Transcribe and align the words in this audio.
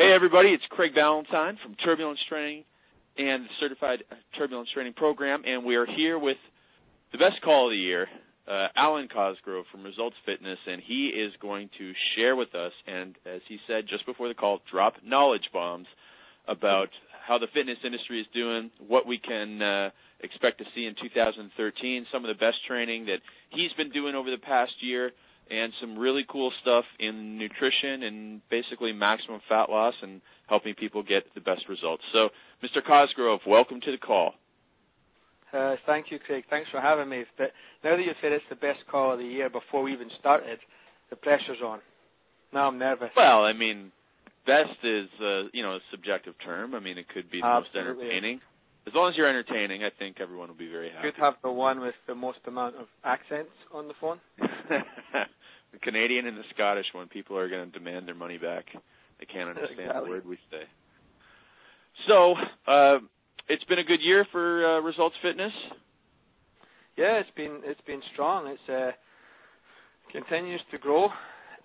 Hey, 0.00 0.14
everybody, 0.14 0.48
it's 0.48 0.64
Craig 0.70 0.94
Ballantyne 0.94 1.58
from 1.62 1.74
Turbulence 1.74 2.20
Training 2.26 2.64
and 3.18 3.44
the 3.44 3.48
Certified 3.60 4.02
Turbulence 4.38 4.70
Training 4.72 4.94
Program, 4.94 5.42
and 5.44 5.62
we 5.62 5.76
are 5.76 5.84
here 5.84 6.18
with 6.18 6.38
the 7.12 7.18
best 7.18 7.42
call 7.42 7.66
of 7.66 7.72
the 7.72 7.76
year, 7.76 8.08
uh, 8.48 8.68
Alwyn 8.74 9.08
Cosgrove 9.08 9.66
from 9.70 9.82
Results 9.82 10.16
Fitness, 10.24 10.58
and 10.66 10.80
he 10.82 11.08
is 11.08 11.34
going 11.42 11.68
to 11.76 11.92
share 12.16 12.34
with 12.34 12.54
us, 12.54 12.72
and 12.86 13.14
as 13.26 13.42
he 13.46 13.58
said 13.66 13.84
just 13.90 14.06
before 14.06 14.28
the 14.28 14.34
call, 14.34 14.60
drop 14.72 14.94
knowledge 15.04 15.50
bombs 15.52 15.86
about 16.48 16.88
how 17.28 17.36
the 17.36 17.48
fitness 17.52 17.76
industry 17.84 18.22
is 18.22 18.26
doing, 18.32 18.70
what 18.88 19.06
we 19.06 19.18
can 19.18 19.60
uh, 19.60 19.90
expect 20.20 20.56
to 20.60 20.64
see 20.74 20.86
in 20.86 20.94
2013, 20.94 22.06
some 22.10 22.24
of 22.24 22.34
the 22.34 22.40
best 22.40 22.56
training 22.66 23.04
that 23.04 23.18
he's 23.50 23.74
been 23.74 23.90
doing 23.90 24.14
over 24.14 24.30
the 24.30 24.38
past 24.38 24.72
year 24.80 25.10
and 25.50 25.72
some 25.80 25.98
really 25.98 26.24
cool 26.28 26.52
stuff 26.62 26.84
in 26.98 27.36
nutrition 27.36 28.04
and 28.04 28.40
basically 28.50 28.92
maximum 28.92 29.40
fat 29.48 29.68
loss 29.68 29.94
and 30.02 30.20
helping 30.48 30.74
people 30.74 31.02
get 31.02 31.24
the 31.34 31.40
best 31.40 31.68
results. 31.68 32.02
So, 32.12 32.28
Mr. 32.62 32.84
Cosgrove, 32.86 33.40
welcome 33.46 33.80
to 33.80 33.90
the 33.90 33.98
call. 33.98 34.34
Uh, 35.52 35.74
thank 35.86 36.10
you, 36.10 36.18
Craig. 36.18 36.44
Thanks 36.48 36.70
for 36.70 36.80
having 36.80 37.08
me. 37.08 37.24
But 37.36 37.50
now 37.82 37.96
that 37.96 38.02
you 38.02 38.12
said 38.22 38.32
it's 38.32 38.44
the 38.48 38.56
best 38.56 38.78
call 38.88 39.12
of 39.12 39.18
the 39.18 39.24
year 39.24 39.50
before 39.50 39.82
we 39.82 39.92
even 39.92 40.08
started, 40.18 40.60
the 41.10 41.16
pressure's 41.16 41.58
on. 41.64 41.80
Now 42.52 42.68
I'm 42.68 42.78
nervous. 42.78 43.10
Well, 43.16 43.44
I 43.44 43.52
mean, 43.52 43.90
best 44.46 44.78
is 44.84 45.08
uh, 45.20 45.50
you 45.52 45.62
know 45.62 45.76
a 45.76 45.80
subjective 45.90 46.34
term. 46.44 46.74
I 46.74 46.80
mean, 46.80 46.98
it 46.98 47.08
could 47.08 47.30
be 47.30 47.40
the 47.40 47.46
Absolutely. 47.46 47.94
most 47.94 48.02
entertaining. 48.02 48.40
As 48.86 48.94
long 48.94 49.10
as 49.10 49.16
you're 49.16 49.28
entertaining, 49.28 49.84
I 49.84 49.90
think 49.98 50.16
everyone 50.20 50.48
will 50.48 50.56
be 50.56 50.70
very 50.70 50.90
happy. 50.90 51.10
Could 51.10 51.20
have 51.20 51.34
the 51.42 51.50
one 51.50 51.80
with 51.80 51.94
the 52.06 52.14
most 52.14 52.38
amount 52.46 52.76
of 52.76 52.86
accents 53.04 53.52
on 53.74 53.88
the 53.88 53.94
phone. 54.00 54.18
the 55.72 55.78
Canadian 55.78 56.26
and 56.26 56.36
the 56.36 56.44
Scottish 56.54 56.86
one, 56.92 57.08
people 57.08 57.36
are 57.36 57.48
going 57.48 57.70
to 57.70 57.78
demand 57.78 58.08
their 58.08 58.14
money 58.14 58.38
back. 58.38 58.66
They 59.18 59.26
can't 59.26 59.48
understand 59.54 59.80
exactly. 59.80 60.04
the 60.04 60.10
word 60.10 60.26
we 60.26 60.38
say. 60.50 60.62
So, 62.08 62.34
uh, 62.66 62.98
it's 63.48 63.64
been 63.64 63.78
a 63.78 63.84
good 63.84 64.00
year 64.00 64.26
for 64.30 64.64
uh, 64.64 64.80
Results 64.80 65.16
Fitness. 65.22 65.52
Yeah, 66.96 67.18
it's 67.18 67.30
been 67.36 67.60
it's 67.64 67.80
been 67.82 68.02
strong. 68.12 68.46
It's 68.46 68.68
uh, 68.68 68.92
continues 70.12 70.60
to 70.70 70.78
grow, 70.78 71.08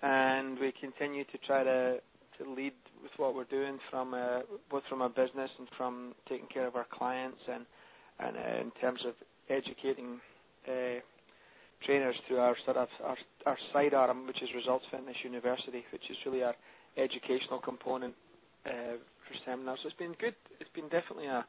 and 0.02 0.58
we 0.58 0.72
continue 0.80 1.24
to 1.24 1.38
try 1.46 1.62
to 1.62 1.98
to 2.38 2.50
lead 2.50 2.72
with 3.02 3.12
what 3.18 3.34
we're 3.34 3.44
doing 3.44 3.78
from 3.90 4.14
uh, 4.14 4.40
both 4.70 4.82
from 4.88 5.02
our 5.02 5.08
business 5.08 5.50
and 5.58 5.68
from 5.76 6.14
taking 6.28 6.46
care 6.48 6.66
of 6.66 6.74
our 6.74 6.86
clients 6.90 7.38
and 7.52 7.66
and 8.18 8.36
uh, 8.36 8.60
in 8.60 8.70
terms 8.80 9.00
of 9.06 9.14
educating 9.48 10.20
uh, 10.68 11.00
trainers 11.84 12.16
through 12.26 12.38
our 12.38 12.56
sort 12.64 12.76
of 12.76 12.88
our, 13.04 13.16
our 13.46 13.58
side 13.72 13.94
arm, 13.94 14.26
which 14.26 14.42
is 14.42 14.48
Results 14.54 14.84
Fitness 14.90 15.16
University, 15.24 15.84
which 15.92 16.02
is 16.10 16.16
really 16.24 16.42
our 16.42 16.54
educational 16.96 17.58
component 17.60 18.14
uh, 18.64 18.96
for 19.26 19.34
seminars. 19.44 19.80
So 19.82 19.88
it's 19.88 19.98
been 19.98 20.14
good. 20.20 20.34
It's 20.60 20.70
been 20.74 20.88
definitely 20.88 21.26
a, 21.26 21.44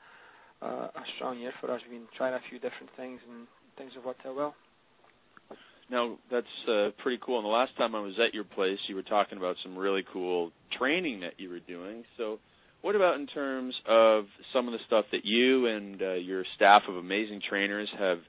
a 0.62 0.68
a 0.68 1.04
strong 1.16 1.40
year 1.40 1.54
for 1.62 1.72
us. 1.72 1.82
We've 1.90 2.00
been 2.00 2.08
trying 2.18 2.34
a 2.34 2.42
few 2.50 2.60
different 2.60 2.90
things 2.96 3.20
and 3.30 3.48
things 3.78 3.92
have 3.96 4.06
worked 4.06 4.26
out 4.26 4.36
well. 4.36 4.56
Now 5.90 6.18
that's 6.30 6.48
uh, 6.68 6.90
pretty 7.02 7.20
cool. 7.26 7.38
And 7.38 7.46
the 7.46 7.50
last 7.50 7.76
time 7.78 7.96
I 7.96 8.02
was 8.02 8.16
at 8.26 8.34
your 8.34 8.44
place, 8.44 8.80
you 8.88 8.96
were 8.96 9.04
talking 9.04 9.38
about 9.38 9.56
some 9.64 9.78
really 9.78 10.04
cool 10.12 10.52
training 10.78 11.22
that 11.22 11.34
you 11.38 11.50
were 11.50 11.60
doing. 11.60 12.04
So, 12.18 12.40
what 12.82 12.96
about 12.96 13.20
in 13.20 13.28
terms 13.28 13.74
of 13.88 14.26
some 14.54 14.68
of 14.68 14.74
the 14.74 14.80
stuff 14.86 15.06
that 15.12 15.26
you 15.26 15.68
and 15.68 16.02
uh, 16.02 16.14
your 16.14 16.44
staff 16.56 16.84
of 16.90 16.96
amazing 16.96 17.42
trainers 17.48 17.90
have 17.98 18.20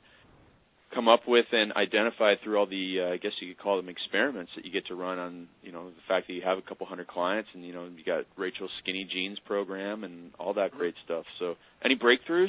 come 0.94 1.08
up 1.08 1.20
with 1.26 1.46
and 1.52 1.72
identify 1.72 2.34
through 2.42 2.58
all 2.58 2.66
the, 2.66 3.00
uh, 3.00 3.12
I 3.12 3.16
guess 3.18 3.32
you 3.40 3.54
could 3.54 3.62
call 3.62 3.76
them 3.76 3.88
experiments 3.88 4.52
that 4.56 4.64
you 4.64 4.72
get 4.72 4.86
to 4.86 4.94
run 4.94 5.18
on, 5.18 5.48
you 5.62 5.72
know, 5.72 5.88
the 5.88 6.02
fact 6.06 6.26
that 6.28 6.32
you 6.32 6.42
have 6.42 6.58
a 6.58 6.62
couple 6.62 6.86
hundred 6.86 7.08
clients 7.08 7.48
and 7.54 7.64
you 7.64 7.72
know 7.74 7.84
you 7.84 8.04
got 8.04 8.24
Rachel's 8.36 8.70
Skinny 8.82 9.06
Jeans 9.10 9.38
program 9.46 10.04
and 10.04 10.30
all 10.38 10.54
that 10.54 10.72
great 10.72 10.94
stuff. 11.04 11.24
So, 11.38 11.56
any 11.84 11.96
breakthroughs? 11.96 12.48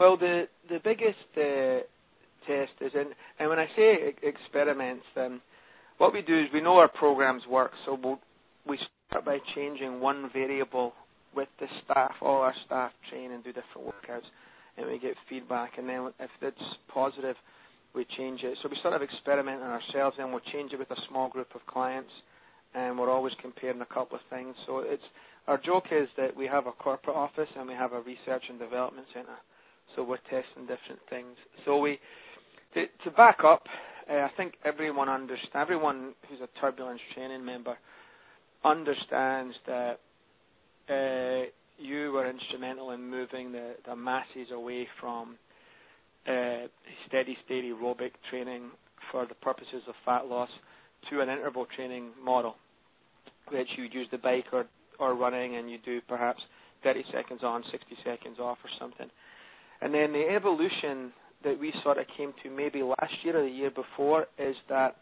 Well, 0.00 0.16
the 0.16 0.48
the 0.68 0.80
biggest 0.82 1.18
uh, 1.36 1.84
test 2.46 2.72
is 2.80 2.92
in, 2.94 3.10
and 3.38 3.48
when 3.48 3.58
I 3.58 3.66
say 3.76 4.14
experiments, 4.22 5.04
then 5.14 5.40
what 5.98 6.12
we 6.12 6.22
do 6.22 6.40
is 6.40 6.46
we 6.52 6.60
know 6.60 6.76
our 6.78 6.88
programs 6.88 7.42
work, 7.46 7.72
so 7.84 7.98
we'll, 8.02 8.18
we 8.66 8.78
start 9.08 9.24
by 9.24 9.38
changing 9.54 10.00
one 10.00 10.30
variable 10.32 10.94
with 11.36 11.48
the 11.60 11.66
staff. 11.84 12.12
All 12.20 12.40
our 12.40 12.54
staff 12.66 12.92
train 13.10 13.32
and 13.32 13.44
do 13.44 13.52
different 13.52 13.86
workouts, 13.86 14.26
and 14.76 14.86
we 14.86 14.98
get 14.98 15.14
feedback. 15.28 15.78
And 15.78 15.88
then 15.88 16.10
if 16.18 16.30
it's 16.40 16.62
positive, 16.92 17.36
we 17.94 18.06
change 18.16 18.42
it. 18.42 18.56
So 18.62 18.68
we 18.68 18.76
sort 18.82 18.94
of 18.94 19.02
experiment 19.02 19.62
on 19.62 19.70
ourselves, 19.70 20.16
and 20.18 20.30
we'll 20.30 20.40
change 20.52 20.72
it 20.72 20.78
with 20.78 20.90
a 20.90 21.00
small 21.08 21.28
group 21.28 21.54
of 21.54 21.60
clients, 21.66 22.10
and 22.74 22.98
we're 22.98 23.10
always 23.10 23.34
comparing 23.42 23.80
a 23.80 23.86
couple 23.86 24.16
of 24.16 24.22
things. 24.30 24.54
So 24.66 24.78
it's 24.78 25.02
our 25.48 25.58
joke 25.58 25.86
is 25.90 26.08
that 26.16 26.36
we 26.36 26.46
have 26.46 26.66
a 26.66 26.72
corporate 26.72 27.16
office 27.16 27.48
and 27.58 27.66
we 27.66 27.74
have 27.74 27.92
a 27.92 28.00
research 28.00 28.44
and 28.48 28.58
development 28.58 29.06
center. 29.12 29.36
So 29.96 30.04
we're 30.04 30.18
testing 30.30 30.62
different 30.62 31.00
things. 31.10 31.36
So 31.64 31.78
we 31.78 31.98
to, 32.74 32.86
to 33.04 33.10
back 33.10 33.38
up, 33.44 33.64
uh, 34.10 34.14
I 34.14 34.30
think 34.36 34.54
everyone 34.64 35.08
understands, 35.08 35.54
everyone 35.54 36.14
who's 36.28 36.40
a 36.40 36.60
turbulence 36.60 37.00
training 37.14 37.44
member 37.44 37.76
understands 38.64 39.54
that 39.66 39.98
uh, 40.88 41.50
you 41.82 42.12
were 42.12 42.28
instrumental 42.28 42.92
in 42.92 43.08
moving 43.08 43.52
the, 43.52 43.74
the 43.86 43.96
masses 43.96 44.48
away 44.52 44.86
from 45.00 45.36
uh, 46.26 46.66
steady 47.08 47.36
state 47.44 47.64
aerobic 47.64 48.12
training 48.30 48.70
for 49.10 49.26
the 49.26 49.34
purposes 49.34 49.82
of 49.88 49.94
fat 50.04 50.26
loss 50.26 50.48
to 51.10 51.20
an 51.20 51.28
interval 51.28 51.66
training 51.74 52.10
model, 52.22 52.54
which 53.50 53.68
you 53.76 53.84
use 53.92 54.06
the 54.12 54.18
bike 54.18 54.46
or, 54.52 54.66
or 54.98 55.14
running 55.14 55.56
and 55.56 55.70
you 55.70 55.78
do 55.84 56.00
perhaps 56.08 56.40
30 56.84 57.04
seconds 57.12 57.40
on, 57.42 57.62
60 57.70 57.96
seconds 58.04 58.38
off 58.38 58.58
or 58.64 58.70
something. 58.78 59.08
And 59.80 59.92
then 59.92 60.12
the 60.12 60.28
evolution 60.34 61.12
that 61.44 61.58
we 61.58 61.72
sort 61.82 61.98
of 61.98 62.06
came 62.16 62.32
to 62.42 62.50
maybe 62.50 62.82
last 62.82 63.12
year 63.24 63.38
or 63.38 63.42
the 63.42 63.50
year 63.50 63.70
before 63.70 64.26
is 64.38 64.54
that, 64.68 64.96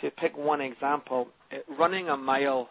to 0.00 0.10
pick 0.10 0.36
one 0.36 0.60
example, 0.60 1.28
running 1.78 2.08
a 2.08 2.16
mile 2.16 2.68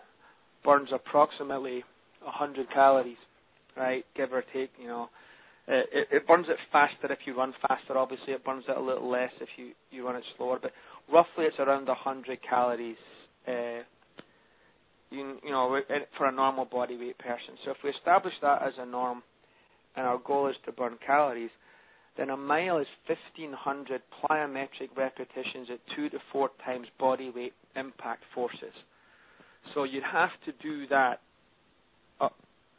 burns 0.63 0.90
approximately 0.94 1.84
100 2.24 2.72
calories, 2.72 3.18
right, 3.78 4.06
give 4.16 4.34
or 4.34 4.44
take, 4.53 4.72
you 4.80 4.88
know. 4.88 5.09
It, 5.68 6.08
it 6.12 6.28
burns 6.28 6.47
it 6.50 6.58
faster 6.72 7.12
if 7.12 7.19
you 7.25 7.36
run 7.36 7.53
faster. 7.68 7.97
Obviously, 7.97 8.34
it 8.34 8.46
burns 8.46 8.66
it 8.68 8.78
a 8.78 8.81
little 8.81 9.09
less 9.09 9.31
if 9.41 9.50
you, 9.58 9.72
you 9.91 10.06
run 10.06 10.16
it 10.16 10.24
slower. 10.38 10.59
But 10.62 10.72
roughly, 11.12 11.46
it's 11.46 11.59
around 11.59 11.88
100 11.88 12.40
calories, 12.47 12.97
uh, 13.47 13.81
you, 15.09 15.38
you 15.44 15.52
know, 15.52 15.80
for 16.18 16.28
a 16.28 16.31
normal 16.31 16.66
body 16.66 16.97
weight 16.97 17.18
person. 17.18 17.58
So 17.63 17.72
if 17.72 17.78
we 17.84 17.90
establish 17.90 18.34
that 18.41 18.62
as 18.62 18.74
a 18.80 18.86
norm, 18.86 19.24
and 19.96 20.06
our 20.06 20.19
goal 20.19 20.50
is 20.50 20.56
to 20.66 20.72
burn 20.72 20.97
calories, 21.06 21.52
then 22.18 22.30
a 22.30 22.38
mile 22.38 22.78
is 22.78 22.88
1500 23.07 24.02
plyometric 24.24 24.90
repetitions 24.96 25.68
at 25.72 25.80
two 25.96 26.09
to 26.09 26.18
four 26.31 26.50
times 26.66 26.88
body 27.00 27.31
weight 27.36 27.53
impact 27.75 28.24
forces. 28.34 28.74
So 29.74 29.84
you'd 29.84 30.03
have 30.03 30.30
to 30.46 30.52
do 30.62 30.88
that 30.88 31.22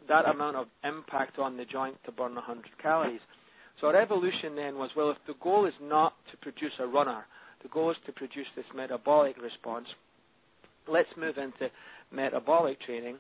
that 0.09 0.29
amount 0.29 0.57
of 0.57 0.67
impact 0.85 1.39
on 1.39 1.57
the 1.57 1.65
joint 1.65 1.97
to 2.05 2.13
burn 2.13 2.35
100 2.35 2.65
calories. 2.83 3.21
So 3.81 3.89
our 3.89 3.97
evolution 3.97 4.57
then 4.57 4.77
was 4.77 4.91
well, 4.97 5.11
if 5.11 5.19
the 5.27 5.35
goal 5.43 5.67
is 5.67 5.75
not 5.83 6.15
to 6.31 6.37
produce 6.39 6.73
a 6.79 6.87
runner, 6.87 7.27
the 7.63 7.69
goal 7.69 7.91
is 7.91 7.97
to 8.07 8.13
produce 8.13 8.47
this 8.55 8.65
metabolic 8.75 9.37
response. 9.41 9.87
Let's 10.89 11.09
move 11.17 11.37
into 11.37 11.71
metabolic 12.13 12.81
training, 12.81 13.17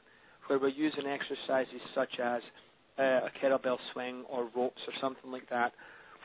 where 0.47 0.59
we're 0.59 0.69
using 0.69 1.07
exercises 1.07 1.81
such 1.95 2.21
as 2.23 2.43
uh, 2.99 3.03
a 3.03 3.31
kettlebell 3.43 3.79
swing 3.93 4.25
or 4.31 4.49
ropes 4.57 4.81
or 4.87 4.95
something 5.01 5.31
like 5.31 5.49
that 5.51 5.73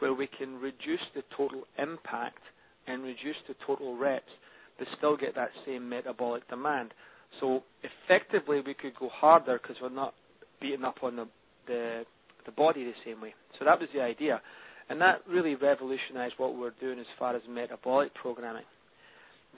where 0.01 0.13
we 0.13 0.27
can 0.27 0.59
reduce 0.59 1.01
the 1.13 1.23
total 1.37 1.61
impact 1.77 2.39
and 2.87 3.03
reduce 3.03 3.35
the 3.47 3.53
total 3.65 3.95
reps, 3.95 4.31
but 4.79 4.87
still 4.97 5.15
get 5.15 5.35
that 5.35 5.51
same 5.65 5.87
metabolic 5.87 6.47
demand. 6.49 6.91
So 7.39 7.61
effectively, 7.83 8.61
we 8.65 8.73
could 8.73 8.95
go 8.99 9.09
harder 9.09 9.59
because 9.61 9.77
we're 9.81 9.89
not 9.89 10.15
beating 10.61 10.85
up 10.85 10.97
on 11.03 11.15
the, 11.15 11.27
the 11.67 12.03
the 12.45 12.51
body 12.51 12.83
the 12.83 12.93
same 13.05 13.21
way. 13.21 13.33
So 13.59 13.65
that 13.65 13.79
was 13.79 13.89
the 13.93 14.01
idea, 14.01 14.41
and 14.89 14.99
that 15.01 15.21
really 15.29 15.55
revolutionized 15.55 16.35
what 16.37 16.53
we 16.53 16.59
were 16.59 16.73
doing 16.79 16.99
as 16.99 17.05
far 17.19 17.35
as 17.35 17.41
metabolic 17.49 18.13
programming. 18.15 18.63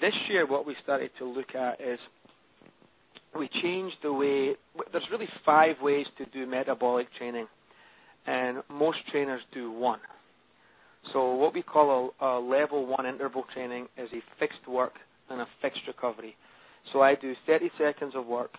This 0.02 0.14
year, 0.30 0.46
what 0.48 0.66
we 0.66 0.76
started 0.84 1.12
to 1.20 1.26
look 1.26 1.56
at 1.56 1.80
is 1.80 2.00
we 3.38 3.50
changed 3.62 3.96
the 4.04 4.12
way. 4.12 4.56
There's 4.92 5.08
really 5.12 5.30
five 5.46 5.76
ways 5.82 6.08
to 6.18 6.26
do 6.26 6.46
metabolic 6.46 7.08
training, 7.18 7.48
and 8.26 8.64
most 8.70 8.98
trainers 9.12 9.42
do 9.54 9.72
one. 9.72 10.00
So 11.12 11.34
what 11.34 11.54
we 11.54 11.62
call 11.62 12.14
a, 12.22 12.26
a 12.26 12.40
level 12.40 12.86
one 12.86 13.06
interval 13.06 13.44
training 13.54 13.88
is 13.98 14.10
a 14.14 14.22
fixed 14.40 14.68
work 14.68 14.94
and 15.30 15.42
a 15.42 15.48
fixed 15.62 15.82
recovery. 15.88 16.36
So 16.92 17.02
I 17.02 17.16
do 17.16 17.34
30 17.48 17.72
seconds 17.78 18.14
of 18.16 18.26
work 18.26 18.52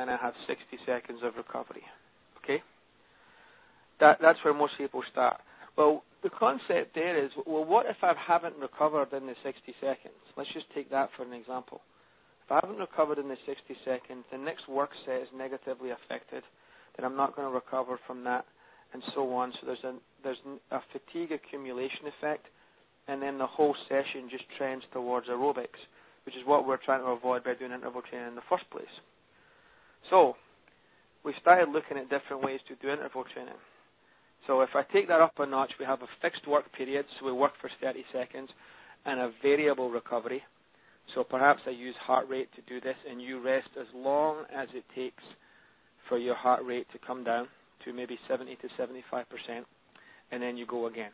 and 0.00 0.10
I 0.10 0.16
have 0.16 0.34
60 0.46 0.64
seconds 0.86 1.20
of 1.22 1.36
recovery. 1.36 1.82
Okay? 2.42 2.62
That, 4.00 4.18
that's 4.20 4.38
where 4.42 4.54
most 4.54 4.72
people 4.78 5.02
start. 5.12 5.40
Well, 5.76 6.02
the 6.22 6.30
concept 6.30 6.94
there 6.94 7.22
is, 7.22 7.30
well, 7.46 7.64
what 7.64 7.86
if 7.86 7.96
I 8.02 8.14
haven't 8.16 8.56
recovered 8.56 9.12
in 9.12 9.26
the 9.26 9.34
60 9.44 9.74
seconds? 9.80 10.16
Let's 10.36 10.52
just 10.52 10.66
take 10.74 10.90
that 10.90 11.10
for 11.16 11.24
an 11.24 11.32
example. 11.32 11.82
If 12.44 12.52
I 12.52 12.60
haven't 12.62 12.80
recovered 12.80 13.18
in 13.18 13.28
the 13.28 13.36
60 13.46 13.76
seconds, 13.84 14.24
the 14.32 14.38
next 14.38 14.68
work 14.68 14.90
set 15.04 15.22
is 15.22 15.28
negatively 15.36 15.90
affected, 15.90 16.42
then 16.96 17.04
I'm 17.04 17.16
not 17.16 17.36
going 17.36 17.46
to 17.46 17.54
recover 17.54 18.00
from 18.06 18.24
that, 18.24 18.44
and 18.92 19.02
so 19.14 19.32
on. 19.34 19.52
So 19.52 19.66
there's 19.66 19.84
a 19.84 19.94
there's 20.24 20.42
a 20.72 20.80
fatigue 20.90 21.30
accumulation 21.30 22.10
effect, 22.18 22.46
and 23.06 23.22
then 23.22 23.38
the 23.38 23.46
whole 23.46 23.76
session 23.88 24.28
just 24.28 24.44
trends 24.58 24.82
towards 24.92 25.28
aerobics, 25.28 25.78
which 26.26 26.34
is 26.34 26.42
what 26.44 26.66
we're 26.66 26.82
trying 26.84 27.00
to 27.02 27.10
avoid 27.14 27.44
by 27.44 27.54
doing 27.54 27.70
interval 27.70 28.02
training 28.02 28.28
in 28.28 28.34
the 28.34 28.48
first 28.50 28.68
place. 28.70 28.90
So 30.08 30.36
we 31.24 31.34
started 31.40 31.68
looking 31.68 31.98
at 31.98 32.08
different 32.08 32.42
ways 32.42 32.60
to 32.68 32.74
do 32.76 32.90
interval 32.90 33.24
training. 33.34 33.54
So 34.46 34.62
if 34.62 34.70
I 34.74 34.82
take 34.92 35.08
that 35.08 35.20
up 35.20 35.38
a 35.38 35.46
notch, 35.46 35.72
we 35.78 35.84
have 35.84 36.02
a 36.02 36.08
fixed 36.22 36.46
work 36.48 36.64
period, 36.72 37.04
so 37.18 37.26
we 37.26 37.32
work 37.32 37.52
for 37.60 37.70
30 37.80 38.04
seconds, 38.12 38.48
and 39.04 39.20
a 39.20 39.30
variable 39.42 39.90
recovery. 39.90 40.42
So 41.14 41.24
perhaps 41.24 41.60
I 41.66 41.70
use 41.70 41.94
heart 42.00 42.28
rate 42.28 42.48
to 42.56 42.62
do 42.62 42.80
this, 42.80 42.96
and 43.08 43.20
you 43.20 43.40
rest 43.42 43.68
as 43.78 43.86
long 43.94 44.44
as 44.54 44.68
it 44.74 44.84
takes 44.94 45.22
for 46.08 46.18
your 46.18 46.34
heart 46.34 46.64
rate 46.64 46.86
to 46.92 46.98
come 47.06 47.24
down 47.24 47.48
to 47.84 47.92
maybe 47.92 48.18
70 48.28 48.56
to 48.56 48.68
75 48.76 49.26
percent, 49.28 49.66
and 50.30 50.42
then 50.42 50.56
you 50.56 50.66
go 50.66 50.86
again. 50.86 51.10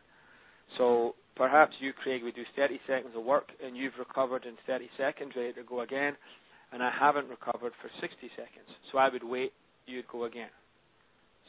So 0.79 1.15
perhaps 1.37 1.75
you, 1.81 1.93
Craig, 1.93 2.23
we 2.25 2.33
do 2.33 2.43
30 2.57 2.81
seconds 2.87 3.13
of 3.17 3.25
work, 3.25 3.49
and 3.65 3.77
you've 3.77 3.93
recovered 3.99 4.45
in 4.45 4.55
30 4.67 4.89
seconds, 4.97 5.33
ready 5.37 5.53
to 5.55 5.63
go 5.63 5.81
again, 5.81 6.17
and 6.73 6.83
I 6.83 6.91
haven't 6.91 7.29
recovered 7.29 7.73
for 7.81 7.91
60 8.01 8.17
seconds. 8.37 8.69
So 8.93 8.99
I 8.99 9.09
would 9.09 9.25
wait, 9.25 9.53
you'd 9.87 10.09
go 10.09 10.25
again. 10.25 10.51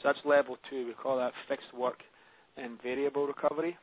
So 0.01 0.09
that's 0.09 0.19
level 0.25 0.57
two. 0.69 0.85
We 0.87 0.93
call 0.93 1.17
that 1.17 1.33
fixed 1.47 1.73
work 1.73 1.99
and 2.55 2.81
variable 2.81 3.27
recovery. 3.27 3.77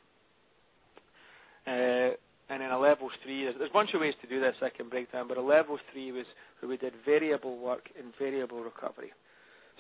Uh, 1.67 2.15
and 2.51 2.61
then 2.61 2.71
a 2.71 2.79
level 2.79 3.09
three, 3.23 3.45
there's, 3.45 3.57
there's, 3.59 3.71
a 3.71 3.73
bunch 3.73 3.91
of 3.95 4.01
ways 4.01 4.15
to 4.21 4.29
do 4.29 4.39
this 4.39 4.55
I 4.61 4.69
can 4.69 4.89
break 4.89 5.11
down, 5.11 5.29
but 5.29 5.39
a 5.39 5.43
level 5.43 5.79
three 5.93 6.13
was 6.13 6.27
where 6.61 6.69
we 6.69 6.77
did 6.77 6.93
variable 7.05 7.59
work 7.59 7.89
and 7.99 8.13
variable 8.19 8.63
recovery. 8.63 9.13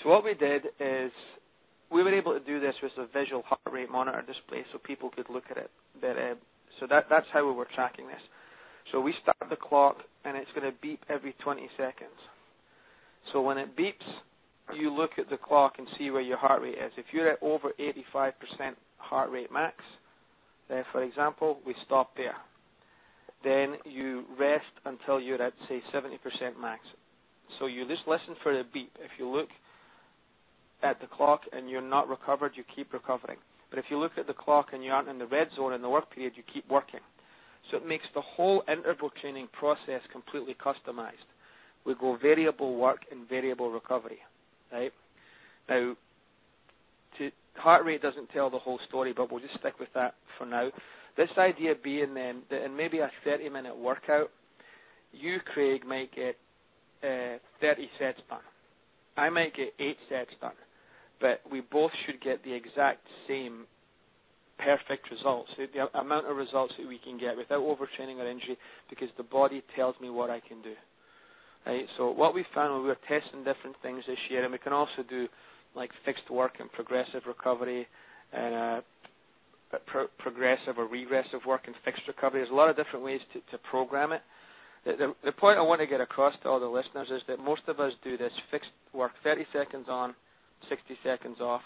So 0.03 0.09
what 0.09 0.25
we 0.25 0.35
did 0.35 0.67
is 0.81 1.13
we 1.93 2.03
were 2.03 2.15
able 2.15 2.33
to 2.33 2.41
do 2.41 2.61
this 2.61 2.75
with 2.83 2.93
a 2.99 3.07
visual 3.07 3.43
heart 3.43 3.61
rate 3.71 3.91
monitor 3.91 4.23
display 4.23 4.65
so 4.73 4.79
people 4.79 5.11
could 5.11 5.29
look 5.29 5.45
at 5.51 5.59
it. 5.59 5.71
But, 6.01 6.17
uh, 6.17 6.35
so 6.81 6.87
that, 6.89 7.07
that's 7.11 7.27
how 7.33 7.47
we 7.47 7.53
were 7.53 7.69
tracking 7.75 8.09
this. 8.09 8.23
So 8.93 9.01
we 9.01 9.15
start 9.23 9.37
the 9.51 9.57
clock 9.57 9.99
and 10.25 10.37
it's 10.37 10.51
going 10.55 10.71
to 10.71 10.77
beep 10.81 11.01
every 11.09 11.35
20 11.43 11.69
seconds. 11.77 12.11
So 13.33 13.41
when 13.41 13.59
it 13.59 13.77
beeps, 13.77 13.95
you 14.77 14.93
look 14.93 15.13
at 15.19 15.29
the 15.31 15.37
clock 15.37 15.75
and 15.79 15.87
see 15.99 16.11
where 16.11 16.23
your 16.23 16.39
heart 16.39 16.63
rate 16.63 16.79
is. 16.79 16.93
If 16.97 17.07
you're 17.13 17.31
at 17.31 17.39
over 17.43 17.73
85% 18.15 18.33
heart 18.99 19.31
rate 19.31 19.53
max, 19.53 19.77
uh, 20.71 20.83
for 20.93 21.03
example, 21.03 21.59
we 21.67 21.75
stop 21.85 22.17
there. 22.17 22.37
Then 23.43 23.77
you 23.85 24.25
rest 24.39 24.65
until 24.87 25.21
you're 25.21 25.43
at, 25.43 25.53
say, 25.69 25.83
70% 25.93 26.17
max. 26.61 26.81
So 27.59 27.67
you 27.67 27.87
just 27.87 28.03
listen 28.07 28.35
for 28.43 28.55
the 28.57 28.65
beep. 28.73 28.93
If 29.01 29.11
you 29.19 29.29
look 29.29 29.49
at 30.83 31.01
the 31.01 31.07
clock 31.07 31.43
and 31.53 31.69
you're 31.69 31.83
not 31.83 32.09
recovered, 32.09 32.53
you 32.55 32.65
keep 32.75 32.93
recovering. 32.93 33.39
But 33.69 33.79
if 33.79 33.87
you 33.91 33.99
look 33.99 34.13
at 34.17 34.27
the 34.27 34.35
clock 34.35 34.69
and 34.73 34.83
you 34.83 34.93
aren't 34.93 35.09
in 35.09 35.19
the 35.19 35.27
red 35.27 35.49
zone 35.57 35.75
in 35.75 35.83
the 35.83 35.89
work 35.89 36.11
period, 36.11 36.35
you 36.37 36.43
keep 36.53 36.69
working. 36.71 37.01
So 37.71 37.79
it 37.79 37.87
makes 37.87 38.05
the 38.15 38.21
whole 38.21 38.63
interval 38.69 39.11
training 39.21 39.49
process 39.53 40.01
completely 40.13 40.55
customized. 40.55 41.29
We 41.85 41.95
go 41.95 42.17
variable 42.21 42.77
work 42.77 43.01
and 43.11 43.29
variable 43.29 43.71
recovery. 43.71 44.19
Right? 44.73 44.93
Now, 45.69 45.97
to, 47.19 47.31
heart 47.57 47.85
rate 47.85 48.03
doesn't 48.03 48.31
tell 48.31 48.51
the 48.51 48.59
whole 48.59 48.79
story, 48.89 49.13
but 49.17 49.31
we'll 49.31 49.41
just 49.41 49.59
stick 49.59 49.79
with 49.79 49.89
that 49.95 50.15
for 50.39 50.47
now. 50.47 50.71
This 51.17 51.31
idea 51.39 51.75
being 51.83 52.15
then 52.15 52.43
that 52.51 52.65
in 52.65 52.77
maybe 52.77 52.99
a 52.99 53.11
30 53.25 53.49
minute 53.49 53.77
workout, 53.77 54.31
you, 55.13 55.39
Craig, 55.53 55.87
might 55.87 56.15
get 56.15 56.37
uh, 57.03 57.39
30 57.61 57.89
sets 57.99 58.19
done. 58.29 58.41
I 59.17 59.29
might 59.31 59.55
get 59.55 59.73
8 59.79 59.97
sets 60.09 60.31
done. 60.41 60.53
But 61.21 61.41
we 61.51 61.61
both 61.61 61.93
should 62.05 62.21
get 62.21 62.43
the 62.43 62.53
exact 62.53 63.07
same 63.29 63.67
perfect 64.59 65.11
results, 65.11 65.51
the 65.57 65.99
amount 65.99 66.27
of 66.27 66.37
results 66.37 66.75
that 66.79 66.87
we 66.87 66.99
can 66.99 67.19
get 67.19 67.37
without 67.37 67.61
overtraining 67.61 68.19
or 68.19 68.29
injury, 68.29 68.57
because 68.89 69.09
the 69.17 69.23
body 69.23 69.63
tells 69.75 69.95
me 70.01 70.11
what 70.11 70.31
I 70.31 70.41
can 70.41 70.63
do. 70.63 70.75
Right. 71.67 71.87
So 71.97 72.11
what 72.11 72.35
we 72.35 72.45
found 72.55 72.75
when 72.75 72.83
we 72.83 72.89
were 72.89 72.99
testing 73.09 73.43
different 73.43 73.77
things 73.83 74.05
this 74.07 74.19
year, 74.29 74.45
and 74.45 74.53
we 74.53 74.59
can 74.59 74.73
also 74.73 75.03
do 75.09 75.29
like 75.75 75.91
fixed 76.05 76.31
work 76.31 76.55
and 76.61 76.71
progressive 76.71 77.23
recovery, 77.27 77.87
and 78.33 78.55
uh, 78.55 78.81
pro- 79.87 80.09
progressive 80.19 80.79
or 80.79 80.87
regressive 80.87 81.41
work 81.47 81.63
and 81.67 81.75
fixed 81.85 82.03
recovery. 82.07 82.41
There's 82.41 82.53
a 82.53 82.55
lot 82.55 82.71
of 82.71 82.77
different 82.77 83.05
ways 83.05 83.21
to, 83.33 83.41
to 83.51 83.59
program 83.71 84.13
it. 84.13 84.23
The, 84.85 84.93
the, 84.93 85.15
the 85.25 85.33
point 85.33 85.59
I 85.59 85.63
want 85.63 85.81
to 85.81 85.87
get 85.87 86.01
across 86.01 86.35
to 86.43 86.49
all 86.49 86.61
the 86.61 86.67
listeners 86.67 87.09
is 87.11 87.23
that 87.29 87.39
most 87.39 87.63
of 87.69 87.81
us 87.81 87.93
do 88.03 88.17
this 88.19 88.33
fixed 88.51 88.71
work, 88.93 89.13
30 89.23 89.47
seconds 89.53 89.87
on, 89.89 90.15
60 90.69 90.97
seconds 91.03 91.41
off, 91.41 91.63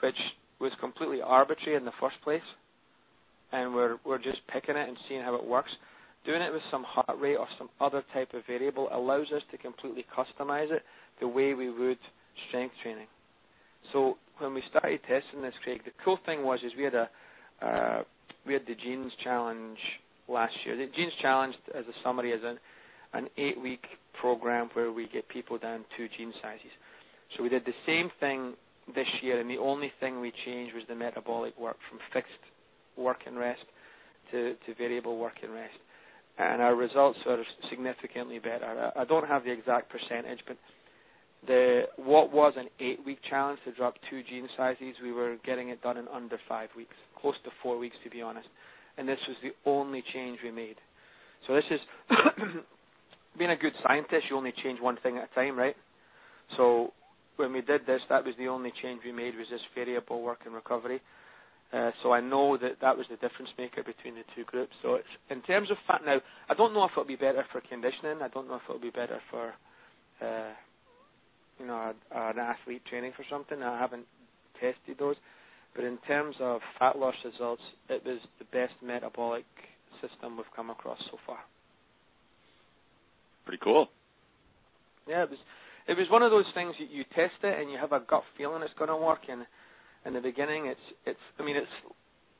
which 0.00 0.16
was 0.60 0.72
completely 0.80 1.20
arbitrary 1.22 1.76
in 1.76 1.84
the 1.84 1.92
first 2.00 2.16
place, 2.22 2.42
and 3.52 3.74
we're 3.74 3.96
we're 4.04 4.18
just 4.18 4.38
picking 4.52 4.76
it 4.76 4.88
and 4.88 4.96
seeing 5.08 5.22
how 5.22 5.34
it 5.34 5.44
works. 5.44 5.70
Doing 6.26 6.42
it 6.42 6.52
with 6.52 6.62
some 6.70 6.84
heart 6.84 7.18
rate 7.18 7.36
or 7.36 7.46
some 7.58 7.70
other 7.80 8.02
type 8.12 8.34
of 8.34 8.42
variable 8.46 8.88
allows 8.92 9.28
us 9.34 9.42
to 9.50 9.58
completely 9.58 10.04
customize 10.16 10.70
it 10.70 10.82
the 11.20 11.28
way 11.28 11.54
we 11.54 11.70
would 11.70 11.98
strength 12.48 12.74
training. 12.82 13.06
So 13.92 14.18
when 14.38 14.52
we 14.52 14.62
started 14.68 15.00
testing 15.02 15.42
this, 15.42 15.54
Craig, 15.62 15.80
the 15.84 15.92
cool 16.04 16.18
thing 16.26 16.42
was 16.42 16.60
is 16.64 16.72
we 16.76 16.84
had 16.84 16.94
a 16.94 17.08
uh, 17.62 18.02
we 18.46 18.52
had 18.52 18.62
the 18.66 18.74
Jeans 18.74 19.12
Challenge 19.22 19.78
last 20.28 20.54
year. 20.64 20.76
The 20.76 20.90
Jeans 20.94 21.12
Challenge, 21.22 21.54
as 21.74 21.84
a 21.86 21.94
summary, 22.02 22.32
is 22.32 22.42
an 22.44 22.58
an 23.14 23.28
eight 23.38 23.60
week 23.60 23.84
program 24.20 24.68
where 24.74 24.92
we 24.92 25.08
get 25.08 25.28
people 25.28 25.58
down 25.58 25.84
two 25.96 26.08
jean 26.16 26.32
sizes. 26.42 26.72
So 27.36 27.42
we 27.42 27.48
did 27.48 27.64
the 27.64 27.74
same 27.86 28.10
thing 28.20 28.54
this 28.94 29.06
year, 29.22 29.40
and 29.40 29.48
the 29.50 29.58
only 29.58 29.92
thing 30.00 30.20
we 30.20 30.32
changed 30.44 30.74
was 30.74 30.84
the 30.88 30.94
metabolic 30.94 31.58
work 31.58 31.76
from 31.88 31.98
fixed 32.12 32.32
work 32.96 33.18
and 33.26 33.38
rest 33.38 33.64
to, 34.32 34.54
variable 34.76 35.18
work 35.18 35.34
and 35.42 35.52
rest. 35.52 35.78
And 36.38 36.62
our 36.62 36.74
results 36.74 37.18
are 37.26 37.38
significantly 37.68 38.38
better. 38.38 38.92
I, 38.96 39.04
don't 39.04 39.26
have 39.26 39.44
the 39.44 39.50
exact 39.50 39.90
percentage, 39.90 40.38
but 40.46 40.56
what 41.96 42.32
was 42.32 42.54
an 42.56 42.68
eight-week 42.80 43.18
challenge 43.28 43.58
to 43.64 43.72
drop 43.72 43.94
two 44.08 44.22
jean 44.28 44.48
sizes, 44.56 44.94
we 45.02 45.12
were 45.12 45.36
getting 45.44 45.70
it 45.70 45.82
done 45.82 45.96
in 45.96 46.06
under 46.08 46.38
five 46.48 46.68
weeks, 46.76 46.94
close 47.20 47.34
to 47.44 47.50
four 47.62 47.78
weeks 47.78 47.96
to 48.04 48.10
be 48.10 48.22
honest. 48.22 48.48
And 48.96 49.08
this 49.08 49.18
was 49.28 49.36
the 49.42 49.52
only 49.68 50.02
change 50.12 50.38
we 50.42 50.50
made. 50.50 50.76
So 51.46 51.54
this 51.54 51.64
is 51.70 51.80
being 53.38 53.50
a 53.50 53.56
good 53.56 53.72
scientist. 53.86 54.26
You 54.28 54.36
only 54.36 54.52
change 54.62 54.80
one 54.80 54.96
thing 55.02 55.18
at 55.18 55.28
a 55.30 55.34
time, 55.34 55.56
right? 55.56 55.76
So 56.56 56.92
when 57.38 57.52
we 57.52 57.60
did 57.60 57.86
this, 57.86 58.00
that 58.08 58.24
was 58.24 58.34
the 58.38 58.48
only 58.48 58.72
change 58.82 59.02
we 59.04 59.12
made 59.12 59.36
was 59.36 59.46
this 59.50 59.60
variable 59.74 60.22
work 60.22 60.40
and 60.44 60.54
recovery. 60.54 61.00
Uh, 61.72 61.90
so 62.02 62.12
I 62.12 62.20
know 62.20 62.56
that 62.56 62.80
that 62.80 62.96
was 62.96 63.06
the 63.10 63.16
difference 63.16 63.50
maker 63.58 63.82
between 63.82 64.14
the 64.14 64.22
two 64.34 64.44
groups. 64.44 64.72
So 64.82 64.98
in 65.30 65.42
terms 65.42 65.70
of 65.70 65.76
fat 65.86 66.00
now, 66.04 66.18
I 66.48 66.54
don't 66.54 66.72
know 66.72 66.84
if 66.84 66.92
it'll 66.92 67.04
be 67.04 67.16
better 67.16 67.44
for 67.52 67.60
conditioning. 67.60 68.22
I 68.22 68.28
don't 68.28 68.48
know 68.48 68.56
if 68.56 68.62
it'll 68.68 68.80
be 68.80 68.90
better 68.90 69.20
for, 69.30 69.52
uh, 70.20 70.52
you 71.60 71.66
know, 71.66 71.92
an 72.10 72.38
athlete 72.38 72.82
training 72.88 73.12
for 73.14 73.24
something. 73.30 73.62
I 73.62 73.78
haven't 73.78 74.06
tested 74.54 74.98
those, 74.98 75.16
but 75.76 75.84
in 75.84 75.98
terms 76.06 76.36
of 76.40 76.60
fat 76.78 76.98
loss 76.98 77.14
results, 77.24 77.62
it 77.90 78.02
was 78.04 78.18
the 78.38 78.46
best 78.46 78.74
metabolic 78.82 79.44
system 80.00 80.36
we've 80.36 80.46
come 80.56 80.70
across 80.70 80.98
so 81.10 81.18
far. 81.26 81.38
Pretty 83.44 83.60
cool. 83.62 83.88
Yeah, 85.06 85.26
it 85.88 85.96
was 85.96 86.06
one 86.10 86.22
of 86.22 86.30
those 86.30 86.44
things 86.54 86.74
you, 86.78 86.86
you 86.90 87.04
test 87.16 87.42
it 87.42 87.58
and 87.58 87.70
you 87.70 87.78
have 87.78 87.92
a 87.92 88.00
gut 88.00 88.22
feeling 88.36 88.62
it's 88.62 88.74
going 88.78 88.90
to 88.90 88.96
work. 88.96 89.22
And 89.28 89.46
in 90.04 90.12
the 90.12 90.20
beginning, 90.20 90.66
it's 90.66 90.86
it's 91.06 91.18
I 91.38 91.42
mean 91.42 91.56
it's 91.56 91.76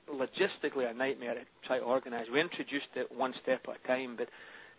logistically 0.09 0.89
a 0.89 0.95
nightmare 0.95 1.35
to 1.35 1.41
try 1.67 1.79
to 1.79 1.85
organize. 1.85 2.27
We 2.33 2.41
introduced 2.41 2.93
it 2.95 3.09
one 3.11 3.35
step 3.43 3.63
at 3.69 3.77
a 3.83 3.87
time, 3.89 4.17
but 4.17 4.29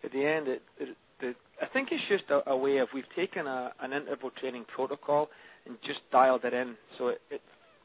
at 0.02 0.12
the 0.12 0.24
end, 0.24 0.48
it, 0.48 0.62
it, 0.78 0.96
the, 1.20 1.34
I 1.60 1.66
think 1.66 1.88
it's 1.92 2.02
just 2.08 2.30
a, 2.30 2.48
a 2.50 2.56
way 2.56 2.78
of 2.78 2.88
we've 2.94 3.04
taken 3.14 3.46
a, 3.46 3.72
an 3.80 3.92
interval 3.92 4.30
training 4.40 4.64
protocol 4.74 5.28
and 5.66 5.76
just 5.86 6.00
dialed 6.10 6.44
it 6.44 6.54
in 6.54 6.74
so 6.96 7.08
it, 7.08 7.20
it, 7.30 7.40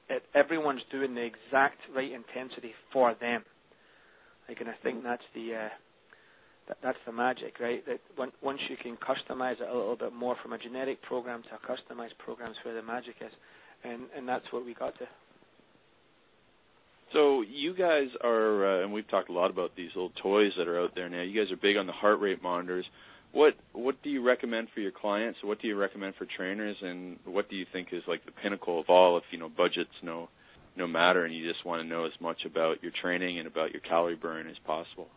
it 0.10 0.24
everyone's 0.34 0.82
doing 0.92 1.14
the 1.16 1.22
exact 1.22 1.80
right 1.96 2.12
intensity 2.12 2.74
for 2.94 3.16
them. 3.20 3.44
Like, 4.48 4.62
and 4.62 4.70
I 4.70 4.76
think 4.84 5.04
that's 5.04 5.24
the 5.34 5.56
uh, 5.56 5.70
that, 6.68 6.78
that's 6.84 6.98
the 7.06 7.12
magic, 7.12 7.60
right? 7.60 7.86
That 7.86 8.00
when, 8.16 8.32
once 8.42 8.60
you 8.70 8.78
can 8.78 8.98
customize 8.98 9.62
it 9.62 9.70
a 9.70 9.74
little 9.74 9.96
bit 9.96 10.14
more 10.14 10.36
from 10.42 10.54
a 10.54 10.58
generic 10.58 11.02
program 11.02 11.44
to 11.44 11.50
a 11.56 11.72
customized 11.72 12.18
program 12.18 12.52
is 12.52 12.58
where 12.64 12.74
the 12.74 12.82
magic 12.82 13.16
is, 13.22 13.32
and 13.84 14.04
and 14.16 14.28
that's 14.28 14.46
what 14.52 14.66
we 14.66 14.74
got 14.74 14.98
to. 15.00 15.06
So 17.14 17.42
you 17.42 17.76
guys 17.76 18.08
are, 18.24 18.82
uh, 18.82 18.84
and 18.84 18.92
we've 18.92 19.08
talked 19.08 19.30
a 19.30 19.34
lot 19.34 19.52
about 19.52 19.76
these 19.78 19.90
little 19.96 20.12
toys 20.22 20.52
that 20.58 20.68
are 20.68 20.82
out 20.82 20.96
there 20.96 21.08
now. 21.08 21.22
You 21.22 21.40
guys 21.40 21.52
are 21.52 21.58
big 21.58 21.78
on 21.78 21.86
the 21.88 21.94
heart 21.94 22.20
rate 22.20 22.42
monitors. 22.42 22.86
What 23.32 23.54
what 23.74 24.02
do 24.02 24.10
you 24.10 24.26
recommend 24.26 24.70
for 24.74 24.80
your 24.80 24.92
clients? 24.92 25.40
What 25.44 25.62
do 25.62 25.68
you 25.68 25.76
recommend 25.76 26.16
for 26.16 26.26
trainers? 26.26 26.78
And 26.82 27.20
what 27.26 27.50
do 27.50 27.56
you 27.56 27.66
think 27.72 27.90
is 27.92 28.02
like 28.08 28.26
the 28.26 28.32
pinnacle 28.32 28.80
of 28.80 28.90
all? 28.90 29.18
If 29.18 29.24
you 29.32 29.38
know 29.38 29.50
budgets 29.50 29.92
no 30.02 30.30
no 30.78 30.88
matter, 30.88 31.24
and 31.24 31.34
you 31.34 31.50
just 31.50 31.66
want 31.66 31.82
to 31.84 31.88
know 31.88 32.06
as 32.06 32.12
much 32.20 32.40
about 32.46 32.82
your 32.82 32.92
training 33.02 33.38
and 33.38 33.48
about 33.48 33.72
your 33.72 33.82
calorie 33.82 34.16
burn 34.16 34.48
as 34.48 34.58
possible 34.66 35.08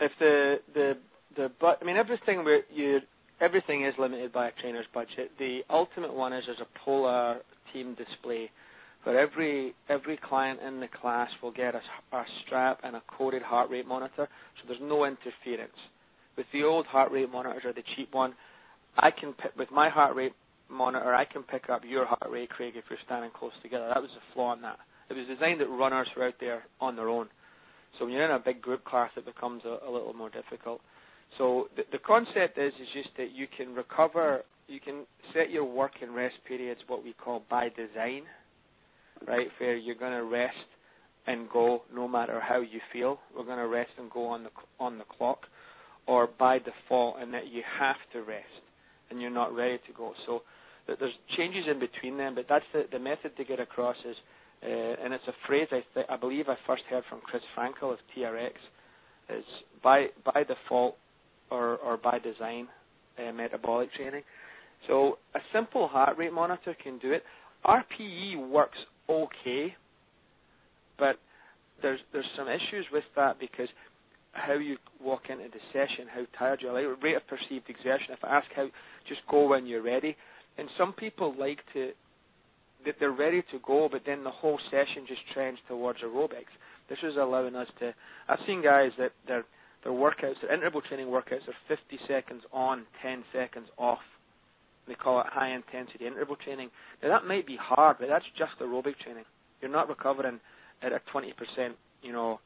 if 0.00 0.12
the 0.18 0.56
the 0.74 0.92
the 1.36 1.50
but 1.60 1.78
I 1.80 1.84
mean 1.84 1.96
everything 1.96 2.44
where 2.44 2.62
you 2.72 3.00
everything 3.40 3.84
is 3.84 3.94
limited 3.98 4.32
by 4.32 4.48
a 4.48 4.52
trainer's 4.60 4.86
budget. 4.92 5.30
The 5.38 5.60
ultimate 5.70 6.14
one 6.14 6.32
is 6.32 6.44
there's 6.46 6.60
a 6.60 6.84
polar 6.84 7.38
team 7.72 7.94
display 7.94 8.50
where 9.04 9.18
every 9.18 9.74
every 9.88 10.16
client 10.16 10.60
in 10.66 10.80
the 10.80 10.88
class 10.88 11.28
will 11.42 11.52
get 11.52 11.74
a, 11.74 12.16
a 12.16 12.24
strap 12.44 12.80
and 12.82 12.96
a 12.96 13.02
coded 13.18 13.42
heart 13.42 13.70
rate 13.70 13.86
monitor, 13.86 14.28
so 14.28 14.68
there's 14.68 14.80
no 14.82 15.04
interference. 15.04 15.76
With 16.36 16.46
the 16.52 16.64
old 16.64 16.86
heart 16.86 17.12
rate 17.12 17.30
monitors 17.30 17.62
or 17.64 17.72
the 17.72 17.82
cheap 17.96 18.12
one, 18.12 18.34
I 18.96 19.10
can 19.10 19.34
pick, 19.34 19.56
with 19.56 19.70
my 19.70 19.88
heart 19.88 20.16
rate 20.16 20.32
monitor, 20.68 21.14
I 21.14 21.24
can 21.24 21.42
pick 21.42 21.68
up 21.70 21.82
your 21.86 22.06
heart 22.06 22.28
rate, 22.30 22.50
Craig, 22.50 22.74
if 22.76 22.84
you're 22.88 22.98
standing 23.04 23.30
close 23.38 23.52
together. 23.62 23.88
That 23.92 24.00
was 24.00 24.10
the 24.14 24.34
flaw 24.34 24.54
in 24.54 24.62
that. 24.62 24.78
It 25.10 25.14
was 25.14 25.26
designed 25.28 25.60
that 25.60 25.68
runners 25.68 26.08
were 26.16 26.26
out 26.26 26.34
there 26.40 26.64
on 26.80 26.96
their 26.96 27.08
own. 27.08 27.28
So 27.98 28.04
when 28.04 28.14
you're 28.14 28.24
in 28.24 28.30
a 28.30 28.38
big 28.38 28.60
group 28.60 28.84
class, 28.84 29.10
it 29.16 29.24
becomes 29.24 29.62
a, 29.64 29.78
a 29.86 29.90
little 29.90 30.12
more 30.14 30.30
difficult. 30.30 30.80
So 31.38 31.68
the, 31.76 31.82
the 31.92 31.98
concept 31.98 32.58
is 32.58 32.72
is 32.74 32.88
just 32.92 33.10
that 33.16 33.32
you 33.34 33.46
can 33.56 33.74
recover, 33.74 34.42
you 34.68 34.80
can 34.80 35.04
set 35.32 35.50
your 35.50 35.64
work 35.64 35.92
and 36.02 36.14
rest 36.14 36.36
periods 36.46 36.80
what 36.86 37.04
we 37.04 37.12
call 37.12 37.42
by 37.50 37.68
design, 37.70 38.22
right? 39.26 39.48
Where 39.58 39.76
you're 39.76 39.94
going 39.94 40.12
to 40.12 40.24
rest 40.24 40.56
and 41.26 41.48
go 41.48 41.82
no 41.94 42.06
matter 42.06 42.40
how 42.40 42.60
you 42.60 42.80
feel. 42.92 43.18
We're 43.36 43.44
going 43.44 43.58
to 43.58 43.68
rest 43.68 43.90
and 43.98 44.10
go 44.10 44.26
on 44.26 44.44
the 44.44 44.50
on 44.78 44.98
the 44.98 45.04
clock, 45.04 45.40
or 46.06 46.28
by 46.38 46.58
default, 46.58 47.16
and 47.20 47.32
that 47.34 47.48
you 47.48 47.62
have 47.78 47.96
to 48.12 48.22
rest 48.22 48.64
and 49.10 49.20
you're 49.20 49.30
not 49.30 49.54
ready 49.54 49.78
to 49.86 49.92
go. 49.96 50.12
So 50.26 50.42
there's 50.86 51.12
changes 51.36 51.64
in 51.70 51.78
between 51.78 52.16
them, 52.16 52.34
but 52.34 52.46
that's 52.48 52.64
the, 52.72 52.84
the 52.92 52.98
method 52.98 53.36
to 53.36 53.44
get 53.44 53.60
across 53.60 53.96
is, 54.08 54.16
and 54.68 55.12
it's 55.12 55.26
a 55.28 55.34
phrase 55.46 55.68
I, 55.70 55.82
th- 55.94 56.06
I 56.08 56.16
believe 56.16 56.48
I 56.48 56.56
first 56.66 56.82
heard 56.88 57.04
from 57.08 57.20
Chris 57.20 57.42
Frankel 57.56 57.92
of 57.92 57.98
TRX, 58.16 58.52
It's 59.28 59.46
by 59.82 60.06
by 60.24 60.44
default 60.44 60.96
or, 61.50 61.76
or 61.76 61.96
by 61.96 62.18
design 62.18 62.68
uh, 63.18 63.32
metabolic 63.32 63.92
training. 63.94 64.22
So 64.86 65.18
a 65.34 65.40
simple 65.52 65.88
heart 65.88 66.16
rate 66.18 66.32
monitor 66.32 66.74
can 66.82 66.98
do 66.98 67.12
it. 67.12 67.22
RPE 67.64 68.48
works 68.50 68.78
okay, 69.08 69.74
but 70.98 71.16
there's 71.82 72.00
there's 72.12 72.24
some 72.36 72.48
issues 72.48 72.86
with 72.92 73.04
that 73.16 73.38
because 73.38 73.68
how 74.32 74.54
you 74.54 74.76
walk 75.02 75.22
into 75.30 75.44
the 75.44 75.60
session, 75.72 76.06
how 76.12 76.24
tired 76.38 76.60
you 76.62 76.68
are, 76.68 76.96
rate 77.02 77.16
of 77.16 77.26
perceived 77.28 77.68
exertion. 77.68 78.08
If 78.10 78.18
I 78.24 78.36
ask 78.36 78.46
how, 78.54 78.66
just 79.08 79.20
go 79.30 79.46
when 79.48 79.66
you're 79.66 79.82
ready. 79.82 80.16
And 80.58 80.68
some 80.78 80.92
people 80.92 81.34
like 81.38 81.58
to 81.72 81.92
that 82.84 82.96
they're 83.00 83.12
ready 83.12 83.42
to 83.50 83.58
go, 83.66 83.88
but 83.90 84.02
then 84.06 84.24
the 84.24 84.30
whole 84.30 84.58
session 84.70 85.04
just 85.06 85.20
trends 85.32 85.58
towards 85.68 86.00
aerobics. 86.00 86.52
This 86.88 86.98
is 87.02 87.16
allowing 87.16 87.56
us 87.56 87.68
to. 87.80 87.94
I've 88.28 88.40
seen 88.46 88.62
guys 88.62 88.90
that 88.98 89.12
their 89.26 89.44
their 89.82 89.92
workouts, 89.92 90.40
their 90.40 90.52
interval 90.52 90.80
training 90.80 91.08
workouts, 91.08 91.46
are 91.48 91.54
50 91.68 91.98
seconds 92.08 92.42
on, 92.52 92.84
10 93.02 93.24
seconds 93.32 93.68
off. 93.78 93.98
They 94.88 94.94
call 94.94 95.20
it 95.20 95.26
high 95.28 95.54
intensity 95.54 96.06
interval 96.06 96.36
training. 96.36 96.70
Now 97.02 97.10
that 97.10 97.26
might 97.26 97.46
be 97.46 97.56
hard, 97.60 97.96
but 98.00 98.08
that's 98.08 98.24
just 98.36 98.52
aerobic 98.60 98.98
training. 98.98 99.24
You're 99.60 99.70
not 99.70 99.88
recovering 99.88 100.40
at 100.82 100.92
a 100.92 101.00
20%, 101.14 101.32
you 102.02 102.12
know, 102.12 102.40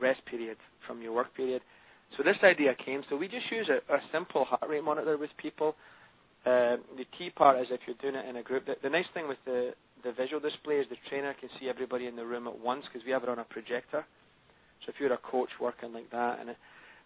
rest 0.00 0.20
period 0.26 0.56
from 0.86 1.00
your 1.02 1.12
work 1.12 1.34
period. 1.34 1.62
So 2.16 2.22
this 2.22 2.36
idea 2.42 2.74
came. 2.74 3.02
So 3.08 3.16
we 3.16 3.28
just 3.28 3.50
use 3.50 3.68
a, 3.68 3.94
a 3.94 3.98
simple 4.12 4.44
heart 4.44 4.68
rate 4.68 4.84
monitor 4.84 5.16
with 5.16 5.30
people. 5.38 5.76
Uh, 6.46 6.76
the 6.96 7.04
key 7.18 7.30
part 7.30 7.60
is 7.60 7.66
if 7.70 7.80
you're 7.86 7.96
doing 8.00 8.14
it 8.14 8.28
in 8.28 8.36
a 8.36 8.42
group. 8.42 8.66
The, 8.66 8.88
nice 8.88 9.06
thing 9.12 9.28
with 9.28 9.38
the 9.44 9.72
the 10.02 10.12
visual 10.12 10.40
display 10.40 10.76
is 10.76 10.86
the 10.88 10.96
trainer 11.10 11.34
can 11.38 11.50
see 11.60 11.68
everybody 11.68 12.06
in 12.06 12.16
the 12.16 12.24
room 12.24 12.46
at 12.46 12.58
once 12.58 12.84
because 12.90 13.04
we 13.04 13.12
have 13.12 13.22
it 13.22 13.28
on 13.28 13.38
a 13.38 13.44
projector. 13.44 14.06
So 14.80 14.88
if 14.88 14.94
you're 14.98 15.12
a 15.12 15.18
coach 15.18 15.50
working 15.60 15.92
like 15.92 16.10
that, 16.10 16.40
and 16.40 16.56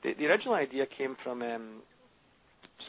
the, 0.04 0.14
the 0.16 0.26
original 0.26 0.54
idea 0.54 0.86
came 0.86 1.16
from 1.24 1.42
um, 1.42 1.82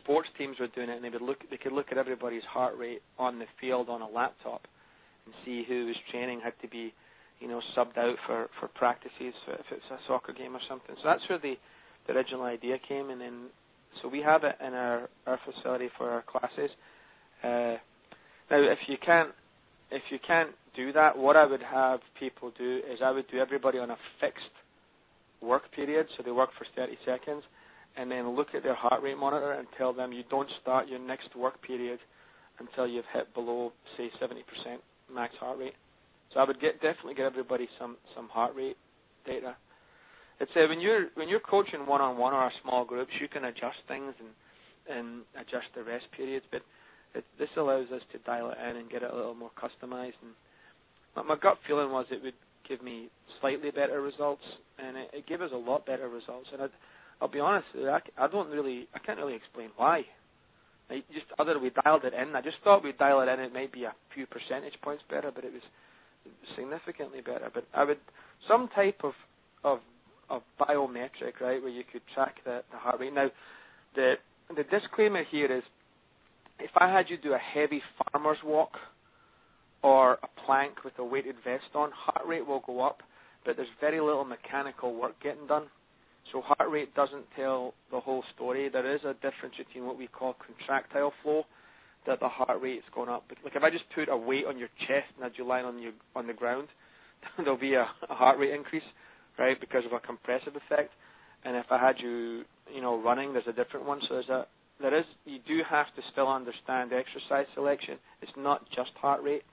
sports 0.03 0.29
teams 0.37 0.59
were 0.59 0.67
doing 0.67 0.89
it, 0.89 0.95
and 0.97 1.03
they 1.03 1.09
would 1.09 1.23
look 1.23 1.39
they 1.49 1.57
could 1.57 1.73
look 1.73 1.87
at 1.91 1.97
everybody's 1.97 2.43
heart 2.43 2.77
rate 2.77 3.01
on 3.17 3.39
the 3.39 3.45
field 3.59 3.89
on 3.89 4.03
a 4.03 4.07
laptop 4.07 4.67
and 5.25 5.33
see 5.43 5.65
who 5.67 5.87
was 5.87 5.95
training 6.11 6.41
had 6.43 6.53
to 6.61 6.67
be 6.67 6.93
you 7.39 7.47
know, 7.47 7.61
subbed 7.75 7.97
out 7.97 8.15
for 8.25 8.47
for 8.59 8.67
practices 8.69 9.33
if 9.47 9.65
it's 9.71 9.85
a 9.91 9.97
soccer 10.07 10.33
game 10.33 10.55
or 10.55 10.61
something. 10.67 10.95
So 10.97 11.01
that's 11.05 11.27
where 11.29 11.39
the 11.39 11.55
the 12.07 12.13
original 12.13 12.43
idea 12.43 12.77
came, 12.87 13.09
and 13.09 13.19
then 13.19 13.47
so 14.01 14.07
we 14.07 14.19
have 14.21 14.43
it 14.43 14.55
in 14.65 14.73
our 14.73 15.09
our 15.25 15.39
facility 15.45 15.89
for 15.97 16.09
our 16.09 16.23
classes. 16.23 16.71
Uh, 17.43 17.77
now, 18.51 18.61
if 18.61 18.79
you 18.87 18.97
can't 19.03 19.31
if 19.91 20.03
you 20.09 20.19
can't 20.25 20.51
do 20.75 20.91
that, 20.93 21.17
what 21.17 21.35
I 21.35 21.45
would 21.45 21.61
have 21.61 21.99
people 22.19 22.51
do 22.57 22.81
is 22.91 22.99
I 23.03 23.11
would 23.11 23.27
do 23.31 23.39
everybody 23.39 23.77
on 23.77 23.91
a 23.91 23.97
fixed 24.19 24.43
work 25.41 25.71
period, 25.71 26.07
so 26.15 26.23
they 26.23 26.31
work 26.31 26.49
for 26.57 26.65
30 26.75 26.97
seconds, 27.05 27.43
and 27.97 28.11
then 28.11 28.35
look 28.35 28.47
at 28.53 28.63
their 28.63 28.75
heart 28.75 29.01
rate 29.01 29.17
monitor 29.17 29.53
and 29.53 29.67
tell 29.77 29.93
them 29.93 30.11
you 30.11 30.23
don't 30.29 30.49
start 30.61 30.87
your 30.87 30.99
next 30.99 31.35
work 31.35 31.61
period 31.61 31.99
until 32.59 32.87
you've 32.87 33.05
hit 33.13 33.33
below, 33.33 33.71
say, 33.97 34.09
70% 34.21 34.33
max 35.13 35.35
heart 35.39 35.59
rate. 35.59 35.73
So 36.33 36.39
I 36.39 36.43
would 36.45 36.59
get 36.59 36.81
definitely 36.81 37.13
get 37.13 37.25
everybody 37.25 37.69
some 37.79 37.97
some 38.15 38.27
heart 38.27 38.55
rate 38.55 38.77
data. 39.25 39.55
It's 40.39 40.51
uh, 40.55 40.67
when 40.67 40.79
you're 40.79 41.07
when 41.15 41.29
you're 41.29 41.39
coaching 41.39 41.85
one 41.85 42.01
on 42.01 42.17
one 42.17 42.33
or 42.33 42.51
small 42.61 42.85
groups, 42.85 43.11
you 43.21 43.27
can 43.27 43.45
adjust 43.45 43.77
things 43.87 44.13
and 44.19 44.97
and 44.97 45.21
adjust 45.39 45.67
the 45.75 45.83
rest 45.83 46.05
periods. 46.15 46.45
But 46.51 46.61
it, 47.13 47.23
this 47.39 47.49
allows 47.57 47.87
us 47.91 48.01
to 48.11 48.17
dial 48.19 48.51
it 48.51 48.57
in 48.69 48.77
and 48.77 48.89
get 48.89 49.03
it 49.03 49.11
a 49.11 49.15
little 49.15 49.35
more 49.35 49.51
customized. 49.57 50.19
And 50.21 50.33
my, 51.15 51.23
my 51.23 51.35
gut 51.41 51.57
feeling 51.67 51.91
was 51.91 52.05
it 52.11 52.21
would 52.23 52.33
give 52.67 52.83
me 52.83 53.07
slightly 53.39 53.71
better 53.71 54.01
results, 54.01 54.43
and 54.77 54.97
it, 54.97 55.09
it 55.13 55.27
gave 55.27 55.41
us 55.41 55.51
a 55.53 55.57
lot 55.57 55.85
better 55.85 56.09
results. 56.09 56.47
And 56.51 56.63
I'd, 56.63 56.69
I'll 57.21 57.31
be 57.31 57.39
honest, 57.39 57.67
I, 57.75 57.99
I 58.17 58.27
don't 58.27 58.49
really, 58.49 58.87
I 58.93 58.99
can't 58.99 59.17
really 59.17 59.35
explain 59.35 59.69
why. 59.77 60.03
I 60.89 61.01
just 61.13 61.25
other 61.39 61.57
we 61.57 61.71
dialed 61.83 62.03
it 62.03 62.13
in. 62.13 62.35
I 62.35 62.41
just 62.41 62.57
thought 62.63 62.83
we'd 62.83 62.97
dial 62.97 63.21
it 63.21 63.29
in. 63.29 63.39
It 63.39 63.53
might 63.53 63.71
be 63.71 63.85
a 63.85 63.95
few 64.13 64.27
percentage 64.27 64.75
points 64.83 65.03
better, 65.09 65.31
but 65.33 65.43
it 65.43 65.51
was 65.51 65.63
significantly 66.55 67.21
better. 67.21 67.49
But 67.51 67.65
I 67.73 67.85
would 67.85 67.97
some 68.47 68.69
type 68.75 68.99
of 69.03 69.13
of 69.63 69.79
of 70.29 70.41
biometric, 70.59 71.39
right, 71.41 71.61
where 71.61 71.69
you 71.69 71.83
could 71.91 72.01
track 72.13 72.35
the, 72.45 72.61
the 72.71 72.77
heart 72.77 72.99
rate. 72.99 73.13
Now, 73.13 73.29
the 73.95 74.15
the 74.55 74.63
disclaimer 74.63 75.23
here 75.23 75.51
is, 75.51 75.63
if 76.59 76.69
I 76.77 76.91
had 76.91 77.09
you 77.09 77.17
do 77.17 77.33
a 77.33 77.37
heavy 77.37 77.81
farmer's 78.11 78.37
walk 78.43 78.77
or 79.81 80.13
a 80.13 80.27
plank 80.45 80.83
with 80.83 80.93
a 80.99 81.03
weighted 81.03 81.35
vest 81.43 81.73
on, 81.73 81.89
heart 81.91 82.25
rate 82.27 82.45
will 82.45 82.61
go 82.65 82.81
up, 82.81 83.01
but 83.45 83.55
there's 83.55 83.67
very 83.81 83.99
little 83.99 84.25
mechanical 84.25 84.93
work 84.93 85.13
getting 85.21 85.47
done. 85.47 85.65
So 86.31 86.41
heart 86.41 86.69
rate 86.71 86.93
doesn't 86.95 87.25
tell 87.35 87.73
the 87.91 87.99
whole 87.99 88.23
story. 88.35 88.69
There 88.69 88.95
is 88.95 89.01
a 89.03 89.13
difference 89.13 89.55
between 89.57 89.85
what 89.85 89.97
we 89.97 90.07
call 90.07 90.35
contractile 90.45 91.13
flow 91.23 91.43
that 92.07 92.19
the 92.19 92.27
heart 92.27 92.61
rate's 92.61 92.85
going 92.93 93.09
up. 93.09 93.25
Like 93.43 93.55
if 93.55 93.63
I 93.63 93.69
just 93.69 93.85
put 93.93 94.09
a 94.09 94.17
weight 94.17 94.45
on 94.45 94.57
your 94.57 94.69
chest 94.87 95.07
and 95.15 95.23
had 95.23 95.33
you 95.37 95.45
lying 95.45 95.65
on 95.65 95.79
your 95.81 95.93
on 96.15 96.27
the 96.27 96.33
ground, 96.33 96.67
there'll 97.37 97.57
be 97.57 97.73
a, 97.73 97.87
a 98.09 98.13
heart 98.13 98.39
rate 98.39 98.53
increase, 98.53 98.83
right, 99.37 99.59
because 99.59 99.85
of 99.85 99.93
a 99.93 99.99
compressive 99.99 100.53
effect. 100.55 100.91
And 101.43 101.55
if 101.55 101.65
I 101.69 101.79
had 101.79 101.95
you, 101.99 102.43
you 102.73 102.81
know, 102.81 103.01
running, 103.01 103.33
there's 103.33 103.47
a 103.47 103.53
different 103.53 103.85
one. 103.85 103.99
So 104.07 104.15
there's 104.15 104.29
a 104.29 104.45
there 104.81 104.97
is 104.97 105.05
you 105.25 105.39
do 105.47 105.61
have 105.69 105.87
to 105.95 106.01
still 106.11 106.27
understand 106.27 106.91
exercise 106.91 107.45
selection. 107.53 107.97
It's 108.21 108.31
not 108.35 108.65
just 108.75 108.91
heart 108.99 109.23
rate, 109.23 109.43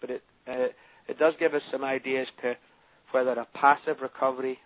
but 0.00 0.10
it 0.10 0.22
uh, 0.46 0.68
it 1.08 1.18
does 1.18 1.34
give 1.40 1.54
us 1.54 1.62
some 1.72 1.82
ideas 1.82 2.28
to 2.42 2.54
whether 3.12 3.32
a 3.32 3.46
passive 3.54 3.96
recovery 4.00 4.58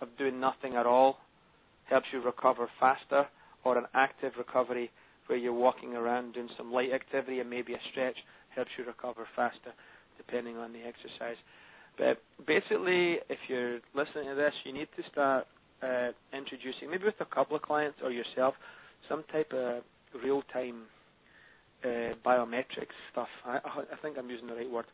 of 0.00 0.08
doing 0.16 0.38
nothing 0.38 0.76
at 0.76 0.86
all 0.86 1.18
helps 1.88 2.06
you 2.12 2.22
recover 2.22 2.68
faster, 2.78 3.26
or 3.64 3.78
an 3.78 3.86
active 3.94 4.32
recovery 4.38 4.90
where 5.26 5.38
you're 5.38 5.52
walking 5.52 5.94
around 5.94 6.34
doing 6.34 6.48
some 6.56 6.72
light 6.72 6.92
activity 6.92 7.40
and 7.40 7.50
maybe 7.50 7.74
a 7.74 7.78
stretch 7.90 8.16
helps 8.54 8.70
you 8.78 8.84
recover 8.84 9.26
faster 9.34 9.72
depending 10.16 10.56
on 10.56 10.72
the 10.72 10.80
exercise. 10.80 11.36
But 11.98 12.18
basically, 12.46 13.18
if 13.28 13.38
you're 13.48 13.80
listening 13.94 14.28
to 14.28 14.34
this, 14.34 14.54
you 14.64 14.72
need 14.72 14.88
to 14.96 15.02
start 15.10 15.46
uh, 15.82 16.10
introducing, 16.32 16.90
maybe 16.90 17.04
with 17.04 17.20
a 17.20 17.34
couple 17.34 17.56
of 17.56 17.62
clients 17.62 17.98
or 18.02 18.10
yourself, 18.10 18.54
some 19.08 19.24
type 19.32 19.52
of 19.52 19.82
real-time 20.22 20.82
uh, 21.84 22.14
biometrics 22.24 22.96
stuff. 23.12 23.28
I, 23.44 23.58
I 23.64 23.96
think 24.02 24.16
I'm 24.18 24.30
using 24.30 24.46
the 24.46 24.54
right 24.54 24.70
word, 24.70 24.86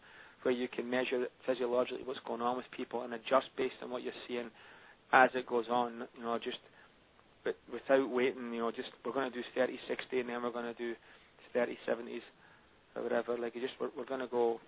where 0.42 0.54
you 0.54 0.68
can 0.68 0.88
measure 0.88 1.26
physiologically 1.46 2.02
what's 2.04 2.20
going 2.26 2.42
on 2.42 2.56
with 2.56 2.66
people 2.76 3.02
and 3.02 3.14
adjust 3.14 3.46
based 3.56 3.76
on 3.82 3.90
what 3.90 4.02
you're 4.02 4.12
seeing 4.28 4.50
as 5.12 5.30
it 5.34 5.46
goes 5.46 5.66
on. 5.70 6.04
You 6.16 6.25
know, 6.25 6.38
just 6.42 6.58
but 7.44 7.56
without 7.70 8.08
waiting, 8.11 8.52
you 8.52 8.61
know, 8.61 8.70
just 8.70 8.88
we're 9.04 9.12
going 9.12 9.30
to 9.30 9.37
do 9.37 9.44
30, 9.54 9.78
60, 9.87 10.20
and 10.20 10.28
then 10.30 10.42
we're 10.42 10.50
going 10.50 10.64
to 10.64 10.75
do 10.75 10.94
30, 11.52 11.76
70s, 11.87 12.20
or 12.96 13.02
whatever. 13.02 13.37
Like, 13.38 13.52
just 13.52 13.75
we're, 13.78 13.90
we're 13.96 14.06
going 14.06 14.20
to 14.20 14.26
go 14.26 14.61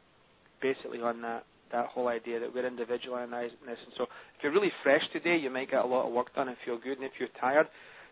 basically 0.60 1.00
on 1.00 1.22
that 1.22 1.44
that 1.72 1.86
whole 1.86 2.08
idea 2.08 2.40
that 2.40 2.54
we're 2.54 2.66
individualizing 2.66 3.56
this. 3.66 3.78
And 3.84 3.94
so, 3.96 4.04
if 4.04 4.42
you're 4.42 4.52
really 4.52 4.72
fresh 4.82 5.02
today, 5.12 5.36
you 5.36 5.50
might 5.50 5.70
get 5.70 5.84
a 5.84 5.86
lot 5.86 6.06
of 6.06 6.12
work 6.12 6.34
done 6.34 6.48
and 6.48 6.56
feel 6.64 6.78
good. 6.78 6.98
And 6.98 7.04
if 7.04 7.12
you're 7.18 7.28
tired, 7.40 7.66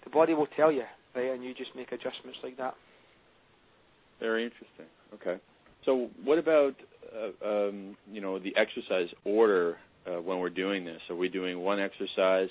the 0.05 0.11
body 0.11 0.35
will 0.35 0.49
tell 0.57 0.73
you, 0.73 0.85
right? 1.15 1.31
And 1.31 1.43
you 1.45 1.55
just 1.55 1.71
make 1.77 1.93
adjustments 1.93 2.39
like 2.43 2.57
that. 2.59 2.75
Very 4.21 4.45
interesting. 4.45 4.87
Okay. 5.15 5.41
So, 5.85 6.09
what 6.25 6.39
about 6.39 6.75
uh, 7.15 7.47
um, 7.47 7.97
you 8.11 8.21
know 8.21 8.39
the 8.39 8.55
exercise 8.57 9.09
order 9.25 9.77
uh, 10.07 10.21
when 10.21 10.39
we're 10.39 10.51
doing 10.51 10.85
this? 10.85 11.01
Are 11.11 11.17
we 11.17 11.29
doing 11.29 11.59
one 11.61 11.81
exercise? 11.81 12.49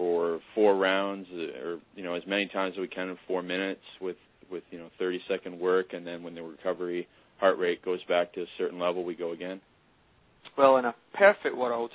for 0.00 0.40
four 0.54 0.76
rounds, 0.76 1.26
uh, 1.30 1.62
or 1.62 1.78
you 1.94 2.02
know 2.02 2.14
as 2.14 2.22
many 2.26 2.48
times 2.48 2.72
as 2.74 2.80
we 2.80 2.88
can 2.88 3.10
in 3.10 3.18
four 3.28 3.42
minutes 3.42 3.82
with 4.00 4.16
with 4.50 4.62
you 4.70 4.78
know 4.78 4.88
30 4.98 5.20
second 5.28 5.60
work, 5.60 5.92
and 5.92 6.06
then 6.06 6.22
when 6.22 6.34
the 6.34 6.42
recovery 6.42 7.06
heart 7.38 7.58
rate 7.58 7.84
goes 7.84 8.00
back 8.08 8.32
to 8.32 8.40
a 8.40 8.46
certain 8.56 8.78
level, 8.78 9.04
we 9.04 9.14
go 9.14 9.32
again? 9.32 9.60
Well, 10.58 10.76
in 10.78 10.84
a 10.86 10.94
perfect 11.14 11.56
world, 11.56 11.90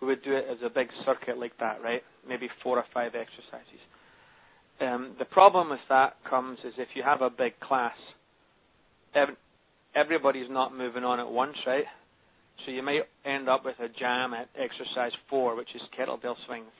we 0.00 0.08
would 0.08 0.22
do 0.24 0.34
it 0.34 0.46
as 0.50 0.58
a 0.64 0.70
big 0.70 0.88
circuit 1.04 1.38
like 1.38 1.56
that, 1.60 1.82
right? 1.82 2.02
Maybe 2.28 2.48
four 2.62 2.78
or 2.78 2.84
five 2.94 3.12
exercises. 3.14 3.80
Um, 4.80 5.14
the 5.18 5.26
problem 5.26 5.70
with 5.70 5.80
that 5.88 6.16
comes 6.28 6.58
is 6.64 6.74
if 6.78 6.88
you 6.94 7.02
have 7.02 7.22
a 7.22 7.30
big 7.30 7.58
class, 7.60 7.94
ev- 9.14 9.36
everybody's 9.94 10.50
not 10.50 10.76
moving 10.76 11.04
on 11.04 11.20
at 11.20 11.30
once, 11.30 11.56
right? 11.66 11.84
So 12.64 12.72
you 12.72 12.82
may 12.82 13.00
end 13.24 13.48
up 13.48 13.64
with 13.64 13.76
a 13.80 13.88
jam 13.88 14.34
at 14.34 14.48
exercise 14.58 15.12
four, 15.30 15.56
which 15.56 15.74
is 15.74 15.82
kettlebell 15.98 16.36
swings, 16.46 16.70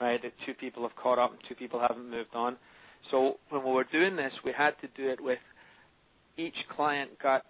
right? 0.00 0.22
That 0.22 0.32
two 0.46 0.54
people 0.54 0.82
have 0.84 0.96
caught 0.96 1.18
up 1.18 1.32
and 1.32 1.40
two 1.48 1.54
people 1.56 1.80
haven't 1.80 2.10
moved 2.10 2.34
on. 2.34 2.56
So 3.10 3.36
when 3.50 3.64
we 3.64 3.72
were 3.72 3.86
doing 3.92 4.16
this, 4.16 4.32
we 4.44 4.52
had 4.56 4.74
to 4.82 4.88
do 4.96 5.08
it 5.10 5.22
with 5.22 5.38
each 6.38 6.54
client 6.76 7.10
got 7.22 7.44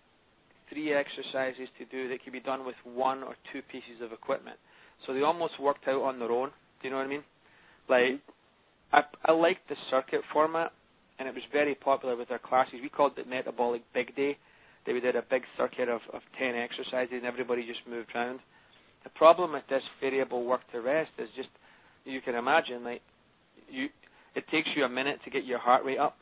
three 0.78 0.94
exercises 0.94 1.68
to 1.78 1.84
do 1.86 2.08
that 2.08 2.22
could 2.22 2.32
be 2.32 2.40
done 2.40 2.64
with 2.64 2.76
one 2.84 3.22
or 3.22 3.34
two 3.52 3.60
pieces 3.70 4.00
of 4.02 4.12
equipment. 4.12 4.56
So 5.06 5.12
they 5.12 5.22
almost 5.22 5.60
worked 5.60 5.88
out 5.88 6.02
on 6.02 6.18
their 6.18 6.30
own. 6.30 6.48
Do 6.80 6.88
you 6.88 6.90
know 6.90 6.96
what 6.96 7.06
I 7.06 7.08
mean? 7.08 7.24
Like, 7.88 8.02
mm-hmm. 8.02 8.96
I, 8.96 9.02
I 9.24 9.32
liked 9.32 9.68
the 9.68 9.76
circuit 9.90 10.20
format, 10.32 10.72
and 11.18 11.28
it 11.28 11.34
was 11.34 11.42
very 11.52 11.74
popular 11.74 12.16
with 12.16 12.30
our 12.30 12.38
classes. 12.38 12.74
We 12.82 12.88
called 12.88 13.12
it 13.18 13.28
Metabolic 13.28 13.82
Big 13.92 14.14
Day. 14.14 14.38
They 14.86 14.92
we 14.92 15.00
did 15.00 15.16
a 15.16 15.24
big 15.28 15.42
circuit 15.56 15.88
of, 15.88 16.00
of 16.12 16.22
10 16.38 16.54
exercises, 16.54 17.12
and 17.12 17.26
everybody 17.26 17.66
just 17.66 17.80
moved 17.88 18.08
around. 18.14 18.40
The 19.04 19.10
problem 19.10 19.52
with 19.52 19.64
this 19.68 19.82
variable 20.00 20.44
work 20.44 20.60
to 20.72 20.80
rest 20.80 21.10
is 21.18 21.28
just, 21.36 21.48
you 22.04 22.20
can 22.20 22.34
imagine, 22.34 22.84
like, 22.84 23.02
you, 23.68 23.88
it 24.34 24.44
takes 24.50 24.68
you 24.76 24.84
a 24.84 24.88
minute 24.88 25.18
to 25.24 25.30
get 25.30 25.44
your 25.44 25.58
heart 25.58 25.84
rate 25.84 25.98
up, 25.98 26.16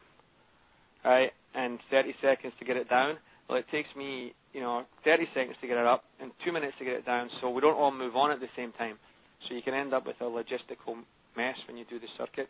right? 1.04 1.30
and 1.56 1.78
30 1.90 2.14
seconds 2.22 2.52
to 2.58 2.64
get 2.64 2.76
it 2.76 2.88
down. 2.88 3.16
Well, 3.48 3.58
it 3.58 3.66
takes 3.72 3.88
me, 3.96 4.34
you 4.56 4.62
know, 4.62 4.84
30 5.04 5.28
seconds 5.34 5.56
to 5.60 5.66
get 5.68 5.76
it 5.76 5.84
up 5.84 6.04
and 6.18 6.32
two 6.42 6.50
minutes 6.50 6.72
to 6.78 6.84
get 6.86 6.94
it 6.94 7.04
down, 7.04 7.28
so 7.40 7.50
we 7.50 7.60
don't 7.60 7.76
all 7.76 7.92
move 7.92 8.16
on 8.16 8.30
at 8.30 8.40
the 8.40 8.48
same 8.56 8.72
time. 8.72 8.96
So 9.46 9.54
you 9.54 9.60
can 9.60 9.74
end 9.74 9.92
up 9.92 10.06
with 10.06 10.16
a 10.22 10.24
logistical 10.24 10.96
mess 11.36 11.56
when 11.68 11.76
you 11.76 11.84
do 11.90 12.00
the 12.00 12.06
circuit. 12.16 12.48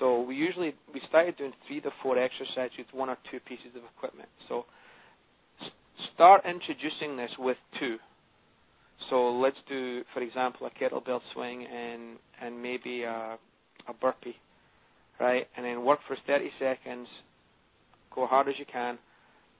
So 0.00 0.22
we 0.22 0.36
usually 0.36 0.74
we 0.94 1.02
started 1.06 1.36
doing 1.36 1.52
three 1.68 1.82
to 1.82 1.90
four 2.02 2.16
exercises 2.18 2.72
with 2.78 2.86
one 2.94 3.10
or 3.10 3.18
two 3.30 3.40
pieces 3.40 3.76
of 3.76 3.82
equipment. 3.94 4.30
So 4.48 4.64
start 6.14 6.46
introducing 6.48 7.18
this 7.18 7.30
with 7.38 7.58
two. 7.78 7.98
So 9.10 9.36
let's 9.36 9.58
do, 9.68 10.02
for 10.14 10.22
example, 10.22 10.66
a 10.66 10.70
kettlebell 10.70 11.20
swing 11.34 11.66
and 11.66 12.16
and 12.40 12.62
maybe 12.62 13.02
a, 13.02 13.36
a 13.86 13.92
burpee, 14.00 14.36
right? 15.20 15.46
And 15.58 15.66
then 15.66 15.84
work 15.84 15.98
for 16.08 16.16
30 16.26 16.50
seconds 16.58 17.06
Go 18.14 18.26
hard 18.26 18.48
as 18.48 18.54
you 18.58 18.64
can. 18.70 18.98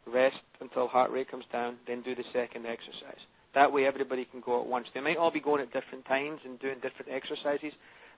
Rest 0.07 0.37
until 0.61 0.89
heart 0.89 1.11
rate 1.11 1.31
comes 1.31 1.45
down. 1.53 1.77
Then 1.87 2.03
do 2.03 2.15
the 2.15 2.25
second 2.33 2.67
exercise. 2.67 3.21
That 3.55 3.73
way, 3.73 3.87
everybody 3.87 4.27
can 4.31 4.41
go 4.41 4.61
at 4.61 4.67
once. 4.67 4.87
They 4.93 5.01
might 5.01 5.17
all 5.17 5.31
be 5.31 5.41
going 5.41 5.63
at 5.63 5.73
different 5.73 6.05
times 6.07 6.41
and 6.45 6.59
doing 6.59 6.77
different 6.77 7.11
exercises, 7.11 7.73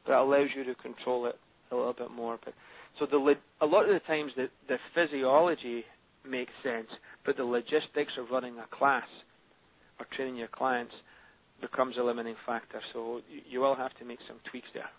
but 0.04 0.12
it 0.12 0.18
allows 0.18 0.48
you 0.56 0.64
to 0.64 0.74
control 0.76 1.26
it 1.26 1.38
a 1.70 1.76
little 1.76 1.92
bit 1.92 2.10
more. 2.10 2.38
But 2.44 2.54
so 2.98 3.06
the 3.06 3.34
a 3.60 3.66
lot 3.66 3.84
of 3.84 3.90
the 3.90 4.00
times 4.06 4.32
the 4.36 4.48
the 4.68 4.78
physiology 4.94 5.84
makes 6.28 6.52
sense, 6.62 6.88
but 7.24 7.36
the 7.36 7.44
logistics 7.44 8.12
of 8.18 8.30
running 8.30 8.58
a 8.58 8.66
class 8.76 9.06
or 9.98 10.06
training 10.16 10.36
your 10.36 10.48
clients 10.48 10.94
becomes 11.60 11.96
a 11.98 12.02
limiting 12.02 12.36
factor. 12.44 12.80
So 12.92 13.20
you, 13.48 13.60
will 13.60 13.74
have 13.74 13.96
to 13.98 14.04
make 14.04 14.18
some 14.28 14.36
tweaks 14.50 14.68
there. 14.74 14.90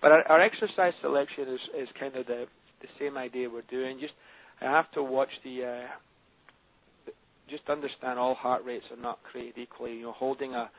But 0.00 0.12
our, 0.12 0.22
our 0.28 0.40
exercise 0.40 0.92
selection 1.00 1.48
is, 1.48 1.60
is 1.82 1.88
kind 1.98 2.14
of 2.16 2.26
the 2.26 2.46
the 2.80 2.88
same 2.98 3.16
idea 3.16 3.48
we're 3.50 3.62
doing. 3.70 3.98
Just 4.00 4.14
I 4.60 4.66
have 4.66 4.90
to 4.92 5.02
watch 5.02 5.30
the. 5.44 5.64
Uh, 5.64 5.88
just 7.50 7.68
understand 7.68 8.18
all 8.18 8.34
heart 8.34 8.64
rates 8.64 8.84
are 8.90 9.00
not 9.00 9.22
created 9.22 9.58
equally. 9.58 9.94
You 9.94 10.02
know, 10.04 10.12
holding 10.12 10.54
a 10.54 10.70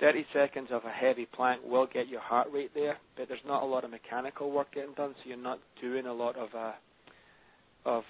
30 0.00 0.26
seconds 0.32 0.68
of 0.70 0.84
a 0.84 0.90
heavy 0.90 1.26
plank 1.26 1.60
will 1.64 1.86
get 1.86 2.08
your 2.08 2.20
heart 2.20 2.48
rate 2.52 2.70
there, 2.74 2.96
but 3.16 3.28
there's 3.28 3.40
not 3.46 3.62
a 3.62 3.66
lot 3.66 3.84
of 3.84 3.90
mechanical 3.90 4.50
work 4.50 4.74
getting 4.74 4.94
done, 4.94 5.14
so 5.22 5.28
you're 5.28 5.36
not 5.36 5.58
doing 5.80 6.06
a 6.06 6.12
lot 6.12 6.36
of 6.36 6.48
uh, 6.54 6.72
of 7.84 8.04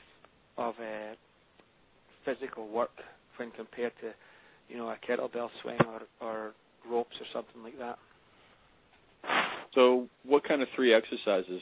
of 0.57 0.75
uh, 0.79 1.15
physical 2.25 2.69
work 2.69 2.91
when 3.37 3.51
compared 3.51 3.93
to 4.01 4.13
you 4.69 4.77
know 4.77 4.89
a 4.89 4.97
kettlebell 5.09 5.49
swing 5.63 5.79
or, 5.87 6.03
or 6.27 6.53
ropes 6.91 7.17
or 7.21 7.27
something 7.33 7.63
like 7.63 7.79
that. 7.79 7.99
So, 9.75 10.09
what 10.25 10.47
kind 10.47 10.63
of 10.63 10.69
three 10.75 10.95
exercises 10.95 11.61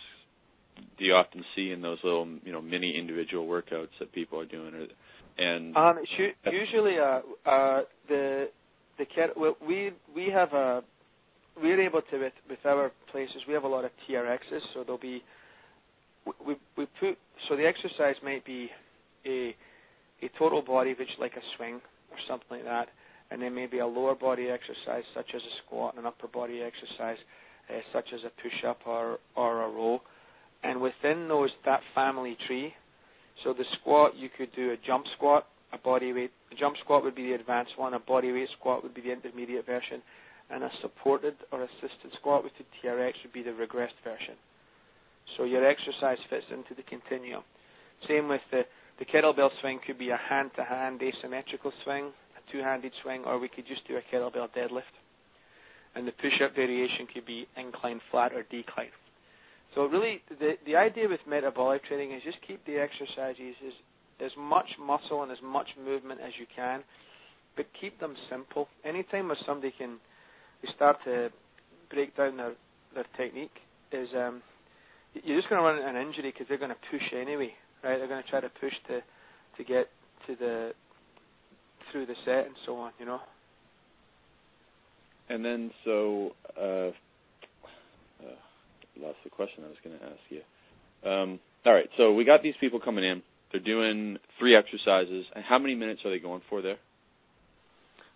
do 0.99 1.05
you 1.05 1.13
often 1.13 1.45
see 1.55 1.71
in 1.71 1.83
those 1.83 1.99
little 2.03 2.27
you 2.45 2.53
know 2.53 2.61
mini 2.63 2.95
individual 2.99 3.47
workouts 3.47 3.89
that 3.99 4.13
people 4.13 4.39
are 4.39 4.47
doing? 4.47 4.89
And 5.39 5.77
um, 5.77 5.99
usually 6.51 6.99
uh, 6.99 7.21
uh, 7.49 7.83
the 8.09 8.49
the 8.99 9.07
cat 9.07 9.31
we 9.37 9.93
we 10.15 10.31
have 10.31 10.53
a 10.53 10.83
we're 11.61 11.81
able 11.81 12.03
to 12.11 12.19
with 12.19 12.33
with 12.49 12.59
our 12.65 12.93
places 13.11 13.37
we 13.49 13.55
have 13.55 13.65
a 13.65 13.69
lot 13.69 13.85
of 13.85 13.91
TRXs, 14.09 14.61
so 14.75 14.83
there'll 14.85 14.99
be 14.99 15.23
we 16.47 16.57
we 16.77 16.87
put 16.99 17.19
so 17.49 17.57
the 17.57 17.67
exercise 17.67 18.17
might 18.23 18.45
be 18.45 18.69
a 19.27 19.55
a 20.23 20.29
total 20.39 20.63
body 20.63 20.95
which 20.99 21.09
like 21.19 21.33
a 21.33 21.43
swing 21.57 21.81
or 22.11 22.19
something 22.29 22.49
like 22.51 22.65
that, 22.65 22.89
and 23.31 23.41
then 23.41 23.55
maybe 23.55 23.79
a 23.79 23.87
lower 23.87 24.15
body 24.15 24.49
exercise 24.49 25.05
such 25.15 25.31
as 25.35 25.43
a 25.43 25.55
squat 25.65 25.95
and 25.95 26.05
an 26.05 26.07
upper 26.07 26.29
body 26.29 26.61
exercise 26.63 27.19
uh, 27.71 27.81
such 27.93 28.09
as 28.13 28.21
a 28.25 28.43
push 28.43 28.65
up 28.67 28.79
or 28.87 29.19
or 29.37 29.63
a 29.63 29.69
row. 29.69 30.01
And 30.63 30.81
within 30.81 31.29
those 31.29 31.51
that 31.65 31.81
family 31.95 32.37
tree, 32.47 32.75
so 33.43 33.53
the 33.53 33.65
squat 33.81 34.17
you 34.17 34.29
could 34.29 34.53
do 34.55 34.73
a 34.73 34.77
jump 34.87 35.07
squat, 35.17 35.47
a 35.73 35.79
body 35.79 36.13
weight. 36.13 36.31
A 36.53 36.55
jump 36.57 36.77
squat 36.83 37.03
would 37.05 37.15
be 37.15 37.25
the 37.25 37.35
advanced 37.35 37.73
one. 37.77 37.95
A 37.95 37.99
body 37.99 38.33
weight 38.33 38.49
squat 38.59 38.83
would 38.83 38.95
be 38.95 39.01
the 39.01 39.13
intermediate 39.13 39.67
version, 39.67 40.03
and 40.51 40.65
a 40.65 40.71
supported 40.81 41.35
or 41.53 41.63
assisted 41.63 42.13
squat 42.19 42.45
with 42.45 42.53
the 42.59 42.65
TRX 42.79 43.13
would 43.25 43.33
be 43.33 43.43
the 43.43 43.51
regressed 43.51 43.99
version. 44.05 44.35
So 45.37 45.45
your 45.45 45.65
exercise 45.65 46.19
fits 46.29 46.47
into 46.51 46.75
the 46.75 46.83
continuum. 46.83 47.43
Same 48.09 48.29
with 48.29 48.43
the 48.51 48.65
the 49.01 49.07
kettlebell 49.07 49.49
swing 49.63 49.81
could 49.87 49.99
be 49.99 50.11
a 50.11 50.21
hand-to-hand 50.29 51.01
asymmetrical 51.03 51.73
swing, 51.85 52.13
a 52.37 52.53
two-handed 52.53 52.93
swing, 53.03 53.25
or 53.25 53.39
we 53.39 53.49
could 53.49 53.67
just 53.67 53.89
do 53.89 53.97
a 53.97 54.03
kettlebell 54.15 54.51
deadlift. 54.55 54.93
And 55.95 56.07
the 56.07 56.13
push-up 56.13 56.55
variation 56.55 57.07
could 57.13 57.25
be 57.25 57.49
incline 57.57 58.03
flat 58.11 58.35
or 58.35 58.43
decline. 58.43 58.93
So 59.75 59.87
really, 59.87 60.23
the 60.29 60.55
the 60.67 60.77
idea 60.77 61.09
with 61.09 61.21
metabolic 61.29 61.85
training 61.85 62.13
is 62.13 62.23
just 62.25 62.39
keep 62.47 62.65
the 62.67 62.79
exercises 62.79 63.55
as 63.67 63.73
as 64.25 64.33
much 64.37 64.67
muscle 64.79 65.23
and 65.23 65.33
as 65.33 65.39
much 65.43 65.69
movement 65.83 66.21
as 66.21 66.33
you 66.39 66.47
can, 66.55 66.83
but 67.57 67.67
keep 67.81 67.99
them 68.01 68.15
simple. 68.29 68.69
Anytime 68.85 69.29
where 69.29 69.39
somebody 69.47 69.73
can 69.77 69.99
start 70.75 70.99
to 71.05 71.31
break 71.91 72.17
down 72.17 72.37
their 72.37 72.55
their 72.95 73.07
technique 73.17 73.57
is 73.93 74.09
um, 74.17 74.43
you're 75.15 75.39
just 75.39 75.49
going 75.49 75.61
to 75.61 75.67
run 75.67 75.97
an 75.97 76.01
injury 76.01 76.33
because 76.33 76.47
they're 76.49 76.59
going 76.59 76.71
to 76.71 76.77
push 76.91 77.03
anyway, 77.15 77.53
right? 77.83 77.99
They're 77.99 78.09
going 78.09 78.23
to 78.23 78.29
try 78.29 78.41
to 78.41 78.51
push 78.61 78.75
to 78.89 79.01
to 79.57 79.65
get 79.65 79.89
to 80.27 80.37
the 80.37 80.73
through 81.91 82.07
the 82.07 82.15
set 82.25 82.47
and 82.47 82.55
so 82.67 82.77
on, 82.77 82.93
you 82.99 83.07
know. 83.07 83.21
And 85.29 85.45
then 85.45 85.71
so 85.85 86.35
uh, 86.61 86.91
lost 89.01 89.19
the 89.25 89.31
question 89.31 89.65
I 89.65 89.69
was 89.69 89.77
going 89.83 89.99
to 89.99 90.05
ask 90.05 90.25
you. 90.29 90.43
Um, 91.09 91.41
all 91.65 91.75
right, 91.75 91.89
so 91.97 92.13
we 92.13 92.25
got 92.25 92.43
these 92.43 92.55
people 92.61 92.81
coming 92.81 93.05
in. 93.05 93.23
They're 93.53 93.61
doing 93.61 94.19
three 94.39 94.57
exercises. 94.57 95.27
And 95.35 95.45
how 95.45 95.59
many 95.59 95.75
minutes 95.75 96.01
are 96.05 96.11
they 96.11 96.19
going 96.19 96.43
for 96.49 96.63
there? 96.63 96.77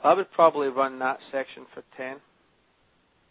I 0.02 0.14
would 0.14 0.30
probably 0.32 0.68
run 0.68 0.98
that 1.00 1.18
section 1.32 1.66
for 1.74 1.82
ten. 1.96 2.16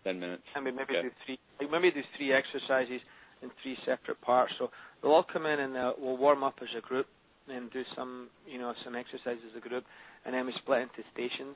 Ten 0.03 0.19
minutes. 0.19 0.43
And 0.55 0.65
maybe 0.65 0.81
okay. 0.83 1.01
do 1.03 1.09
three. 1.25 1.39
Maybe 1.71 1.91
do 1.91 2.01
three 2.17 2.33
exercises 2.33 2.99
in 3.41 3.51
three 3.61 3.77
separate 3.85 4.19
parts. 4.21 4.53
So 4.57 4.69
they'll 5.01 5.11
all 5.11 5.25
come 5.31 5.45
in 5.45 5.59
and 5.59 5.77
uh, 5.77 5.93
we'll 5.97 6.17
warm 6.17 6.43
up 6.43 6.55
as 6.61 6.69
a 6.77 6.81
group 6.81 7.07
and 7.47 7.71
do 7.71 7.83
some, 7.95 8.29
you 8.47 8.57
know, 8.57 8.73
some 8.83 8.95
exercises 8.95 9.43
as 9.51 9.57
a 9.57 9.67
group, 9.67 9.83
and 10.25 10.33
then 10.33 10.45
we 10.45 10.53
split 10.59 10.81
into 10.81 11.03
stations 11.13 11.55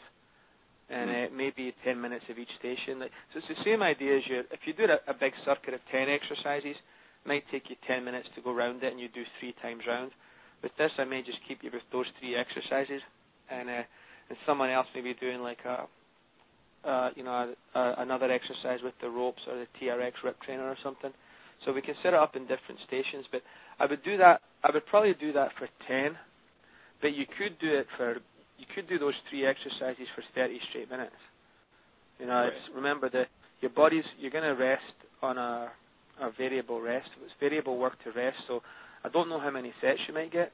and 0.89 1.10
uh, 1.10 1.36
maybe 1.36 1.73
10 1.84 2.00
minutes 2.00 2.26
of 2.30 2.39
each 2.39 2.52
station. 2.60 3.04
So 3.34 3.39
it's 3.39 3.47
the 3.47 3.63
same 3.65 3.84
idea 3.84 4.17
as 4.17 4.23
you, 4.28 4.39
if 4.52 4.60
you 4.65 4.73
do 4.73 4.86
a, 4.86 5.12
a 5.12 5.13
big 5.13 5.34
circuit 5.43 5.73
of 5.73 5.82
10 5.91 6.08
exercises, 6.10 6.76
it 6.76 7.28
might 7.28 7.43
take 7.52 7.69
you 7.69 7.76
10 7.88 8.06
minutes 8.06 8.30
to 8.36 8.41
go 8.41 8.54
round 8.54 8.84
it 8.84 8.91
and 8.91 9.00
you 9.00 9.10
do 9.10 9.23
three 9.39 9.54
times 9.62 9.84
round. 9.88 10.12
With 10.63 10.71
this, 10.78 10.91
I 10.97 11.04
may 11.04 11.21
just 11.21 11.39
keep 11.47 11.60
you 11.62 11.69
with 11.71 11.84
those 11.91 12.08
three 12.19 12.36
exercises, 12.36 13.02
and 13.52 13.69
uh, 13.69 13.84
and 14.30 14.38
someone 14.45 14.69
else 14.69 14.88
may 14.93 15.02
be 15.02 15.13
doing 15.13 15.39
like 15.41 15.60
a, 15.65 15.88
uh, 16.88 17.10
you 17.15 17.23
know, 17.23 17.54
a, 17.76 17.80
a, 17.80 17.95
another 18.00 18.30
exercise 18.32 18.80
with 18.84 18.93
the 19.02 19.10
ropes 19.10 19.41
or 19.47 19.56
the 19.56 19.67
TRX 19.80 20.12
rip 20.23 20.41
trainer 20.41 20.63
or 20.63 20.76
something. 20.84 21.12
So 21.65 21.71
we 21.71 21.82
can 21.82 21.95
set 22.04 22.13
it 22.13 22.19
up 22.19 22.36
in 22.36 22.41
different 22.43 22.80
stations. 22.86 23.26
But 23.32 23.41
I 23.80 23.86
would 23.86 24.04
do 24.04 24.17
that. 24.17 24.41
I 24.63 24.71
would 24.73 24.86
probably 24.88 25.13
do 25.13 25.32
that 25.34 25.52
for 25.58 25.69
10, 25.88 26.17
but 27.02 27.13
you 27.13 27.26
could 27.38 27.58
do 27.60 27.73
it 27.73 27.88
for 27.95 28.17
you 28.58 28.65
could 28.74 28.88
do 28.88 29.00
those 29.00 29.13
three 29.30 29.46
exercises 29.46 30.08
for 30.15 30.24
30 30.36 30.60
straight 30.70 30.89
minutes. 30.89 31.15
You 32.20 32.26
know, 32.26 32.34
right. 32.34 32.48
it's, 32.48 32.76
remember 32.76 33.10
that 33.10 33.28
your 33.62 33.72
body's 33.72 34.04
you're 34.20 34.32
going 34.32 34.43
to 34.43 34.62
rest 34.62 34.84
on 35.22 35.38
a, 35.38 35.70
a 36.22 36.32
variable 36.38 36.82
rest. 36.82 37.10
It's 37.24 37.34
variable 37.39 37.78
work 37.78 37.93
to 38.04 38.12
rest. 38.12 38.38
So 38.48 38.62
I 39.04 39.10
don't 39.10 39.30
know 39.30 39.39
how 39.39 39.52
many 39.52 39.72
sets 39.82 40.00
you 40.08 40.13
might 40.13 40.32
get. 40.32 40.52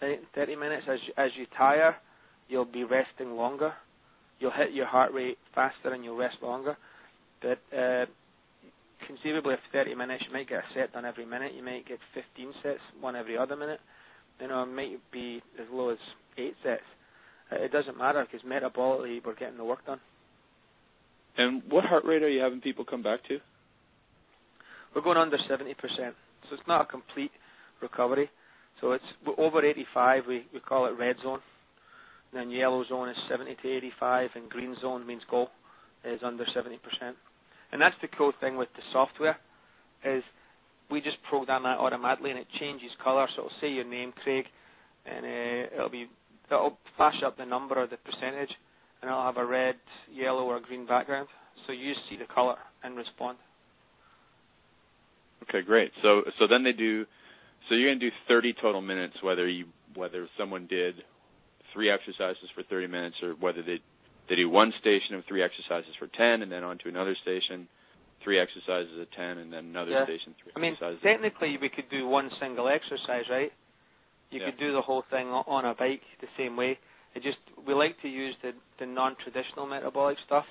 Right, 0.00 0.20
30 0.34 0.56
minutes. 0.56 0.84
As 0.88 0.98
as 1.16 1.30
you 1.36 1.46
tire, 1.56 1.96
you'll 2.48 2.64
be 2.64 2.84
resting 2.84 3.32
longer. 3.36 3.72
You'll 4.40 4.50
hit 4.50 4.72
your 4.72 4.86
heart 4.86 5.12
rate 5.12 5.38
faster 5.54 5.92
and 5.92 6.04
you'll 6.04 6.16
rest 6.16 6.36
longer. 6.42 6.76
But 7.40 7.60
uh, 7.76 8.06
conceivably, 9.06 9.54
after 9.54 9.84
30 9.84 9.94
minutes, 9.94 10.24
you 10.26 10.32
might 10.32 10.48
get 10.48 10.58
a 10.58 10.74
set 10.74 10.92
done 10.92 11.04
every 11.04 11.24
minute. 11.24 11.52
You 11.54 11.64
might 11.64 11.86
get 11.86 11.98
15 12.14 12.52
sets, 12.62 12.80
one 13.00 13.16
every 13.16 13.38
other 13.38 13.56
minute. 13.56 13.80
You 14.40 14.48
know, 14.48 14.64
it 14.64 14.66
might 14.66 14.98
be 15.12 15.40
as 15.60 15.66
low 15.72 15.90
as 15.90 15.98
eight 16.36 16.54
sets. 16.64 16.82
It 17.54 17.72
doesn't 17.72 17.98
matter 17.98 18.26
because 18.30 18.46
metabolically, 18.46 19.24
we're 19.24 19.34
getting 19.34 19.56
the 19.56 19.64
work 19.64 19.84
done. 19.86 20.00
And 21.36 21.62
what 21.68 21.84
heart 21.84 22.04
rate 22.04 22.22
are 22.22 22.28
you 22.28 22.40
having 22.40 22.60
people 22.60 22.84
come 22.84 23.02
back 23.02 23.26
to? 23.28 23.38
We're 24.94 25.02
going 25.02 25.16
under 25.16 25.38
70%. 25.38 25.74
So 25.88 26.54
it's 26.54 26.68
not 26.68 26.82
a 26.82 26.84
complete 26.84 27.30
recovery. 27.80 28.30
So 28.80 28.92
it's 28.92 29.04
over 29.38 29.64
85. 29.64 30.24
We 30.26 30.46
we 30.52 30.60
call 30.60 30.86
it 30.86 30.98
red 30.98 31.16
zone. 31.22 31.40
And 32.32 32.40
then 32.40 32.50
yellow 32.50 32.84
zone 32.88 33.08
is 33.08 33.16
70 33.28 33.56
to 33.62 33.76
85, 33.76 34.30
and 34.34 34.50
green 34.50 34.74
zone 34.80 35.06
means 35.06 35.22
go 35.30 35.48
is 36.04 36.20
under 36.22 36.44
70%. 36.44 36.78
And 37.70 37.80
that's 37.80 37.94
the 38.02 38.08
cool 38.08 38.32
thing 38.40 38.56
with 38.56 38.68
the 38.74 38.82
software 38.92 39.38
is 40.04 40.22
we 40.90 41.00
just 41.00 41.16
program 41.28 41.62
that 41.62 41.78
automatically 41.78 42.30
and 42.30 42.38
it 42.38 42.46
changes 42.58 42.90
color. 43.02 43.26
So 43.36 43.46
it'll 43.46 43.60
say 43.60 43.70
your 43.70 43.84
name, 43.84 44.12
Craig, 44.22 44.46
and 45.06 45.24
uh, 45.24 45.74
it'll 45.74 45.90
be 45.90 46.06
it'll 46.56 46.78
flash 46.96 47.22
up 47.24 47.36
the 47.36 47.44
number 47.44 47.76
or 47.76 47.86
the 47.86 47.96
percentage, 47.96 48.50
and 49.00 49.10
it'll 49.10 49.22
have 49.22 49.36
a 49.36 49.44
red, 49.44 49.76
yellow, 50.12 50.44
or 50.44 50.60
green 50.60 50.86
background. 50.86 51.28
So 51.66 51.72
you 51.72 51.92
see 52.08 52.16
the 52.16 52.32
color 52.32 52.56
and 52.82 52.96
respond. 52.96 53.38
Okay, 55.48 55.62
great. 55.62 55.90
So 56.02 56.22
so 56.38 56.46
then 56.48 56.64
they 56.64 56.72
do. 56.72 57.04
So 57.68 57.74
you're 57.74 57.90
gonna 57.90 58.00
do 58.00 58.10
30 58.28 58.54
total 58.60 58.80
minutes, 58.80 59.14
whether 59.22 59.48
you 59.48 59.66
whether 59.94 60.28
someone 60.38 60.66
did 60.66 60.94
three 61.72 61.90
exercises 61.90 62.48
for 62.54 62.62
30 62.62 62.86
minutes 62.86 63.16
or 63.22 63.32
whether 63.32 63.62
they 63.62 63.80
they 64.28 64.36
do 64.36 64.48
one 64.48 64.72
station 64.80 65.14
of 65.14 65.24
three 65.26 65.42
exercises 65.42 65.90
for 65.98 66.06
10 66.06 66.42
and 66.42 66.50
then 66.50 66.62
on 66.62 66.78
to 66.78 66.88
another 66.88 67.16
station, 67.22 67.66
three 68.22 68.38
exercises 68.38 68.92
at 69.00 69.10
10 69.12 69.38
and 69.38 69.52
then 69.52 69.66
another 69.66 69.90
yeah. 69.90 70.04
station, 70.04 70.34
three 70.42 70.52
I 70.54 70.60
mean, 70.60 70.72
exercises. 70.72 71.00
technically 71.02 71.58
we 71.60 71.68
could 71.68 71.90
do 71.90 72.06
one 72.06 72.30
single 72.40 72.68
exercise, 72.68 73.24
right? 73.30 73.52
You 74.32 74.40
yeah. 74.40 74.50
could 74.50 74.58
do 74.58 74.72
the 74.72 74.80
whole 74.80 75.04
thing 75.10 75.28
on 75.28 75.64
a 75.64 75.74
bike 75.74 76.02
the 76.20 76.28
same 76.36 76.56
way. 76.56 76.78
It 77.14 77.22
just 77.22 77.38
we 77.66 77.74
like 77.74 78.00
to 78.02 78.08
use 78.08 78.34
the 78.42 78.52
the 78.80 78.86
non-traditional 78.86 79.66
metabolic 79.66 80.16
stuff 80.26 80.44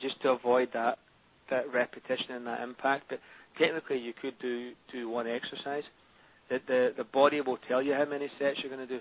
just 0.00 0.20
to 0.22 0.30
avoid 0.30 0.68
that 0.74 0.98
that 1.50 1.72
repetition 1.72 2.32
and 2.36 2.46
that 2.46 2.60
impact. 2.60 3.04
But 3.08 3.20
technically, 3.58 3.98
you 3.98 4.12
could 4.12 4.34
do 4.40 4.72
do 4.92 5.08
one 5.08 5.26
exercise. 5.26 5.84
The 6.50 6.58
the 6.68 6.90
the 6.98 7.04
body 7.04 7.40
will 7.40 7.58
tell 7.68 7.82
you 7.82 7.94
how 7.94 8.04
many 8.04 8.28
sets 8.38 8.58
you're 8.62 8.74
going 8.74 8.86
to 8.86 8.94
do. 8.94 9.00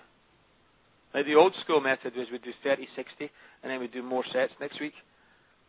Like 1.14 1.26
the 1.26 1.36
old 1.36 1.54
school 1.64 1.82
method 1.82 2.16
was 2.16 2.28
we 2.32 2.38
do 2.38 2.54
30, 2.64 2.88
60, 2.96 3.30
and 3.64 3.72
then 3.72 3.82
we 3.82 3.88
do 3.88 4.02
more 4.02 4.24
sets 4.32 4.54
next 4.62 4.80
week 4.80 4.94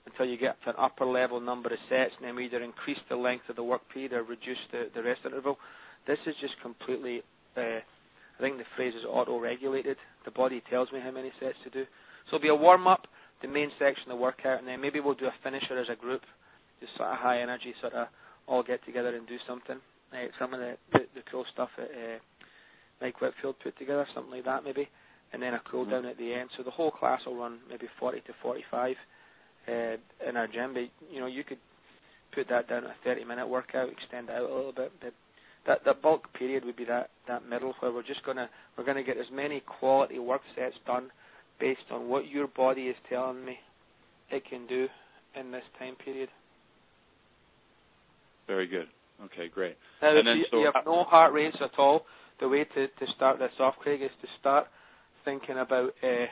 until 0.06 0.26
you 0.26 0.36
get 0.36 0.56
to 0.64 0.70
an 0.70 0.76
upper 0.78 1.04
level 1.04 1.40
number 1.40 1.68
of 1.68 1.78
sets, 1.88 2.12
and 2.18 2.26
then 2.26 2.36
we 2.36 2.46
either 2.46 2.62
increase 2.62 2.98
the 3.08 3.16
length 3.16 3.48
of 3.48 3.56
the 3.56 3.62
work 3.62 3.82
period 3.92 4.12
or 4.12 4.22
reduce 4.22 4.58
the, 4.70 4.88
the 4.94 5.02
rest 5.02 5.20
interval. 5.24 5.58
This 6.06 6.18
is 6.26 6.34
just 6.40 6.54
completely, 6.62 7.22
uh, 7.56 7.80
I 8.42 8.46
think 8.46 8.58
the 8.58 8.64
phrase 8.76 8.94
is 8.94 9.04
auto-regulated. 9.08 9.96
The 10.24 10.30
body 10.32 10.62
tells 10.68 10.90
me 10.90 11.00
how 11.02 11.12
many 11.12 11.30
sets 11.38 11.54
to 11.64 11.70
do. 11.70 11.84
So 12.28 12.36
it'll 12.36 12.42
be 12.42 12.48
a 12.48 12.54
warm-up, 12.54 13.06
the 13.40 13.48
main 13.48 13.70
section 13.78 14.08
the 14.08 14.16
workout, 14.16 14.58
and 14.58 14.66
then 14.66 14.80
maybe 14.80 15.00
we'll 15.00 15.14
do 15.14 15.26
a 15.26 15.34
finisher 15.42 15.78
as 15.78 15.88
a 15.88 15.96
group, 15.96 16.22
just 16.80 16.96
sort 16.96 17.10
of 17.10 17.18
high 17.18 17.40
energy, 17.40 17.74
sort 17.80 17.92
of 17.94 18.08
all 18.46 18.62
get 18.62 18.84
together 18.84 19.14
and 19.14 19.26
do 19.28 19.36
something. 19.46 19.76
Uh, 20.12 20.26
some 20.38 20.52
of 20.52 20.60
the, 20.60 20.76
the, 20.92 21.00
the 21.14 21.22
cool 21.30 21.44
stuff 21.52 21.68
that 21.78 21.86
uh, 21.86 22.18
Mike 23.00 23.20
Whitfield 23.20 23.56
put 23.62 23.78
together, 23.78 24.06
something 24.14 24.32
like 24.32 24.44
that 24.44 24.64
maybe 24.64 24.88
and 25.32 25.42
then 25.42 25.54
a 25.54 25.60
cool 25.70 25.88
down 25.88 26.04
at 26.04 26.18
the 26.18 26.32
end. 26.32 26.50
So 26.56 26.62
the 26.62 26.70
whole 26.70 26.90
class 26.90 27.20
will 27.26 27.36
run 27.36 27.58
maybe 27.68 27.86
40 27.98 28.20
to 28.20 28.32
45 28.42 28.96
uh, 29.66 29.72
in 30.28 30.36
our 30.36 30.46
gym. 30.46 30.74
But 30.74 30.84
you 31.10 31.20
know, 31.20 31.26
you 31.26 31.42
could 31.44 31.58
put 32.34 32.48
that 32.48 32.68
down 32.68 32.82
to 32.82 32.88
a 32.88 32.94
30 33.04 33.24
minute 33.24 33.48
workout, 33.48 33.88
extend 33.90 34.28
it 34.28 34.34
out 34.34 34.50
a 34.50 34.54
little 34.54 34.72
bit. 34.72 34.92
But 35.00 35.14
that 35.66 35.84
the 35.84 35.94
bulk 35.94 36.32
period 36.34 36.64
would 36.64 36.76
be 36.76 36.84
that 36.84 37.10
that 37.28 37.48
middle 37.48 37.74
where 37.80 37.92
we're 37.92 38.02
just 38.02 38.24
gonna 38.24 38.48
we're 38.76 38.84
gonna 38.84 39.02
get 39.02 39.16
as 39.16 39.26
many 39.32 39.60
quality 39.60 40.18
work 40.18 40.42
sets 40.56 40.74
done 40.86 41.10
based 41.60 41.90
on 41.90 42.08
what 42.08 42.28
your 42.28 42.48
body 42.48 42.82
is 42.82 42.96
telling 43.08 43.44
me 43.44 43.56
it 44.30 44.42
can 44.48 44.66
do 44.66 44.88
in 45.38 45.52
this 45.52 45.62
time 45.78 45.94
period. 46.04 46.28
Very 48.46 48.66
good. 48.66 48.86
Okay, 49.26 49.48
great. 49.48 49.76
Now, 50.00 50.16
and 50.16 50.26
then 50.26 50.36
you, 50.38 50.44
so 50.50 50.58
you 50.58 50.70
have 50.74 50.84
no 50.84 51.04
heart 51.04 51.32
rates 51.32 51.56
at 51.60 51.78
all. 51.78 52.02
The 52.40 52.48
way 52.48 52.64
to, 52.64 52.88
to 52.88 53.12
start 53.14 53.38
this 53.38 53.52
off, 53.60 53.74
Craig, 53.78 54.02
is 54.02 54.10
to 54.20 54.28
start 54.40 54.66
thinking 55.24 55.58
about 55.58 55.90
uh, 56.02 56.26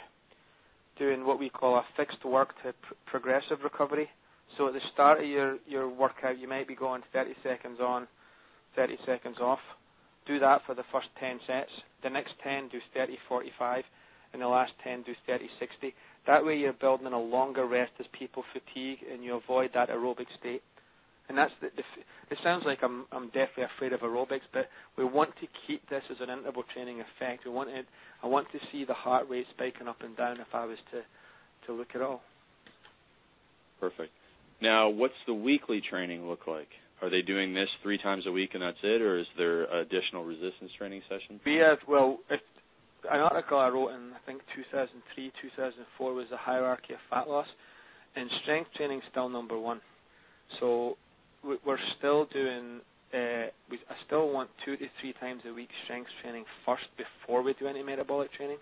doing 0.98 1.24
what 1.24 1.38
we 1.38 1.48
call 1.48 1.76
a 1.76 1.84
fixed 1.96 2.24
work 2.24 2.48
to 2.64 2.72
pr- 2.72 2.94
progressive 3.06 3.58
recovery. 3.62 4.08
So 4.58 4.66
at 4.66 4.72
the 4.72 4.80
start 4.92 5.20
of 5.20 5.26
your, 5.26 5.58
your 5.68 5.88
workout, 5.88 6.38
you 6.38 6.48
might 6.48 6.66
be 6.66 6.74
going 6.74 7.02
30 7.12 7.34
seconds 7.44 7.78
on, 7.80 8.08
30 8.76 8.96
seconds 9.06 9.36
off. 9.40 9.58
Do 10.26 10.38
that 10.38 10.62
for 10.66 10.74
the 10.74 10.84
first 10.92 11.08
10 11.18 11.40
sets. 11.46 11.70
The 12.02 12.10
next 12.10 12.34
10 12.42 12.68
do 12.68 12.78
30 12.94 13.18
45, 13.28 13.84
and 14.32 14.42
the 14.42 14.48
last 14.48 14.72
10 14.84 15.02
do 15.02 15.12
30 15.26 15.48
60. 15.58 15.94
That 16.26 16.44
way 16.44 16.56
you're 16.56 16.72
building 16.72 17.06
in 17.06 17.12
a 17.12 17.20
longer 17.20 17.66
rest 17.66 17.92
as 17.98 18.06
people 18.16 18.44
fatigue 18.52 18.98
and 19.10 19.24
you 19.24 19.36
avoid 19.36 19.70
that 19.74 19.88
aerobic 19.88 20.26
state. 20.38 20.62
And 21.28 21.38
that's 21.38 21.52
the, 21.60 21.68
the 21.76 21.82
it 22.30 22.38
sounds 22.42 22.64
like 22.66 22.78
I'm 22.82 23.06
I'm 23.12 23.26
definitely 23.26 23.64
afraid 23.76 23.92
of 23.92 24.00
aerobics, 24.00 24.46
but 24.52 24.68
we 24.98 25.04
want 25.04 25.30
to 25.40 25.46
keep 25.66 25.88
this 25.88 26.02
as 26.10 26.16
an 26.20 26.28
interval 26.28 26.64
training 26.74 27.00
effect. 27.00 27.44
We 27.44 27.52
want 27.52 27.70
it, 27.70 27.86
I 28.22 28.26
want 28.26 28.48
to 28.52 28.58
see 28.72 28.84
the 28.84 28.94
heart 28.94 29.28
rate 29.30 29.46
spiking 29.54 29.88
up 29.88 30.02
and 30.02 30.16
down 30.16 30.40
if 30.40 30.52
I 30.52 30.64
was 30.64 30.78
to 30.92 31.02
to 31.66 31.72
look 31.72 31.88
at 31.94 32.02
all. 32.02 32.22
Perfect. 33.78 34.10
Now, 34.60 34.90
what's 34.90 35.14
the 35.26 35.34
weekly 35.34 35.80
training 35.88 36.28
look 36.28 36.46
like? 36.46 36.68
Are 37.02 37.08
they 37.08 37.22
doing 37.22 37.54
this 37.54 37.68
three 37.82 37.98
times 37.98 38.24
a 38.26 38.32
week 38.32 38.50
and 38.54 38.62
that's 38.62 38.78
it, 38.82 39.00
or 39.00 39.18
is 39.18 39.26
there 39.38 39.64
additional 39.80 40.24
resistance 40.24 40.70
training 40.76 41.02
sessions? 41.08 41.40
Have 41.44 41.78
well, 41.88 42.18
if, 42.28 42.40
an 43.10 43.20
article 43.20 43.58
I 43.58 43.68
wrote 43.68 43.88
in 43.90 44.12
I 44.12 44.20
think 44.26 44.42
2003, 44.54 45.32
2004 45.40 46.14
was 46.14 46.26
the 46.30 46.36
hierarchy 46.36 46.92
of 46.94 47.00
fat 47.08 47.28
loss, 47.28 47.46
and 48.16 48.28
strength 48.42 48.70
training 48.76 49.00
still 49.10 49.28
number 49.28 49.58
one. 49.58 49.80
So 50.58 50.96
we're 51.42 51.78
still 51.98 52.26
doing. 52.32 52.80
Uh, 53.14 53.50
we, 53.70 53.78
I 53.88 53.94
still 54.06 54.30
want 54.30 54.50
two 54.64 54.76
to 54.76 54.86
three 55.00 55.14
times 55.14 55.42
a 55.48 55.52
week 55.52 55.68
strength 55.84 56.10
training 56.22 56.44
first 56.66 56.84
before 56.96 57.42
we 57.42 57.54
do 57.54 57.66
any 57.66 57.82
metabolic 57.82 58.32
training. 58.34 58.58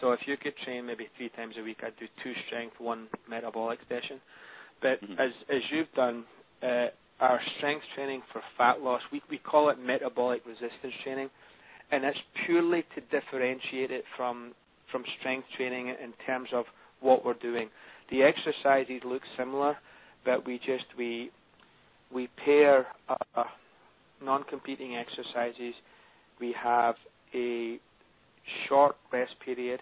So 0.00 0.12
if 0.12 0.20
you 0.26 0.36
could 0.36 0.54
train 0.64 0.84
maybe 0.84 1.08
three 1.16 1.28
times 1.30 1.54
a 1.58 1.62
week, 1.62 1.78
I'd 1.82 1.96
do 1.98 2.06
two 2.22 2.32
strength, 2.46 2.74
one 2.78 3.06
metabolic 3.28 3.78
session. 3.88 4.20
But 4.82 5.02
mm-hmm. 5.02 5.12
as 5.12 5.30
as 5.48 5.62
you've 5.70 5.92
done, 5.94 6.24
uh, 6.62 6.86
our 7.20 7.40
strength 7.58 7.84
training 7.94 8.22
for 8.32 8.42
fat 8.58 8.80
loss, 8.80 9.02
we 9.12 9.22
we 9.30 9.38
call 9.38 9.70
it 9.70 9.78
metabolic 9.78 10.42
resistance 10.46 10.94
training, 11.02 11.30
and 11.90 12.04
it's 12.04 12.18
purely 12.46 12.84
to 12.94 13.00
differentiate 13.02 13.90
it 13.90 14.04
from 14.16 14.52
from 14.90 15.04
strength 15.20 15.46
training 15.56 15.88
in 15.88 16.12
terms 16.26 16.48
of 16.52 16.64
what 17.00 17.24
we're 17.24 17.34
doing. 17.34 17.68
The 18.10 18.22
exercises 18.22 19.02
look 19.04 19.22
similar, 19.38 19.76
but 20.24 20.46
we 20.46 20.58
just 20.58 20.84
we 20.98 21.30
we 22.12 22.28
pair 22.44 22.86
uh, 23.08 23.44
non-competing 24.22 24.96
exercises. 24.96 25.74
We 26.40 26.54
have 26.62 26.96
a 27.34 27.78
short 28.68 28.96
rest 29.12 29.34
period, 29.44 29.80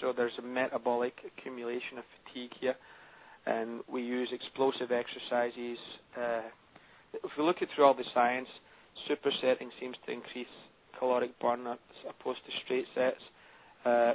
so 0.00 0.12
there's 0.16 0.32
a 0.38 0.42
metabolic 0.42 1.14
accumulation 1.26 1.98
of 1.98 2.04
fatigue 2.24 2.50
here, 2.60 2.74
and 3.46 3.80
we 3.90 4.02
use 4.02 4.28
explosive 4.32 4.90
exercises. 4.90 5.78
Uh, 6.16 6.40
if 7.14 7.30
we 7.36 7.44
look 7.44 7.62
at 7.62 7.68
through 7.74 7.84
all 7.84 7.94
the 7.94 8.04
science, 8.14 8.48
supersetting 9.08 9.68
seems 9.80 9.96
to 10.06 10.12
increase 10.12 10.46
caloric 10.98 11.38
burn 11.40 11.66
as 11.66 11.78
opposed 12.08 12.38
to 12.46 12.52
straight 12.64 12.86
sets. 12.94 13.20
Uh, 13.84 14.12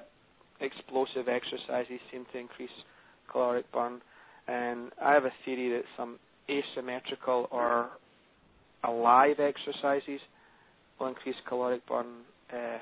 explosive 0.62 1.28
exercises 1.28 2.00
seem 2.12 2.26
to 2.32 2.40
increase 2.40 2.70
caloric 3.32 3.70
burn, 3.72 4.02
and 4.48 4.92
I 5.02 5.14
have 5.14 5.26
a 5.26 5.34
theory 5.46 5.70
that 5.70 5.84
some 5.96 6.18
asymmetrical 6.50 7.48
or 7.52 7.90
alive 8.84 9.40
exercises 9.40 10.22
will 11.00 11.08
increase 11.08 11.36
caloric 11.48 11.86
burn 11.88 12.08
uh, 12.52 12.78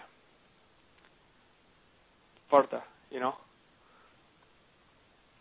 further, 2.50 2.84
you 3.12 3.20
know. 3.20 3.34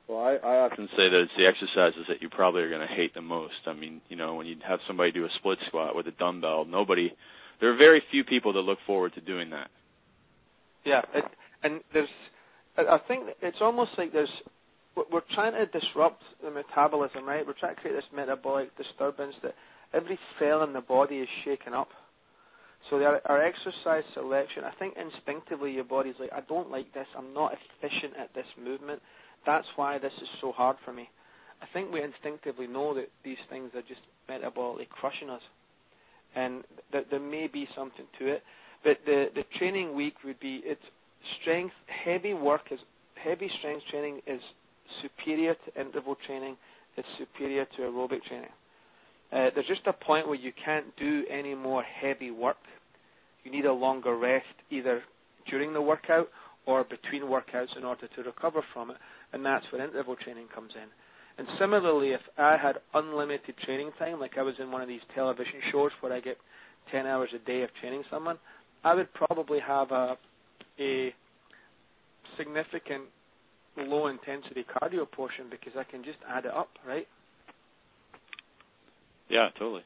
Well, 0.08 0.18
I, 0.18 0.34
I 0.34 0.56
often 0.60 0.86
say 0.96 1.08
that 1.08 1.20
it's 1.22 1.32
the 1.36 1.46
exercises 1.46 2.04
that 2.08 2.20
you 2.20 2.28
probably 2.28 2.62
are 2.62 2.68
going 2.68 2.86
to 2.86 2.94
hate 2.94 3.14
the 3.14 3.22
most. 3.22 3.54
I 3.66 3.72
mean, 3.72 4.02
you 4.08 4.16
know, 4.16 4.34
when 4.34 4.46
you 4.46 4.56
have 4.66 4.80
somebody 4.86 5.12
do 5.12 5.24
a 5.24 5.30
split 5.38 5.58
squat 5.66 5.96
with 5.96 6.06
a 6.06 6.10
dumbbell, 6.12 6.66
nobody, 6.66 7.12
there 7.60 7.72
are 7.72 7.76
very 7.76 8.02
few 8.10 8.22
people 8.22 8.52
that 8.52 8.60
look 8.60 8.78
forward 8.86 9.14
to 9.14 9.20
doing 9.22 9.50
that. 9.50 9.68
Yeah, 10.84 11.00
it, 11.14 11.24
and 11.62 11.80
there's, 11.94 12.08
I 12.76 12.98
think 13.08 13.28
it's 13.40 13.58
almost 13.62 13.92
like 13.96 14.12
there's 14.12 14.28
we're 15.10 15.22
trying 15.34 15.52
to 15.54 15.66
disrupt 15.66 16.22
the 16.42 16.50
metabolism, 16.50 17.26
right? 17.26 17.44
We're 17.46 17.58
trying 17.58 17.74
to 17.74 17.80
create 17.80 17.94
this 17.94 18.04
metabolic 18.14 18.76
disturbance 18.76 19.34
that 19.42 19.54
every 19.92 20.18
cell 20.38 20.62
in 20.62 20.72
the 20.72 20.80
body 20.80 21.16
is 21.16 21.28
shaken 21.44 21.74
up. 21.74 21.88
So 22.90 23.02
our, 23.02 23.20
our 23.26 23.42
exercise 23.42 24.04
selection, 24.12 24.62
I 24.64 24.72
think 24.78 24.94
instinctively 24.96 25.72
your 25.72 25.84
body's 25.84 26.14
like, 26.20 26.32
I 26.32 26.42
don't 26.48 26.70
like 26.70 26.92
this. 26.92 27.06
I'm 27.16 27.32
not 27.32 27.54
efficient 27.54 28.12
at 28.20 28.34
this 28.34 28.46
movement. 28.62 29.00
That's 29.46 29.66
why 29.76 29.98
this 29.98 30.12
is 30.22 30.28
so 30.40 30.52
hard 30.52 30.76
for 30.84 30.92
me. 30.92 31.08
I 31.62 31.66
think 31.72 31.92
we 31.92 32.02
instinctively 32.02 32.66
know 32.66 32.94
that 32.94 33.08
these 33.24 33.38
things 33.48 33.70
are 33.74 33.82
just 33.82 34.00
metabolically 34.28 34.88
crushing 34.88 35.30
us, 35.30 35.42
and 36.34 36.64
that 36.92 37.06
there 37.10 37.20
may 37.20 37.46
be 37.46 37.68
something 37.76 38.06
to 38.18 38.26
it. 38.28 38.42
But 38.82 38.98
the 39.06 39.26
the 39.34 39.44
training 39.58 39.94
week 39.94 40.14
would 40.24 40.40
be 40.40 40.60
it's 40.64 40.82
strength. 41.40 41.74
Heavy 42.04 42.34
work 42.34 42.62
is 42.70 42.80
heavy 43.14 43.50
strength 43.58 43.84
training 43.90 44.20
is 44.26 44.40
superior 45.02 45.54
to 45.54 45.80
interval 45.80 46.16
training. 46.26 46.56
It's 46.96 47.08
superior 47.18 47.64
to 47.76 47.82
aerobic 47.82 48.22
training. 48.24 48.50
Uh, 49.32 49.50
there's 49.54 49.66
just 49.66 49.86
a 49.86 49.92
point 49.92 50.28
where 50.28 50.36
you 50.36 50.52
can't 50.64 50.84
do 50.96 51.24
any 51.30 51.54
more 51.54 51.82
heavy 51.82 52.30
work. 52.30 52.56
You 53.42 53.50
need 53.50 53.64
a 53.64 53.72
longer 53.72 54.16
rest, 54.16 54.46
either 54.70 55.02
during 55.50 55.72
the 55.72 55.82
workout 55.82 56.28
or 56.66 56.84
between 56.84 57.22
workouts, 57.22 57.76
in 57.76 57.84
order 57.84 58.08
to 58.16 58.22
recover 58.22 58.62
from 58.72 58.90
it, 58.90 58.96
and 59.34 59.44
that's 59.44 59.64
where 59.70 59.84
interval 59.84 60.16
training 60.16 60.46
comes 60.54 60.70
in. 60.76 60.88
And 61.36 61.48
similarly, 61.58 62.10
if 62.10 62.20
I 62.38 62.56
had 62.56 62.76
unlimited 62.94 63.56
training 63.64 63.90
time, 63.98 64.20
like 64.20 64.38
I 64.38 64.42
was 64.42 64.54
in 64.60 64.70
one 64.70 64.80
of 64.80 64.88
these 64.88 65.00
television 65.14 65.60
shows 65.72 65.90
where 66.00 66.12
I 66.12 66.20
get 66.20 66.36
10 66.92 67.06
hours 67.06 67.30
a 67.34 67.44
day 67.44 67.62
of 67.62 67.70
training 67.80 68.04
someone, 68.10 68.38
I 68.84 68.94
would 68.94 69.12
probably 69.12 69.58
have 69.66 69.90
a 69.90 70.16
a 70.78 71.14
significant 72.36 73.04
low 73.76 74.08
intensity 74.08 74.64
cardio 74.64 75.10
portion 75.10 75.46
because 75.50 75.72
I 75.78 75.84
can 75.84 76.04
just 76.04 76.18
add 76.28 76.44
it 76.44 76.52
up, 76.52 76.68
right? 76.86 77.06
Yeah, 79.28 79.48
totally. 79.58 79.82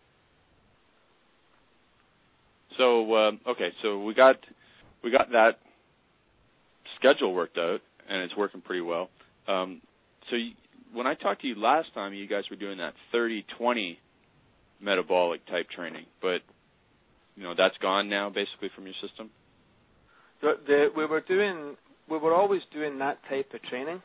So 2.77 3.15
um, 3.17 3.41
okay, 3.49 3.71
so 3.83 4.03
we 4.05 4.15
got 4.15 4.37
we 5.03 5.11
got 5.11 5.31
that 5.31 5.53
schedule 6.99 7.33
worked 7.33 7.59
out, 7.59 7.81
and 8.09 8.23
it's 8.23 8.37
working 8.37 8.61
pretty 8.61 8.83
well. 8.83 9.09
Um, 9.49 9.81
so 10.31 10.37
you, 10.37 10.53
when 10.93 11.07
I 11.07 11.15
talked 11.15 11.43
to 11.43 11.49
you 11.49 11.55
last 11.55 11.93
time, 11.95 12.13
you 12.13 12.29
guys 12.29 12.45
were 12.51 12.57
doing 12.57 12.79
that 12.79 12.95
30-20 13.15 13.97
metabolic 14.81 15.45
type 15.47 15.69
training, 15.71 16.05
but 16.23 16.41
you 17.37 17.43
know 17.43 17.55
that's 17.57 17.77
gone 17.79 18.09
now, 18.09 18.31
basically 18.31 18.71
from 18.75 18.85
your 18.85 18.95
system. 19.01 19.31
The, 20.41 20.53
the, 20.67 20.87
we 20.97 21.07
were 21.07 21.21
doing, 21.21 21.77
we 22.09 22.19
were 22.19 22.35
always 22.35 22.63
doing 22.73 22.99
that 22.99 23.19
type 23.29 23.53
of 23.55 23.63
training. 23.63 24.03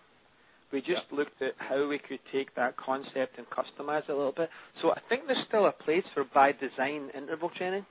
We 0.71 0.79
just 0.79 1.03
yeah. 1.11 1.17
looked 1.17 1.39
at 1.41 1.53
how 1.57 1.87
we 1.87 1.99
could 1.99 2.19
take 2.31 2.55
that 2.55 2.75
concept 2.77 3.37
and 3.37 3.45
customize 3.47 4.03
it 4.03 4.09
a 4.09 4.15
little 4.15 4.31
bit. 4.31 4.49
So 4.81 4.91
I 4.91 4.99
think 5.07 5.27
there's 5.27 5.45
still 5.47 5.67
a 5.67 5.71
place 5.71 6.03
for 6.15 6.23
by 6.33 6.51
design 6.53 7.09
interval 7.15 7.51
training, 7.55 7.85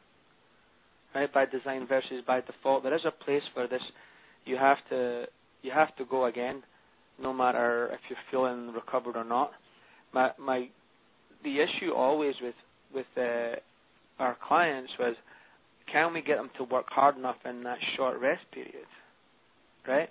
right? 1.15 1.33
By 1.33 1.47
design 1.47 1.87
versus 1.87 2.25
by 2.27 2.41
default. 2.41 2.83
There 2.83 2.95
is 2.95 3.05
a 3.05 3.25
place 3.25 3.43
for 3.55 3.69
this. 3.69 3.83
You 4.45 4.57
have 4.57 4.79
to 4.91 5.27
you 5.63 5.71
have 5.71 5.95
to 5.97 6.05
go 6.05 6.27
again, 6.27 6.65
no 7.21 7.33
matter 7.33 7.91
if 7.93 8.01
you're 8.09 8.19
feeling 8.31 8.73
recovered 8.73 9.17
or 9.17 9.25
not. 9.25 9.53
My 10.13 10.31
my 10.39 10.69
the 11.45 11.61
issue 11.61 11.93
always 11.93 12.35
with 12.43 12.55
with 12.95 13.07
uh, 13.17 13.57
our 14.19 14.37
clients 14.47 14.93
was 14.99 15.17
can 15.91 16.13
we 16.13 16.23
get 16.23 16.37
them 16.37 16.51
to 16.59 16.65
work 16.65 16.87
hard 16.89 17.17
enough 17.17 17.37
in 17.45 17.65
that 17.65 17.79
short 17.97 18.21
rest 18.21 18.43
period, 18.53 18.87
right? 19.87 20.09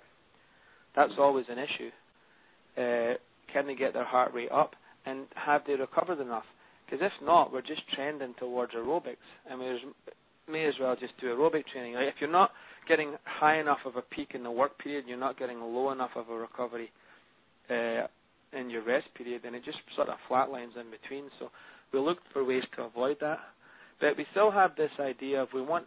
That's 0.94 1.12
always 1.18 1.46
an 1.48 1.58
issue 1.58 1.90
uh, 2.76 3.14
can 3.52 3.66
they 3.66 3.74
get 3.74 3.92
their 3.92 4.04
heart 4.04 4.32
rate 4.32 4.50
up 4.50 4.74
and 5.04 5.26
have 5.34 5.62
they 5.66 5.74
recovered 5.74 6.20
enough? 6.20 6.44
Because 6.86 7.04
if 7.04 7.12
not, 7.24 7.52
we're 7.52 7.62
just 7.62 7.82
trending 7.94 8.34
towards 8.38 8.72
aerobics, 8.72 9.16
and 9.48 9.58
we 9.58 9.78
may 10.50 10.66
as 10.66 10.74
well 10.80 10.94
just 10.96 11.14
do 11.20 11.26
aerobic 11.28 11.64
training. 11.72 11.94
Like 11.94 12.08
if 12.08 12.14
you're 12.20 12.30
not 12.30 12.50
getting 12.88 13.14
high 13.24 13.60
enough 13.60 13.78
of 13.84 13.96
a 13.96 14.02
peak 14.02 14.30
in 14.34 14.42
the 14.42 14.50
work 14.50 14.78
period, 14.78 15.04
you're 15.06 15.18
not 15.18 15.38
getting 15.38 15.60
low 15.60 15.90
enough 15.92 16.10
of 16.16 16.28
a 16.28 16.34
recovery 16.34 16.90
uh, 17.70 18.06
in 18.52 18.68
your 18.68 18.84
rest 18.84 19.06
period, 19.14 19.42
then 19.44 19.54
it 19.54 19.64
just 19.64 19.78
sort 19.96 20.08
of 20.08 20.16
flatlines 20.30 20.76
in 20.78 20.90
between. 20.90 21.24
So 21.38 21.50
we 21.92 22.00
looked 22.00 22.24
for 22.32 22.44
ways 22.44 22.64
to 22.76 22.82
avoid 22.82 23.16
that, 23.20 23.38
but 24.00 24.16
we 24.16 24.26
still 24.32 24.50
have 24.50 24.76
this 24.76 24.90
idea 25.00 25.42
of 25.42 25.48
we 25.54 25.62
want 25.62 25.86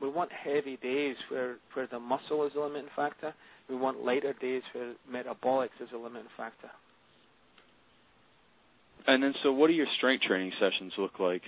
we 0.00 0.08
want 0.08 0.30
heavy 0.30 0.76
days 0.76 1.16
where 1.30 1.56
where 1.74 1.88
the 1.90 1.98
muscle 1.98 2.46
is 2.46 2.52
the 2.54 2.60
limiting 2.60 2.90
factor, 2.94 3.34
we 3.68 3.76
want 3.76 4.04
lighter 4.04 4.34
days 4.40 4.62
where 4.72 4.94
metabolics 5.10 5.80
is 5.80 5.88
a 5.94 5.96
limiting 5.96 6.28
factor. 6.36 6.70
And 9.06 9.22
then, 9.22 9.34
so 9.42 9.52
what 9.52 9.68
do 9.68 9.72
your 9.72 9.86
strength 9.96 10.24
training 10.24 10.52
sessions 10.60 10.92
look 10.98 11.18
like? 11.18 11.42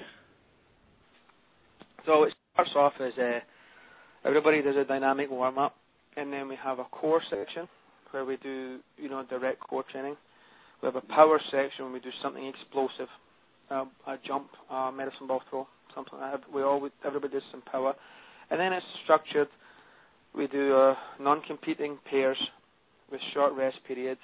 So 2.07 2.25
it 2.25 2.35
starts 2.55 2.71
off 2.75 2.95
as 3.01 3.13
a, 3.19 3.41
everybody 4.25 4.63
does 4.63 4.77
a 4.77 4.85
dynamic 4.85 5.31
warm 5.31 5.59
up, 5.59 5.77
and 6.17 6.33
then 6.33 6.49
we 6.49 6.57
have 6.63 6.79
a 6.79 6.85
core 6.85 7.23
section 7.31 7.69
where 8.11 8.25
we 8.25 8.37
do, 8.39 8.79
you 8.97 9.09
know, 9.09 9.25
direct 9.29 9.61
core 9.61 9.85
training. 9.91 10.17
We 10.83 10.87
have 10.87 10.97
a 10.97 11.01
power 11.03 11.41
section 11.51 11.85
where 11.85 11.95
we 11.95 12.01
do 12.01 12.11
something 12.23 12.45
explosive, 12.47 13.09
uh, 13.71 13.85
a 14.07 14.17
jump, 14.27 14.49
a 14.71 14.91
medicine 14.91 15.27
ball 15.27 15.43
throw, 15.49 15.67
something. 15.95 16.19
Like 16.19 16.41
that. 16.41 16.53
We 16.53 16.63
all, 16.63 16.89
everybody 17.05 17.35
does 17.35 17.43
some 17.51 17.63
power, 17.63 17.95
and 18.51 18.59
then 18.59 18.73
it's 18.73 18.87
structured 19.05 19.49
we 20.35 20.47
do 20.47 20.77
uh, 20.77 20.95
non-competing 21.19 21.99
pairs 22.09 22.39
with 23.11 23.21
short 23.35 23.53
rest 23.55 23.79
periods. 23.87 24.21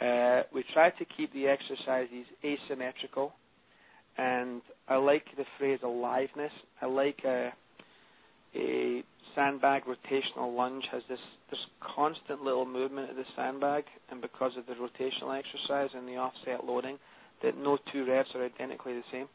Uh, 0.00 0.42
we 0.54 0.64
try 0.72 0.90
to 0.90 1.04
keep 1.16 1.32
the 1.32 1.46
exercises 1.46 2.26
asymmetrical, 2.44 3.32
and 4.18 4.60
I 4.88 4.96
like 4.96 5.24
the 5.36 5.44
phrase 5.58 5.78
aliveness. 5.82 6.52
I 6.80 6.86
like 6.86 7.20
a, 7.24 7.50
uh, 8.54 8.58
a 8.58 9.02
sandbag 9.34 9.82
rotational 9.84 10.54
lunge 10.56 10.84
has 10.92 11.02
this 11.08 11.18
this 11.50 11.60
constant 11.96 12.42
little 12.42 12.66
movement 12.66 13.10
of 13.10 13.16
the 13.16 13.24
sandbag, 13.36 13.84
and 14.10 14.20
because 14.20 14.52
of 14.56 14.66
the 14.66 14.74
rotational 14.74 15.36
exercise 15.38 15.90
and 15.94 16.06
the 16.06 16.16
offset 16.16 16.64
loading, 16.64 16.98
that 17.42 17.56
no 17.56 17.78
two 17.92 18.06
reps 18.06 18.30
are 18.34 18.44
identically 18.44 18.94
the 18.94 19.02
same. 19.12 19.26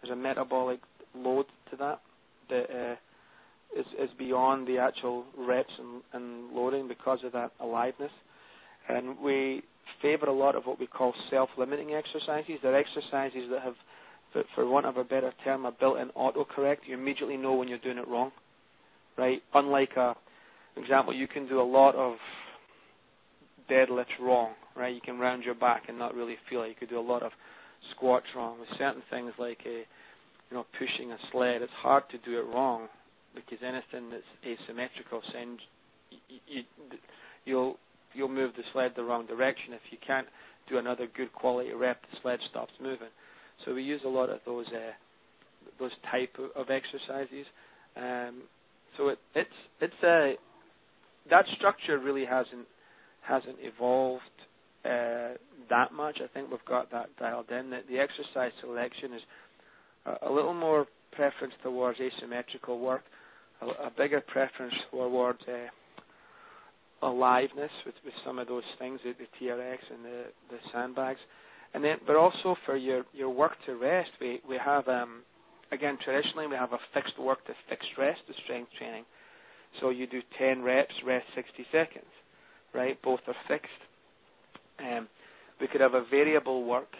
There's 0.00 0.12
a 0.12 0.16
metabolic 0.16 0.80
load 1.14 1.46
to 1.70 1.76
that 1.76 2.00
that 2.50 2.70
uh, 2.70 2.94
is, 3.78 3.86
is 3.98 4.10
beyond 4.18 4.66
the 4.66 4.78
actual 4.78 5.24
reps 5.36 5.72
and, 5.78 6.02
and 6.12 6.52
loading 6.52 6.88
because 6.88 7.20
of 7.24 7.32
that 7.32 7.52
aliveness. 7.60 8.12
And 8.88 9.18
we 9.18 9.62
favor 10.02 10.26
a 10.26 10.32
lot 10.32 10.54
of 10.54 10.64
what 10.64 10.78
we 10.78 10.86
call 10.86 11.14
self-limiting 11.30 11.94
exercises. 11.94 12.58
They're 12.62 12.76
exercises 12.76 13.48
that 13.50 13.62
have, 13.62 13.74
for, 14.32 14.42
for 14.54 14.68
want 14.68 14.86
of 14.86 14.96
a 14.96 15.04
better 15.04 15.32
term, 15.42 15.64
a 15.64 15.72
built-in 15.72 16.10
autocorrect. 16.10 16.78
You 16.86 16.94
immediately 16.94 17.36
know 17.36 17.54
when 17.54 17.68
you're 17.68 17.78
doing 17.78 17.98
it 17.98 18.06
wrong, 18.06 18.32
right? 19.16 19.42
Unlike 19.54 19.96
a 19.96 20.14
example, 20.76 21.14
you 21.14 21.28
can 21.28 21.46
do 21.48 21.60
a 21.60 21.62
lot 21.62 21.94
of 21.94 22.14
deadlifts 23.70 24.18
wrong, 24.20 24.52
right? 24.76 24.94
You 24.94 25.00
can 25.00 25.18
round 25.18 25.44
your 25.44 25.54
back 25.54 25.84
and 25.88 25.98
not 25.98 26.14
really 26.14 26.36
feel 26.50 26.62
it. 26.62 26.68
You 26.68 26.74
could 26.78 26.90
do 26.90 26.98
a 26.98 27.00
lot 27.00 27.22
of 27.22 27.32
squats 27.94 28.26
wrong. 28.36 28.58
With 28.60 28.68
certain 28.78 29.02
things 29.10 29.32
like 29.38 29.60
a, 29.66 29.84
you 30.50 30.52
know, 30.52 30.66
pushing 30.78 31.12
a 31.12 31.18
sled, 31.32 31.62
it's 31.62 31.72
hard 31.80 32.04
to 32.10 32.18
do 32.18 32.38
it 32.38 32.46
wrong 32.52 32.88
because 33.34 33.58
anything 33.62 34.10
that's 34.10 34.22
asymmetrical 34.44 35.20
sends 35.32 35.60
you, 36.10 36.38
you, 36.46 36.62
you'll 37.44 37.76
you'll 38.12 38.28
move 38.28 38.52
the 38.56 38.62
sled 38.72 38.92
the 38.96 39.02
wrong 39.02 39.26
direction. 39.26 39.72
If 39.72 39.80
you 39.90 39.98
can't 40.06 40.26
do 40.68 40.78
another 40.78 41.06
good 41.16 41.32
quality 41.32 41.72
rep, 41.72 42.00
the 42.02 42.18
sled 42.22 42.38
stops 42.50 42.72
moving. 42.80 43.08
So 43.64 43.74
we 43.74 43.82
use 43.82 44.00
a 44.04 44.08
lot 44.08 44.30
of 44.30 44.40
those 44.46 44.66
uh, 44.68 44.92
those 45.78 45.92
type 46.10 46.36
of, 46.38 46.50
of 46.60 46.70
exercises. 46.70 47.46
Um, 47.96 48.42
so 48.96 49.08
it, 49.08 49.18
it's 49.34 49.50
it's 49.80 50.02
a 50.02 50.34
that 51.30 51.44
structure 51.56 51.98
really 51.98 52.24
hasn't 52.24 52.66
hasn't 53.22 53.56
evolved 53.60 54.22
uh, 54.84 55.34
that 55.70 55.92
much. 55.92 56.18
I 56.22 56.26
think 56.32 56.50
we've 56.50 56.64
got 56.68 56.90
that 56.92 57.08
dialed 57.18 57.50
in. 57.50 57.70
That 57.70 57.88
the 57.88 57.98
exercise 57.98 58.52
selection 58.60 59.14
is 59.14 59.22
a, 60.06 60.28
a 60.28 60.32
little 60.32 60.54
more 60.54 60.86
preference 61.12 61.54
towards 61.62 61.98
asymmetrical 62.00 62.80
work 62.80 63.02
a, 63.60 63.86
a 63.86 63.90
bigger 63.96 64.20
preference 64.20 64.74
towards 64.90 65.40
uh, 65.48 67.06
aliveness 67.06 67.70
with, 67.84 67.94
with 68.04 68.14
some 68.24 68.38
of 68.38 68.48
those 68.48 68.62
things, 68.78 69.00
the, 69.04 69.12
the 69.12 69.46
TRX 69.46 69.78
and 69.92 70.04
the, 70.04 70.24
the 70.50 70.58
sandbags, 70.72 71.20
and 71.74 71.84
then 71.84 71.96
but 72.06 72.16
also 72.16 72.56
for 72.64 72.76
your 72.76 73.04
your 73.12 73.30
work 73.30 73.52
to 73.66 73.74
rest, 73.74 74.10
we 74.20 74.40
we 74.48 74.56
have 74.64 74.86
um, 74.88 75.22
again 75.74 75.98
traditionally 76.02 76.46
we 76.46 76.56
have 76.56 76.72
a 76.72 76.78
fixed 76.92 77.18
work 77.18 77.44
to 77.46 77.52
fixed 77.68 77.90
rest 77.98 78.20
to 78.28 78.34
strength 78.44 78.70
training. 78.78 79.04
So 79.80 79.90
you 79.90 80.06
do 80.06 80.22
10 80.38 80.62
reps, 80.62 80.94
rest 81.04 81.26
60 81.34 81.66
seconds, 81.72 82.12
right? 82.72 83.00
Both 83.02 83.20
are 83.26 83.34
fixed. 83.48 83.82
Um, 84.78 85.08
we 85.60 85.66
could 85.66 85.80
have 85.80 85.94
a 85.94 86.04
variable 86.10 86.64
work 86.64 86.92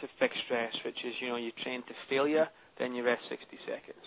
to 0.00 0.06
fixed 0.18 0.44
rest, 0.50 0.76
which 0.84 0.98
is 1.04 1.14
you 1.20 1.28
know 1.28 1.36
you 1.36 1.52
train 1.62 1.82
to 1.82 1.94
failure, 2.08 2.48
then 2.78 2.94
you 2.94 3.04
rest 3.04 3.22
60 3.28 3.46
seconds 3.66 4.04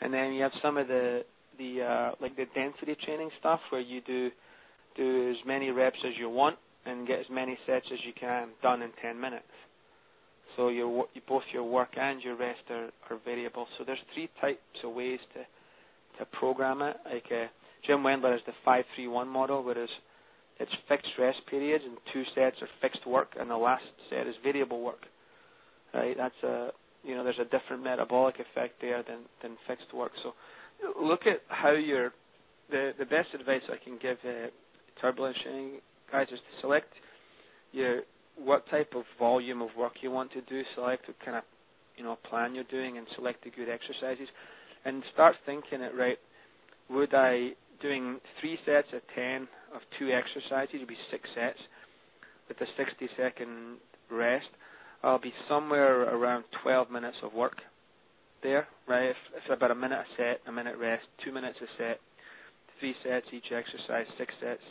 and 0.00 0.12
then 0.12 0.32
you 0.32 0.42
have 0.42 0.52
some 0.62 0.76
of 0.76 0.88
the 0.88 1.24
the 1.58 1.82
uh, 1.82 2.10
like 2.20 2.36
the 2.36 2.46
density 2.54 2.96
training 3.04 3.30
stuff 3.40 3.60
where 3.70 3.80
you 3.80 4.00
do 4.06 4.30
do 4.96 5.30
as 5.30 5.36
many 5.46 5.70
reps 5.70 5.98
as 6.06 6.12
you 6.18 6.28
want, 6.28 6.56
and 6.86 7.06
get 7.06 7.20
as 7.20 7.26
many 7.30 7.58
sets 7.66 7.86
as 7.92 7.98
you 8.04 8.12
can 8.18 8.48
done 8.62 8.82
in 8.82 8.90
10 9.00 9.20
minutes. 9.20 9.44
So 10.58 10.70
your 10.70 11.06
both 11.28 11.44
your 11.52 11.62
work 11.62 11.90
and 11.96 12.20
your 12.20 12.34
rest 12.36 12.62
are, 12.68 12.88
are 13.08 13.18
variable. 13.24 13.68
So 13.78 13.84
there's 13.84 14.00
three 14.12 14.28
types 14.40 14.58
of 14.82 14.92
ways 14.92 15.20
to 15.34 15.40
to 16.18 16.24
program 16.36 16.82
it. 16.82 16.96
Like 17.06 17.26
uh, 17.30 17.46
Jim 17.86 18.00
Wendler 18.00 18.34
is 18.34 18.42
the 18.44 18.52
five 18.64 18.84
three 18.96 19.06
one 19.06 19.28
model, 19.28 19.62
whereas 19.62 19.88
it's 20.58 20.72
fixed 20.88 21.12
rest 21.16 21.38
periods 21.48 21.84
and 21.86 21.96
two 22.12 22.24
sets 22.34 22.56
are 22.60 22.68
fixed 22.82 23.06
work, 23.06 23.36
and 23.38 23.48
the 23.48 23.56
last 23.56 23.84
set 24.10 24.26
is 24.26 24.34
variable 24.42 24.82
work. 24.82 25.06
Right? 25.94 26.16
That's 26.16 26.42
a 26.42 26.70
you 27.04 27.14
know 27.14 27.22
there's 27.22 27.38
a 27.38 27.44
different 27.44 27.84
metabolic 27.84 28.34
effect 28.40 28.80
there 28.80 29.04
than 29.04 29.20
than 29.42 29.56
fixed 29.68 29.94
work. 29.94 30.10
So 30.24 30.34
look 31.00 31.20
at 31.24 31.40
how 31.46 31.70
your 31.70 32.12
the 32.68 32.94
the 32.98 33.06
best 33.06 33.28
advice 33.32 33.62
I 33.72 33.76
can 33.82 33.96
give 34.02 34.18
uh, 34.24 34.48
turbulence 35.00 35.38
guys 36.10 36.26
is 36.32 36.40
to 36.40 36.60
select 36.62 36.92
your 37.70 38.00
what 38.42 38.68
type 38.70 38.92
of 38.94 39.04
volume 39.18 39.62
of 39.62 39.70
work 39.76 39.94
you 40.00 40.10
want 40.10 40.32
to 40.32 40.40
do, 40.42 40.62
select 40.74 41.08
what 41.08 41.16
kind 41.24 41.36
of 41.36 41.44
you 41.96 42.04
know 42.04 42.16
plan 42.28 42.54
you're 42.54 42.64
doing, 42.64 42.98
and 42.98 43.06
select 43.16 43.44
the 43.44 43.50
good 43.50 43.68
exercises, 43.68 44.28
and 44.84 45.02
start 45.12 45.36
thinking 45.46 45.80
it 45.80 45.92
right. 45.96 46.18
Would 46.90 47.14
I 47.14 47.50
doing 47.82 48.18
three 48.40 48.58
sets 48.64 48.88
of 48.94 49.00
ten 49.14 49.48
of 49.74 49.80
two 49.98 50.10
exercises? 50.10 50.74
It'd 50.74 50.88
be 50.88 50.96
six 51.10 51.28
sets 51.34 51.58
with 52.48 52.60
a 52.60 52.66
60 52.76 53.08
second 53.16 53.76
rest. 54.10 54.48
I'll 55.02 55.20
be 55.20 55.32
somewhere 55.48 56.02
around 56.02 56.44
12 56.62 56.90
minutes 56.90 57.18
of 57.22 57.32
work 57.32 57.56
there, 58.42 58.66
right? 58.88 59.10
If, 59.10 59.16
if 59.36 59.56
about 59.56 59.70
a 59.70 59.74
minute 59.74 59.98
a 59.98 60.04
set, 60.16 60.40
a 60.48 60.52
minute 60.52 60.76
rest, 60.78 61.04
two 61.24 61.32
minutes 61.32 61.58
a 61.62 61.66
set, 61.76 62.00
three 62.80 62.94
sets 63.04 63.26
each 63.32 63.52
exercise, 63.52 64.06
six 64.16 64.32
sets 64.40 64.62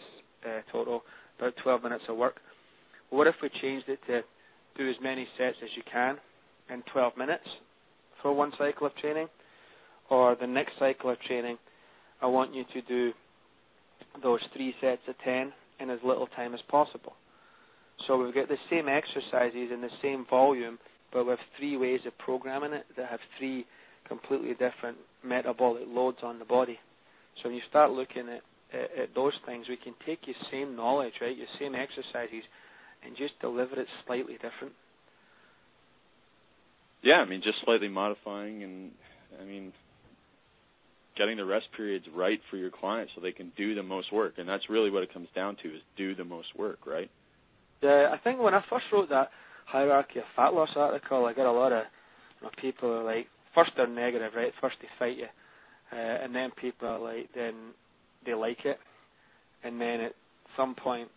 uh, 0.45 0.61
total, 0.71 1.03
about 1.37 1.53
12 1.63 1.83
minutes 1.83 2.03
of 2.09 2.17
work. 2.17 2.37
What 3.09 3.27
if 3.27 3.35
we 3.41 3.49
changed 3.61 3.87
it 3.89 3.99
to 4.07 4.21
do 4.77 4.89
as 4.89 4.95
many 5.01 5.27
sets 5.37 5.57
as 5.63 5.69
you 5.75 5.83
can 5.91 6.17
in 6.69 6.83
12 6.91 7.17
minutes 7.17 7.47
for 8.21 8.33
one 8.33 8.51
cycle 8.57 8.87
of 8.87 8.95
training? 8.95 9.27
Or 10.09 10.35
the 10.39 10.47
next 10.47 10.73
cycle 10.79 11.09
of 11.09 11.19
training, 11.21 11.57
I 12.21 12.27
want 12.27 12.53
you 12.53 12.63
to 12.73 12.81
do 12.81 13.11
those 14.23 14.39
three 14.53 14.73
sets 14.81 15.01
of 15.07 15.15
10 15.23 15.51
in 15.79 15.89
as 15.89 15.99
little 16.03 16.27
time 16.27 16.53
as 16.53 16.61
possible. 16.69 17.13
So 18.05 18.23
we've 18.23 18.33
got 18.33 18.47
the 18.47 18.57
same 18.69 18.87
exercises 18.87 19.69
in 19.71 19.81
the 19.81 19.89
same 20.01 20.25
volume, 20.29 20.77
but 21.11 21.23
we 21.23 21.31
have 21.31 21.39
three 21.57 21.77
ways 21.77 22.01
of 22.05 22.17
programming 22.17 22.73
it 22.73 22.85
that 22.95 23.09
have 23.09 23.19
three 23.37 23.65
completely 24.07 24.51
different 24.51 24.97
metabolic 25.23 25.83
loads 25.87 26.19
on 26.23 26.39
the 26.39 26.45
body. 26.45 26.79
So 27.41 27.49
when 27.49 27.55
you 27.55 27.61
start 27.69 27.91
looking 27.91 28.29
at, 28.29 28.41
at, 28.73 28.99
at 28.99 29.15
those 29.15 29.33
things, 29.45 29.67
we 29.67 29.77
can 29.77 29.93
take 30.05 30.19
your 30.25 30.35
same 30.51 30.75
knowledge, 30.75 31.13
right, 31.21 31.35
your 31.35 31.47
same 31.59 31.75
exercises, 31.75 32.43
and 33.05 33.15
just 33.17 33.39
deliver 33.39 33.79
it 33.79 33.87
slightly 34.05 34.33
different. 34.33 34.73
Yeah, 37.03 37.15
I 37.15 37.25
mean, 37.25 37.41
just 37.43 37.57
slightly 37.63 37.87
modifying, 37.87 38.63
and 38.63 38.91
I 39.39 39.45
mean, 39.45 39.71
getting 41.17 41.37
the 41.37 41.45
rest 41.45 41.67
periods 41.75 42.05
right 42.15 42.39
for 42.49 42.57
your 42.57 42.71
clients 42.71 43.13
so 43.15 43.21
they 43.21 43.31
can 43.31 43.51
do 43.55 43.75
the 43.75 43.83
most 43.83 44.11
work, 44.11 44.33
and 44.37 44.47
that's 44.47 44.69
really 44.69 44.89
what 44.89 45.03
it 45.03 45.13
comes 45.13 45.27
down 45.35 45.57
to: 45.63 45.69
is 45.69 45.81
do 45.95 46.15
the 46.15 46.25
most 46.25 46.47
work, 46.57 46.79
right? 46.85 47.09
Yeah, 47.81 48.09
I 48.11 48.17
think 48.17 48.39
when 48.39 48.53
I 48.53 48.63
first 48.69 48.85
wrote 48.91 49.09
that 49.09 49.29
hierarchy 49.65 50.19
of 50.19 50.25
fat 50.35 50.53
loss 50.53 50.69
article, 50.75 51.25
I 51.25 51.33
got 51.33 51.49
a 51.49 51.51
lot 51.51 51.71
of 51.71 51.83
you 52.41 52.47
know, 52.47 52.51
people 52.59 52.91
are 52.91 53.03
like, 53.03 53.27
first 53.53 53.71
they're 53.77 53.87
negative, 53.87 54.31
right? 54.35 54.51
First 54.59 54.77
they 54.81 54.87
fight 54.97 55.17
you, 55.17 55.27
uh, 55.91 55.95
and 55.95 56.33
then 56.33 56.49
people 56.59 56.87
are 56.87 56.99
like, 56.99 57.29
then 57.35 57.53
they 58.25 58.33
like 58.33 58.65
it, 58.65 58.79
and 59.63 59.79
then 59.79 60.01
at 60.01 60.13
some 60.55 60.73
point 60.73 61.09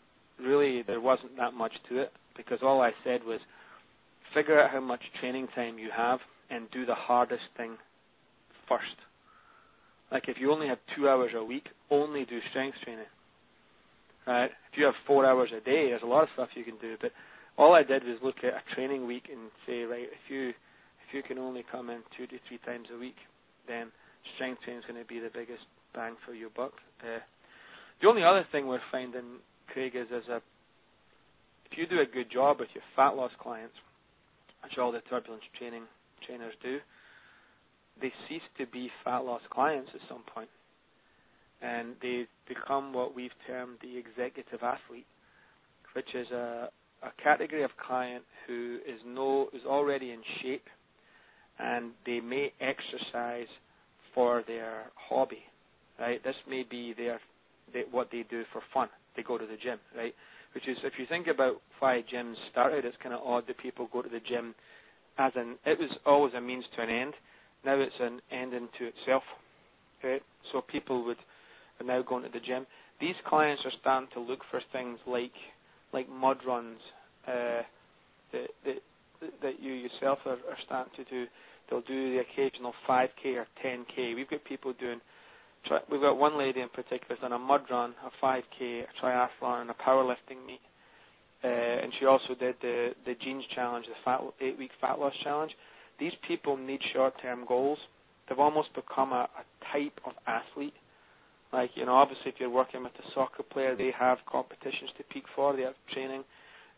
really 0.43 0.83
there 0.83 1.01
wasn't 1.01 1.37
that 1.37 1.55
much 1.55 1.73
to 1.89 1.99
it 1.99 2.13
because 2.37 2.59
all 2.63 2.81
I 2.81 2.93
said 3.05 3.25
was 3.25 3.41
figure 4.35 4.61
out 4.61 4.71
how 4.71 4.81
much 4.81 5.01
training 5.21 5.49
time 5.55 5.79
you 5.79 5.91
have 5.95 6.21
and 6.51 6.71
do 6.71 6.87
the 6.87 6.95
hardest 6.95 7.43
thing 7.57 7.77
first. 8.69 8.97
Like 10.11 10.25
if 10.29 10.37
you 10.41 10.53
only 10.53 10.69
have 10.69 10.79
two 10.97 11.09
hours 11.09 11.33
a 11.37 11.45
week, 11.45 11.69
only 11.91 12.25
do 12.25 12.39
strength 12.51 12.77
training. 12.85 13.05
Right? 14.27 14.51
If 14.73 14.79
you 14.79 14.85
have 14.85 14.95
four 15.07 15.27
hours 15.27 15.51
a 15.57 15.61
day, 15.61 15.89
there's 15.89 16.03
a 16.03 16.07
lot 16.07 16.23
of 16.23 16.29
stuff 16.35 16.49
you 16.55 16.65
can 16.65 16.79
do. 16.81 16.97
But 17.01 17.13
all 17.57 17.75
I 17.75 17.83
did 17.83 18.05
was 18.05 18.19
look 18.23 18.37
at 18.43 18.55
a 18.55 18.75
training 18.75 19.07
week 19.07 19.25
and 19.31 19.51
say, 19.67 19.83
right, 19.83 20.05
if 20.05 20.31
you 20.31 20.51
if 20.51 21.15
you 21.15 21.23
can 21.23 21.39
only 21.39 21.65
come 21.71 21.91
in 21.91 22.01
two 22.17 22.27
to 22.27 22.37
three 22.47 22.59
times 22.65 22.87
a 22.95 22.99
week, 22.99 23.17
then 23.67 23.89
strength 24.37 24.63
training 24.63 24.83
is 24.83 24.87
going 24.87 25.03
to 25.03 25.09
be 25.09 25.19
the 25.19 25.31
biggest 25.33 25.63
bang 25.95 26.15
for 26.25 26.35
your 26.35 26.51
buck. 26.51 26.73
Uh, 27.03 27.19
the 28.01 28.09
only 28.09 28.23
other 28.23 28.47
thing 28.53 28.67
we're 28.67 28.81
finding 28.93 29.43
Craig, 29.73 29.93
is 29.95 30.09
as 30.15 30.29
a 30.29 30.41
if 31.71 31.79
you 31.79 31.87
do 31.87 32.01
a 32.01 32.07
good 32.07 32.31
job 32.33 32.59
with 32.59 32.69
your 32.75 32.83
fat 32.97 33.11
loss 33.11 33.31
clients, 33.41 33.75
which 34.65 34.77
all 34.79 34.91
the 34.91 35.01
turbulence 35.09 35.45
training 35.57 35.85
trainers 36.27 36.55
do, 36.63 36.79
they 38.01 38.13
cease 38.29 38.43
to 38.59 38.67
be 38.67 38.91
fat 39.05 39.19
loss 39.19 39.43
clients 39.51 39.91
at 39.95 40.01
some 40.09 40.23
point, 40.35 40.49
and 41.63 41.95
they 42.03 42.27
become 42.49 42.93
what 42.93 43.15
we've 43.15 43.31
termed 43.47 43.79
the 43.83 43.97
executive 43.97 44.63
athlete, 44.63 45.07
which 45.95 46.15
is 46.15 46.31
a 46.31 46.69
a 47.03 47.23
category 47.23 47.63
of 47.63 47.71
client 47.87 48.25
who 48.47 48.79
is 48.87 49.01
no 49.07 49.49
is 49.55 49.63
already 49.67 50.11
in 50.11 50.21
shape, 50.43 50.67
and 51.59 51.93
they 52.05 52.21
may 52.21 52.53
exercise 52.61 53.49
for 54.15 54.43
their 54.47 54.91
hobby, 54.97 55.45
right? 55.99 56.23
This 56.25 56.35
may 56.49 56.65
be 56.69 56.95
their 56.97 57.21
they, 57.73 57.85
what 57.91 58.09
they 58.11 58.25
do 58.29 58.43
for 58.53 58.61
fun 58.75 58.89
they 59.17 59.23
go 59.23 59.39
to 59.39 59.47
the 59.47 59.57
gym, 59.57 59.79
right? 59.97 60.15
Which 60.55 60.69
is, 60.69 60.77
if 60.83 60.95
you 60.99 61.07
think 61.07 61.27
about 61.27 61.61
why 61.79 62.03
gyms 62.13 62.35
started, 62.51 62.85
it's 62.85 62.97
kind 63.03 63.15
of 63.15 63.21
odd 63.25 63.47
that 63.47 63.59
people 63.59 63.89
go 63.93 64.03
to 64.03 64.09
the 64.09 64.21
gym 64.21 64.55
as 65.19 65.33
an, 65.37 65.57
it 65.67 65.79
was 65.79 65.91
always 66.07 66.35
a 66.35 66.41
means 66.41 66.65
to 66.77 66.83
an 66.83 66.91
end. 66.91 67.15
Now 67.65 67.79
it's 67.79 67.95
an 68.01 68.21
end 68.31 68.55
into 68.55 68.91
itself, 68.91 69.23
right? 70.03 70.23
So 70.51 70.63
people 70.63 71.05
would 71.05 71.19
are 71.81 71.87
now 71.87 72.03
going 72.03 72.25
to 72.25 72.31
the 72.31 72.41
gym. 72.41 72.67
These 73.01 73.15
clients 73.27 73.63
are 73.65 73.73
starting 73.81 74.09
to 74.15 74.21
look 74.21 74.41
for 74.51 74.61
things 74.73 74.99
like, 75.07 75.33
like 75.93 76.09
mud 76.09 76.39
runs, 76.47 76.79
uh, 77.27 77.63
that, 78.33 78.49
that, 78.65 78.83
that 79.43 79.61
you 79.61 79.73
yourself 79.73 80.19
are, 80.27 80.33
are 80.33 80.59
starting 80.67 80.93
to 80.97 81.11
do. 81.11 81.27
They'll 81.69 81.81
do 81.83 82.15
the 82.15 82.21
occasional 82.21 82.73
5K 82.89 83.37
or 83.37 83.47
10K. 83.65 84.15
We've 84.15 84.29
got 84.29 84.45
people 84.45 84.75
doing 84.79 85.01
tri- 85.67 85.81
we've 85.91 86.01
got 86.01 86.19
one 86.19 86.39
lady 86.39 86.61
in 86.61 86.69
particular 86.69 87.07
who's 87.09 87.19
done 87.21 87.33
a 87.33 87.39
mud 87.39 87.63
run, 87.71 87.95
a 88.05 88.25
5k, 88.25 88.85
a 88.85 89.05
triathlon, 89.05 89.63
and 89.63 89.71
a 89.71 89.75
powerlifting 89.75 90.45
meet. 90.47 90.61
Uh, 91.43 91.49
and 91.49 91.93
she 91.99 92.05
also 92.05 92.35
did 92.39 92.55
the 92.61 92.91
the 93.07 93.15
jeans 93.23 93.45
challenge, 93.55 93.87
the 93.87 93.95
fat 94.05 94.21
eight 94.43 94.59
week 94.59 94.71
fat 94.81 94.99
loss 94.99 95.15
challenge. 95.25 95.53
These 95.99 96.13
people 96.29 96.57
need 96.57 96.81
short 96.93 97.15
term 97.23 97.45
goals. 97.47 97.79
They've 98.29 98.39
almost 98.39 98.69
become 98.75 99.13
a, 99.13 99.27
a 99.39 99.73
type 99.73 99.99
of 100.05 100.13
athlete. 100.27 100.75
Like 101.51 101.71
you 101.75 101.87
know, 101.87 101.95
obviously, 101.95 102.29
if 102.29 102.35
you're 102.39 102.51
working 102.51 102.83
with 102.83 102.93
a 102.93 103.11
soccer 103.15 103.43
player, 103.43 103.75
they 103.75 103.91
have 103.99 104.19
competitions 104.31 104.91
to 104.99 105.05
peak 105.05 105.25
for. 105.35 105.57
They 105.57 105.63
have 105.63 105.75
training, 105.93 106.25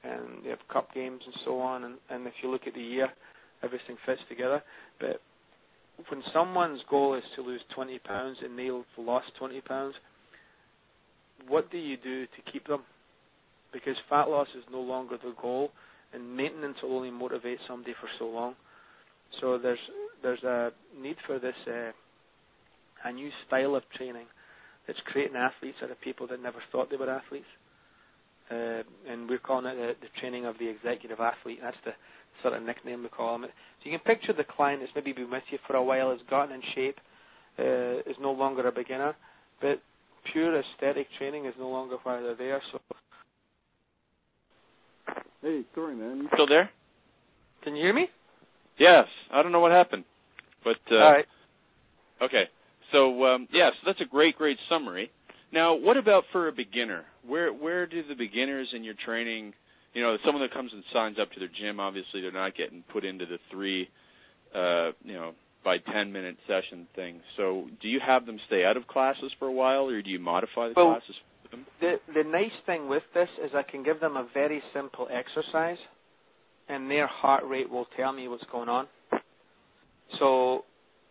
and 0.05 0.45
they 0.45 0.51
have 0.51 0.61
cup 0.73 0.95
games 0.95 1.23
and 1.27 1.35
so 1.45 1.61
on. 1.61 1.85
And, 1.85 1.95
and 2.09 2.27
if 2.29 2.35
you 2.43 2.49
look 2.51 2.67
at 2.69 2.75
the 2.75 2.81
year, 2.81 3.09
everything 3.65 3.97
fits 4.07 4.21
together. 4.29 4.63
But 5.01 5.21
when 6.09 6.23
someone's 6.33 6.81
goal 6.89 7.15
is 7.15 7.23
to 7.37 7.43
lose 7.43 7.61
20 7.75 7.99
pounds 8.01 8.39
and 8.43 8.59
they've 8.59 8.73
lost 8.99 9.27
20 9.39 9.61
pounds, 9.63 9.95
what 11.49 11.71
do 11.71 11.79
you 11.79 11.97
do 11.97 12.27
to 12.27 12.53
keep 12.53 12.67
them? 12.67 12.83
Because 13.73 13.97
fat 14.09 14.29
loss 14.29 14.49
is 14.57 14.65
no 14.71 14.81
longer 14.81 15.17
the 15.23 15.35
goal, 15.41 15.71
and 16.13 16.37
maintenance 16.37 16.77
will 16.83 16.97
only 16.97 17.11
motivate 17.11 17.59
somebody 17.67 17.95
for 18.01 18.09
so 18.19 18.27
long. 18.27 18.55
So 19.41 19.59
there's 19.59 19.79
there's 20.23 20.43
a 20.43 20.71
need 21.01 21.17
for 21.27 21.39
this 21.39 21.55
uh, 21.67 21.93
a 23.05 23.13
new 23.13 23.31
style 23.47 23.75
of 23.75 23.83
training 23.97 24.27
that's 24.87 24.99
creating 25.07 25.37
athletes 25.37 25.79
out 25.83 25.91
of 25.91 26.01
people 26.01 26.27
that 26.29 26.43
never 26.43 26.59
thought 26.71 26.91
they 26.91 26.97
were 26.97 27.11
athletes. 27.11 27.47
Uh, 28.51 28.83
and 29.09 29.29
we're 29.29 29.39
calling 29.39 29.67
it 29.67 29.77
the, 29.77 30.07
the 30.07 30.21
training 30.21 30.45
of 30.45 30.59
the 30.59 30.69
executive 30.69 31.21
athlete. 31.21 31.61
That's 31.63 31.77
the 31.85 31.93
sort 32.41 32.55
of 32.55 32.63
nickname 32.63 33.03
we 33.03 33.09
call 33.09 33.39
them. 33.39 33.51
So 33.51 33.91
you 33.91 33.99
can 33.99 34.05
picture 34.05 34.33
the 34.33 34.45
client 34.45 34.81
that's 34.81 34.93
maybe 34.95 35.13
been 35.13 35.31
with 35.31 35.43
you 35.51 35.59
for 35.67 35.77
a 35.77 35.83
while, 35.83 36.11
has 36.11 36.21
gotten 36.31 36.55
in 36.55 36.63
shape, 36.75 36.99
uh, 37.59 38.11
is 38.11 38.17
no 38.21 38.33
longer 38.33 38.67
a 38.67 38.73
beginner, 38.73 39.15
but 39.61 39.81
pure 40.33 40.59
aesthetic 40.59 41.09
training 41.19 41.47
is 41.47 41.55
no 41.59 41.69
longer 41.69 41.97
why 42.03 42.21
they're 42.21 42.37
there. 42.37 42.63
So. 42.73 42.81
Hey, 45.43 45.63
sorry, 45.75 45.97
man. 45.97 46.19
You 46.19 46.29
still 46.33 46.47
there? 46.47 46.71
Can 47.65 47.77
you 47.77 47.83
hear 47.83 47.95
me? 47.95 48.09
Yes. 48.79 49.07
I 49.33 49.43
don't 49.43 49.53
know 49.53 49.61
what 49.61 49.73
happened, 49.73 50.05
but 50.65 50.77
uh, 50.91 50.95
all 50.95 51.13
right. 51.13 51.27
Okay. 52.23 52.45
So 52.93 53.25
um, 53.25 53.49
yeah, 53.53 53.71
so 53.71 53.87
that's 53.87 54.01
a 54.01 54.05
great, 54.05 54.37
great 54.37 54.59
summary. 54.69 55.11
Now, 55.53 55.75
what 55.75 55.97
about 55.97 56.25
for 56.33 56.49
a 56.49 56.53
beginner? 56.53 57.05
Where 57.27 57.53
where 57.53 57.87
do 57.87 58.03
the 58.07 58.15
beginners 58.15 58.69
in 58.75 58.85
your 58.85 58.95
training 59.05 59.55
you 59.95 60.03
know, 60.03 60.17
someone 60.25 60.43
that 60.43 60.53
comes 60.53 60.73
and 60.73 60.83
signs 60.93 61.19
up 61.21 61.31
to 61.33 61.39
their 61.39 61.49
gym, 61.49 61.81
obviously 61.81 62.21
they're 62.21 62.33
not 62.33 62.57
getting 62.57 62.83
put 62.93 63.05
into 63.05 63.27
the 63.27 63.39
three, 63.51 63.89
uh, 64.55 64.93
you 65.05 65.15
know, 65.15 65.33
by 65.65 65.79
10 65.79 66.13
minute 66.13 66.37
session 66.47 66.87
thing. 66.97 67.21
So, 67.37 67.67
do 67.81 67.89
you 67.89 68.01
have 68.05 68.27
them 68.27 68.39
stay 68.47 68.65
out 68.65 68.77
of 68.77 68.87
classes 68.87 69.33
for 69.39 69.47
a 69.47 69.53
while, 69.53 69.89
or 69.89 70.03
do 70.03 70.11
you 70.11 70.19
modify 70.19 70.69
the 70.69 70.75
well, 70.77 70.93
classes? 70.95 71.15
them? 71.53 71.67
The 71.81 72.01
the 72.13 72.25
nice 72.25 72.57
thing 72.67 72.89
with 72.89 73.05
this 73.15 73.29
is 73.45 73.53
I 73.55 73.63
can 73.63 73.85
give 73.85 74.01
them 74.01 74.17
a 74.17 74.27
very 74.35 74.61
simple 74.75 75.07
exercise, 75.13 75.79
and 76.69 76.91
their 76.91 77.07
heart 77.07 77.45
rate 77.47 77.71
will 77.71 77.87
tell 77.97 78.13
me 78.13 78.27
what's 78.27 78.45
going 78.51 78.69
on. 78.69 78.87
So 80.19 80.65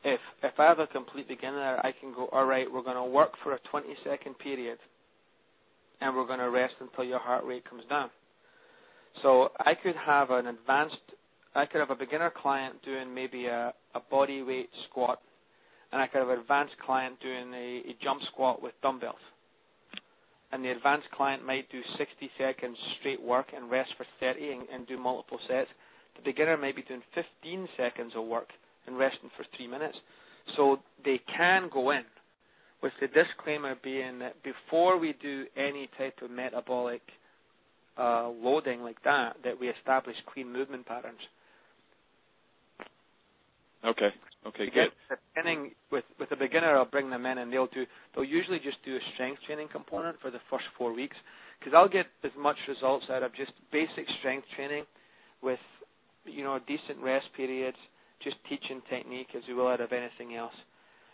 if 0.04 0.20
if 0.44 0.60
I 0.60 0.66
have 0.66 0.80
a 0.80 0.88
complete 0.88 1.30
beginner, 1.30 1.80
I 1.84 1.92
can 1.98 2.14
go, 2.14 2.28
all 2.32 2.46
right, 2.46 2.68
we're 2.72 2.84
going 2.84 2.98
to 2.98 3.04
work 3.04 3.32
for 3.44 3.54
a 3.54 3.60
20 3.72 3.88
second 4.04 4.38
period, 4.40 4.80
and 6.02 6.16
we're 6.16 6.28
going 6.28 6.40
to 6.40 6.50
rest 6.50 6.74
until 6.82 7.06
your 7.06 7.20
heart 7.20 7.46
rate 7.46 7.64
comes 7.70 7.84
down. 7.90 8.10
So 9.22 9.50
I 9.60 9.74
could 9.82 9.96
have 9.96 10.32
an 10.32 10.48
advanced, 10.48 10.98
I 11.56 11.66
could 11.66 11.80
have 11.80 11.92
a 11.92 11.96
beginner 11.96 12.32
client 12.36 12.76
doing 12.84 13.14
maybe 13.14 13.46
a, 13.46 13.74
a 13.94 14.00
body 14.10 14.42
weight 14.42 14.70
squat, 14.90 15.20
and 15.92 16.02
I 16.02 16.08
could 16.08 16.20
have 16.20 16.30
an 16.30 16.40
advanced 16.40 16.76
client 16.86 17.20
doing 17.22 17.54
a, 17.54 17.90
a 17.90 17.96
jump 18.02 18.22
squat 18.32 18.62
with 18.62 18.74
dumbbells. 18.82 19.16
And 20.52 20.66
the 20.66 20.70
advanced 20.70 21.08
client 21.16 21.46
might 21.46 21.72
do 21.72 21.82
60 21.98 22.30
seconds 22.38 22.78
straight 23.00 23.22
work 23.22 23.48
and 23.56 23.72
rest 23.72 23.92
for 23.98 24.06
30 24.20 24.52
and, 24.52 24.62
and 24.74 24.88
do 24.88 24.98
multiple 24.98 25.40
sets. 25.48 25.70
The 26.18 26.24
beginner 26.24 26.58
might 26.58 26.76
be 26.76 26.82
doing 26.82 27.02
15 27.16 27.68
seconds 27.78 28.14
of 28.16 28.26
work 28.26 28.50
and 28.86 28.98
resting 28.98 29.30
for 29.38 29.46
three 29.56 29.68
minutes. 29.68 29.98
So 30.58 30.80
they 31.06 31.22
can 31.38 31.70
go 31.72 31.92
in 31.92 32.04
with 32.84 32.94
the 33.00 33.08
disclaimer 33.08 33.76
being 33.82 34.20
that 34.20 34.36
before 34.44 34.98
we 34.98 35.14
do 35.22 35.46
any 35.56 35.90
type 35.98 36.16
of 36.22 36.32
metabolic 36.32 37.02
uh, 38.02 38.30
loading 38.30 38.82
like 38.82 39.02
that, 39.04 39.36
that 39.44 39.60
we 39.60 39.70
establish 39.70 40.16
clean 40.34 40.52
movement 40.52 40.86
patterns. 40.86 41.20
Okay. 43.86 44.10
Okay. 44.48 44.66
Good. 44.74 44.90
Beginning 45.36 45.72
with 45.92 46.04
with 46.20 46.32
a 46.32 46.36
beginner, 46.36 46.76
I'll 46.76 46.86
bring 46.86 47.10
them 47.10 47.26
in 47.26 47.38
and 47.38 47.54
they'll 47.54 47.68
do. 47.68 47.86
They'll 48.16 48.26
usually 48.26 48.60
just 48.60 48.78
do 48.86 48.96
a 48.96 49.00
strength 49.14 49.42
training 49.46 49.68
component 49.72 50.20
for 50.22 50.32
the 50.32 50.40
first 50.50 50.66
four 50.78 50.94
weeks 50.94 51.16
because 51.60 51.74
I'll 51.76 51.90
get 51.90 52.08
as 52.24 52.32
much 52.38 52.58
results 52.68 53.06
out 53.12 53.24
of 53.24 53.34
just 53.36 53.52
basic 53.72 54.06
strength 54.20 54.48
training 54.56 54.86
with 55.44 55.60
you 56.26 56.44
know 56.44 56.60
decent 56.68 57.00
rest 57.04 57.28
periods, 57.36 57.78
just 58.24 58.38
teaching 58.50 58.82
technique 58.90 59.30
as 59.36 59.44
we 59.48 59.54
will 59.54 59.68
out 59.68 59.82
of 59.82 59.92
anything 59.92 60.36
else. 60.36 60.54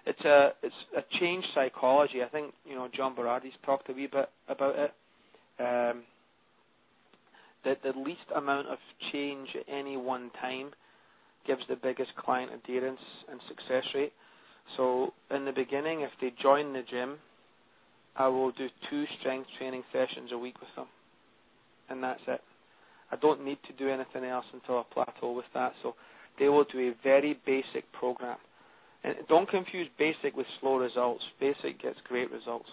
It's 0.06 0.22
a 0.22 0.52
it's 0.64 0.76
a 0.98 1.02
change 1.20 1.44
psychology. 1.54 2.24
I 2.24 2.30
think 2.30 2.54
you 2.66 2.76
know 2.76 2.88
John 2.96 3.14
Berardi's 3.16 3.60
talked 3.66 3.90
a 3.90 3.94
wee 3.94 4.08
bit 4.08 4.30
about 4.48 4.76
it. 4.78 4.94
Um, 5.60 6.04
that 7.66 7.82
the 7.84 7.94
least 8.00 8.28
amount 8.36 8.68
of 8.68 8.78
change 9.12 9.50
at 9.56 9.66
any 9.74 9.98
one 9.98 10.32
time 10.42 10.72
gives 11.46 11.62
the 11.70 11.76
biggest 11.76 12.16
client 12.16 12.52
adherence 12.54 13.00
and 13.30 13.40
success 13.48 13.84
rate. 13.96 14.14
So 14.76 15.14
in 15.32 15.46
the 15.46 15.52
beginning, 15.52 16.02
if 16.02 16.12
they 16.20 16.34
join 16.42 16.74
the 16.74 16.84
gym, 16.90 17.18
I 18.16 18.28
will 18.28 18.52
do 18.52 18.68
two 18.90 19.06
strength 19.20 19.48
training 19.58 19.84
sessions 19.94 20.32
a 20.34 20.38
week 20.38 20.60
with 20.60 20.70
them, 20.76 20.88
and 21.90 22.04
that's 22.04 22.22
it. 22.28 22.42
I 23.12 23.16
don't 23.16 23.46
need 23.46 23.60
to 23.68 23.74
do 23.74 23.90
anything 23.90 24.26
else 24.26 24.46
until 24.52 24.80
I 24.80 24.84
plateau 24.94 25.32
with 25.32 25.46
that. 25.54 25.74
So 25.82 25.96
they 26.40 26.50
will 26.50 26.66
do 26.66 26.80
a 26.80 26.94
very 27.04 27.40
basic 27.46 27.92
program. 27.94 28.38
And 29.04 29.16
don't 29.30 29.50
confuse 29.50 29.88
basic 29.98 30.36
with 30.36 30.48
slow 30.60 30.78
results. 30.78 31.24
Basic 31.40 31.82
gets 31.82 31.98
great 32.08 32.32
results. 32.32 32.68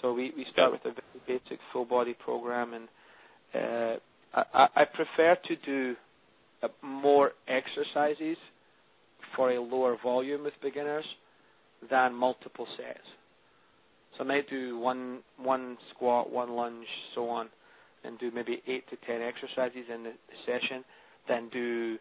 So 0.00 0.12
we, 0.12 0.32
we 0.36 0.46
start 0.52 0.72
with 0.72 0.80
a 0.82 0.94
very 0.94 1.38
basic 1.38 1.58
full 1.72 1.84
body 1.84 2.14
program, 2.14 2.72
and 2.72 2.88
I, 3.54 4.66
I 4.76 4.84
prefer 4.84 5.36
to 5.48 5.56
do 5.64 5.96
uh, 6.62 6.68
more 6.82 7.32
exercises 7.48 8.36
for 9.36 9.50
a 9.50 9.60
lower 9.60 9.96
volume 10.02 10.44
with 10.44 10.54
beginners 10.62 11.04
than 11.90 12.14
multiple 12.14 12.66
sets. 12.76 13.06
So 14.16 14.24
I 14.24 14.26
might 14.26 14.48
do 14.48 14.78
one 14.78 15.20
one 15.38 15.76
squat, 15.94 16.32
one 16.32 16.50
lunge, 16.52 16.86
so 17.14 17.28
on, 17.28 17.48
and 18.04 18.18
do 18.18 18.30
maybe 18.32 18.62
eight 18.66 18.84
to 18.90 18.96
ten 19.06 19.20
exercises 19.22 19.86
in 19.92 20.04
the 20.04 20.12
session, 20.46 20.84
then 21.28 21.48
do 21.52 21.98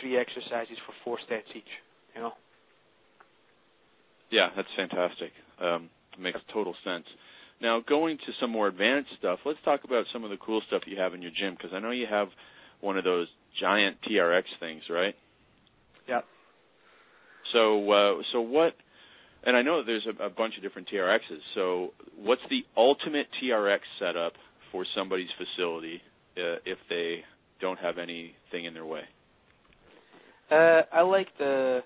three 0.00 0.18
exercises 0.18 0.76
for 0.86 0.92
four 1.04 1.18
sets 1.28 1.46
each. 1.54 1.62
You 2.14 2.22
know. 2.22 2.32
Yeah, 4.30 4.48
that's 4.56 4.68
fantastic. 4.76 5.30
Um, 5.60 5.90
makes 6.18 6.40
total 6.52 6.74
sense. 6.84 7.06
Now, 7.60 7.80
going 7.80 8.18
to 8.18 8.32
some 8.40 8.50
more 8.50 8.68
advanced 8.68 9.10
stuff, 9.18 9.38
let's 9.44 9.58
talk 9.64 9.84
about 9.84 10.06
some 10.12 10.24
of 10.24 10.30
the 10.30 10.36
cool 10.36 10.60
stuff 10.66 10.82
you 10.86 10.98
have 10.98 11.14
in 11.14 11.22
your 11.22 11.30
gym 11.30 11.54
because 11.54 11.72
I 11.72 11.80
know 11.80 11.90
you 11.90 12.06
have 12.08 12.28
one 12.80 12.98
of 12.98 13.04
those 13.04 13.28
giant 13.60 13.96
TRX 14.08 14.42
things, 14.60 14.82
right? 14.90 15.14
Yeah. 16.08 16.20
So, 17.52 17.90
uh, 17.90 18.22
so 18.32 18.40
what? 18.40 18.74
And 19.46 19.56
I 19.56 19.62
know 19.62 19.82
there's 19.84 20.06
a, 20.06 20.24
a 20.24 20.30
bunch 20.30 20.56
of 20.56 20.62
different 20.62 20.88
TRXs. 20.88 21.40
So, 21.54 21.92
what's 22.16 22.42
the 22.50 22.64
ultimate 22.76 23.26
TRX 23.42 23.80
setup 23.98 24.32
for 24.72 24.84
somebody's 24.94 25.28
facility 25.38 26.02
uh, 26.36 26.56
if 26.64 26.78
they 26.88 27.24
don't 27.60 27.78
have 27.78 27.98
anything 27.98 28.64
in 28.64 28.74
their 28.74 28.86
way? 28.86 29.02
Uh, 30.50 30.82
I 30.92 31.02
like 31.02 31.28
the 31.38 31.82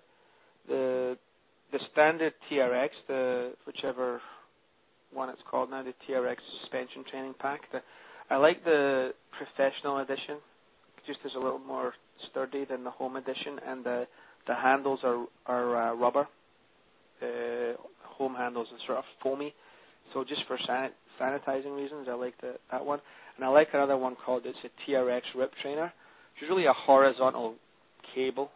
the 0.67 1.17
the 1.73 1.79
standard 1.93 2.33
TRX, 2.51 2.89
the 3.07 3.53
whichever 3.67 4.21
one 5.13 5.29
it's 5.31 5.41
called 5.51 5.71
now, 5.71 5.83
the 5.83 5.95
TRX 6.09 6.37
suspension 6.61 7.05
training 7.11 7.35
pack. 7.39 7.61
The, 7.73 7.81
I 8.31 8.37
like 8.37 8.65
the 8.65 9.13
professional 9.37 9.99
edition, 9.99 10.37
just 11.07 11.21
as 11.25 11.33
a 11.35 11.39
little 11.39 11.59
more 11.59 11.95
sturdy 12.31 12.65
than 12.65 12.85
the 12.85 12.91
home 12.91 13.17
edition, 13.17 13.59
and 13.67 13.85
the 13.85 14.07
the 14.47 14.55
handles 14.55 15.01
are 15.03 15.25
are 15.47 15.91
uh, 15.91 15.95
rubber. 15.95 16.29
The 17.21 17.75
home 18.05 18.35
handles 18.35 18.69
are 18.73 18.79
sort 18.87 18.99
of 18.99 19.05
foamy, 19.23 19.55
so 20.13 20.25
just 20.25 20.43
for 20.47 20.59
san- 20.67 20.91
sanitizing 21.21 21.77
reasons, 21.77 22.07
I 22.09 22.15
like 22.15 22.41
the, 22.41 22.55
that 22.71 22.85
one. 22.85 23.01
And 23.37 23.45
I 23.45 23.49
like 23.49 23.69
another 23.73 23.97
one 23.97 24.17
called 24.25 24.43
it's 24.45 24.59
a 24.65 24.91
TRX 24.91 25.23
Rip 25.37 25.53
Trainer, 25.63 25.93
which 26.35 26.43
is 26.45 26.49
really 26.49 26.67
a 26.67 26.73
horizontal 26.73 27.55
cable 28.15 28.51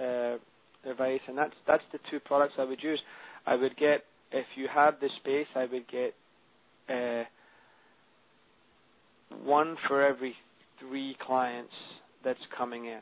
uh, 0.00 0.36
device, 0.84 1.20
and 1.28 1.36
that's 1.36 1.54
that's 1.66 1.82
the 1.92 1.98
two 2.10 2.20
products 2.20 2.54
I 2.58 2.64
would 2.64 2.82
use. 2.82 3.00
I 3.46 3.56
would 3.56 3.76
get 3.76 4.04
if 4.34 4.46
you 4.56 4.66
have 4.72 4.94
the 5.00 5.08
space, 5.20 5.46
I 5.54 5.66
would 5.66 5.86
get 5.88 6.14
uh, 6.88 7.24
one 9.44 9.76
for 9.88 10.02
every 10.02 10.34
three 10.80 11.16
clients 11.24 11.72
that's 12.24 12.40
coming 12.56 12.86
in. 12.86 13.00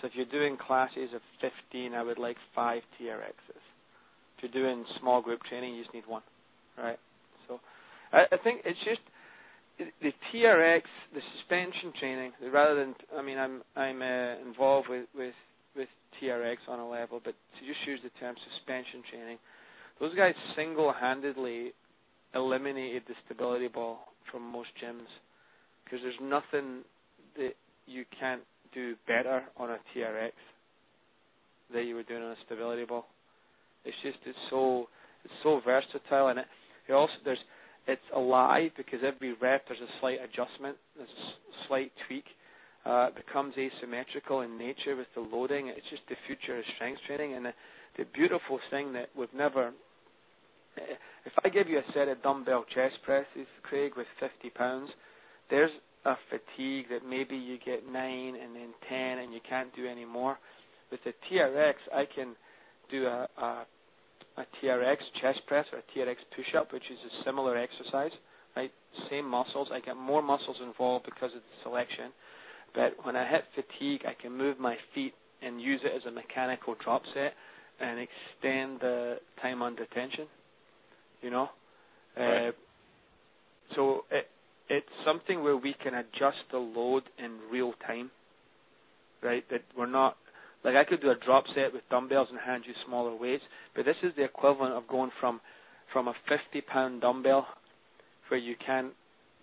So 0.00 0.08
if 0.08 0.14
you're 0.14 0.26
doing 0.26 0.56
classes 0.56 1.10
of 1.14 1.20
15, 1.40 1.94
I 1.94 2.02
would 2.02 2.18
like 2.18 2.36
five 2.54 2.82
TRXs. 3.00 3.62
If 4.36 4.42
you're 4.42 4.64
doing 4.64 4.84
small 5.00 5.22
group 5.22 5.40
training, 5.48 5.74
you 5.74 5.82
just 5.82 5.94
need 5.94 6.06
one, 6.08 6.22
right? 6.76 6.98
So 7.46 7.60
I, 8.12 8.24
I 8.32 8.36
think 8.42 8.62
it's 8.64 8.78
just 8.84 9.00
the 9.78 10.12
TRX, 10.32 10.82
the 11.14 11.20
suspension 11.38 11.92
training, 11.98 12.32
rather 12.52 12.74
than 12.74 12.94
I 13.16 13.22
mean 13.22 13.38
I'm 13.38 13.62
I'm 13.76 14.02
uh, 14.02 14.40
involved 14.46 14.88
with 14.88 15.06
with 15.14 15.34
with 15.76 15.88
TRX 16.20 16.56
on 16.68 16.80
a 16.80 16.88
level, 16.88 17.20
but 17.24 17.34
to 17.34 17.66
just 17.66 17.86
use 17.86 18.00
the 18.02 18.10
term 18.20 18.34
suspension 18.56 19.02
training, 19.10 19.38
those 20.02 20.14
guys 20.16 20.34
single-handedly 20.56 21.72
eliminated 22.34 23.04
the 23.06 23.14
stability 23.24 23.68
ball 23.68 24.00
from 24.32 24.42
most 24.42 24.68
gyms 24.82 25.06
because 25.84 26.00
there's 26.02 26.14
nothing 26.20 26.82
that 27.36 27.52
you 27.86 28.04
can't 28.18 28.42
do 28.74 28.96
better 29.06 29.44
on 29.56 29.70
a 29.70 29.78
TRX 29.94 30.32
that 31.72 31.84
you 31.84 31.94
were 31.94 32.02
doing 32.02 32.20
on 32.20 32.32
a 32.32 32.36
stability 32.44 32.84
ball. 32.84 33.06
It's 33.84 33.96
just 34.02 34.18
it's 34.26 34.38
so 34.50 34.88
it's 35.24 35.34
so 35.44 35.60
versatile 35.64 36.28
and 36.28 36.40
it, 36.40 36.46
it 36.88 36.92
also 36.92 37.12
there's 37.24 37.38
it's 37.86 38.02
alive 38.14 38.72
because 38.76 39.00
every 39.06 39.34
rep 39.34 39.68
there's 39.68 39.80
a 39.80 40.00
slight 40.00 40.18
adjustment, 40.22 40.76
there's 40.96 41.08
a 41.08 41.66
slight 41.68 41.92
tweak. 42.08 42.24
Uh, 42.84 43.08
it 43.08 43.24
becomes 43.24 43.54
asymmetrical 43.56 44.40
in 44.40 44.58
nature 44.58 44.96
with 44.96 45.06
the 45.14 45.20
loading. 45.20 45.68
It's 45.68 45.86
just 45.90 46.02
the 46.08 46.16
future 46.26 46.58
of 46.58 46.64
strength 46.74 47.00
training, 47.06 47.34
and 47.34 47.46
the, 47.46 47.52
the 47.96 48.04
beautiful 48.12 48.58
thing 48.72 48.92
that 48.94 49.08
we've 49.16 49.32
never. 49.32 49.70
If 51.24 51.32
I 51.44 51.50
give 51.50 51.68
you 51.68 51.78
a 51.78 51.92
set 51.94 52.08
of 52.08 52.20
dumbbell 52.24 52.64
chest 52.74 52.96
presses, 53.04 53.46
Craig, 53.62 53.92
with 53.96 54.08
50 54.18 54.50
pounds, 54.50 54.90
there's 55.50 55.70
a 56.04 56.14
fatigue 56.28 56.86
that 56.90 57.08
maybe 57.08 57.36
you 57.36 57.58
get 57.64 57.86
nine 57.86 58.34
and 58.34 58.56
then 58.56 58.74
10, 58.88 59.18
and 59.18 59.32
you 59.32 59.38
can't 59.48 59.74
do 59.76 59.86
any 59.86 60.04
more. 60.04 60.36
With 60.90 60.98
the 61.04 61.12
TRX, 61.30 61.74
I 61.94 62.06
can 62.12 62.34
do 62.90 63.06
a, 63.06 63.28
a 63.40 63.66
a 64.36 64.44
TRX 64.62 64.96
chest 65.20 65.40
press 65.46 65.66
or 65.72 65.78
a 65.78 65.82
TRX 65.98 66.16
push-up, 66.34 66.72
which 66.72 66.84
is 66.90 66.98
a 66.98 67.24
similar 67.24 67.56
exercise, 67.56 68.12
right? 68.56 68.70
Same 69.10 69.28
muscles. 69.28 69.68
I 69.72 69.80
get 69.80 69.96
more 69.96 70.22
muscles 70.22 70.56
involved 70.64 71.04
because 71.04 71.30
of 71.34 71.42
the 71.42 71.62
selection. 71.62 72.12
But 72.74 72.94
when 73.04 73.16
I 73.16 73.28
hit 73.28 73.44
fatigue, 73.54 74.02
I 74.06 74.20
can 74.20 74.36
move 74.36 74.58
my 74.58 74.76
feet 74.94 75.14
and 75.42 75.60
use 75.60 75.80
it 75.84 75.92
as 75.94 76.06
a 76.06 76.10
mechanical 76.10 76.76
drop 76.82 77.02
set 77.12 77.34
and 77.80 77.98
extend 77.98 78.80
the 78.80 79.16
time 79.40 79.60
under 79.60 79.84
tension. 79.86 80.26
You 81.22 81.30
know, 81.30 81.48
right. 82.16 82.48
uh, 82.48 82.52
so 83.74 84.04
it 84.10 84.28
it's 84.68 84.86
something 85.04 85.42
where 85.42 85.56
we 85.56 85.74
can 85.82 85.94
adjust 85.94 86.38
the 86.50 86.58
load 86.58 87.04
in 87.18 87.38
real 87.50 87.72
time. 87.86 88.10
Right, 89.22 89.44
that 89.50 89.62
we're 89.78 89.86
not 89.86 90.16
like 90.64 90.74
I 90.74 90.84
could 90.84 91.00
do 91.00 91.10
a 91.10 91.14
drop 91.14 91.44
set 91.54 91.72
with 91.72 91.82
dumbbells 91.90 92.28
and 92.30 92.38
hand 92.40 92.64
you 92.66 92.74
smaller 92.86 93.14
weights, 93.14 93.44
but 93.74 93.84
this 93.84 93.96
is 94.02 94.12
the 94.16 94.24
equivalent 94.24 94.74
of 94.74 94.86
going 94.88 95.10
from 95.20 95.40
from 95.92 96.08
a 96.08 96.14
50 96.28 96.60
pound 96.62 97.00
dumbbell 97.02 97.46
where 98.28 98.40
you 98.40 98.54
can't 98.64 98.92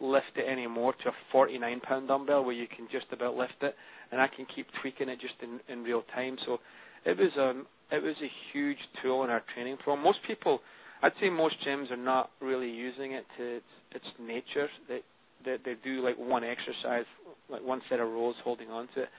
lift 0.02 0.32
it 0.36 0.50
anymore 0.50 0.94
to 1.04 1.10
a 1.10 1.14
49 1.32 1.80
pound 1.82 2.08
dumbbell 2.08 2.44
where 2.44 2.56
you 2.56 2.68
can 2.68 2.88
just 2.92 3.06
about 3.12 3.36
lift 3.36 3.62
it, 3.62 3.76
and 4.12 4.22
I 4.22 4.28
can 4.28 4.46
keep 4.54 4.68
tweaking 4.82 5.10
it 5.10 5.20
just 5.20 5.36
in, 5.44 5.60
in 5.72 5.84
real 5.84 6.04
time. 6.16 6.38
So 6.46 6.60
it 7.06 7.18
was 7.18 7.32
a 7.38 7.50
um, 7.50 7.66
it 7.92 8.04
was 8.04 8.16
a 8.22 8.32
huge 8.54 8.78
tool 9.02 9.24
in 9.24 9.32
our 9.32 9.42
training 9.54 9.78
program. 9.78 10.04
Most 10.04 10.20
people, 10.28 10.60
I'd 11.02 11.14
say 11.22 11.30
most 11.30 11.56
gyms 11.66 11.92
are 11.92 11.98
not 11.98 12.32
really 12.42 12.70
using 12.70 13.14
it 13.14 13.26
to 13.38 13.58
its, 13.58 13.66
its 13.92 14.06
nature. 14.20 14.68
They, 14.88 15.00
they 15.46 15.58
they 15.64 15.76
do 15.84 16.04
like 16.04 16.18
one 16.18 16.44
exercise, 16.44 17.06
like 17.50 17.64
one 17.64 17.82
set 17.90 18.00
of 18.00 18.10
rows 18.10 18.36
holding 18.44 18.70
on 18.70 18.88
to 18.96 19.04
it. 19.04 19.10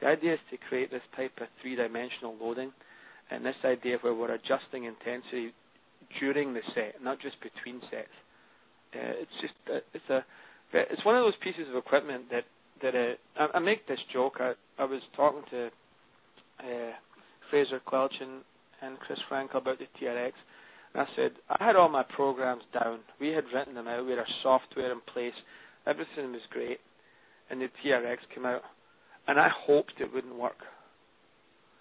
The 0.00 0.06
idea 0.06 0.34
is 0.34 0.40
to 0.50 0.56
create 0.68 0.90
this 0.90 1.02
type 1.16 1.32
of 1.40 1.48
three-dimensional 1.62 2.36
loading, 2.40 2.72
and 3.30 3.44
this 3.44 3.56
idea 3.64 3.98
where 4.00 4.14
we're 4.14 4.32
adjusting 4.32 4.84
intensity 4.84 5.52
during 6.20 6.54
the 6.54 6.60
set, 6.74 7.02
not 7.02 7.20
just 7.20 7.36
between 7.40 7.80
sets. 7.90 8.08
Uh, 8.94 9.20
it's 9.20 9.36
just 9.40 9.54
uh, 9.70 9.80
it's 9.92 10.08
a 10.10 10.24
it's 10.72 11.04
one 11.04 11.16
of 11.16 11.24
those 11.24 11.36
pieces 11.42 11.68
of 11.68 11.76
equipment 11.76 12.24
that 12.30 12.44
that 12.82 12.94
uh, 12.94 13.42
I, 13.42 13.56
I 13.56 13.58
make 13.58 13.86
this 13.86 14.00
joke. 14.12 14.36
I 14.40 14.52
I 14.78 14.84
was 14.84 15.02
talking 15.14 15.42
to 15.50 15.66
uh, 16.60 16.92
Fraser 17.50 17.80
Quelch 17.84 18.14
and, 18.20 18.42
and 18.82 18.98
Chris 19.00 19.18
Frankel 19.30 19.56
about 19.56 19.78
the 19.78 19.86
TRX, 20.00 20.32
and 20.96 21.06
I 21.06 21.16
said 21.16 21.32
I 21.50 21.62
had 21.62 21.76
all 21.76 21.88
my 21.88 22.02
programs 22.02 22.62
down. 22.72 23.00
We 23.20 23.28
had 23.28 23.44
written 23.54 23.74
them 23.74 23.86
out. 23.86 24.04
We 24.04 24.12
had 24.12 24.20
our 24.20 24.26
software 24.42 24.90
in 24.90 25.00
place. 25.12 25.34
Everything 25.86 26.32
was 26.32 26.40
great, 26.50 26.78
and 27.50 27.60
the 27.60 27.68
TRX 27.84 28.16
came 28.34 28.46
out, 28.46 28.62
and 29.28 29.38
I 29.38 29.48
hoped 29.66 29.92
it 30.00 30.12
wouldn't 30.12 30.34
work 30.34 30.58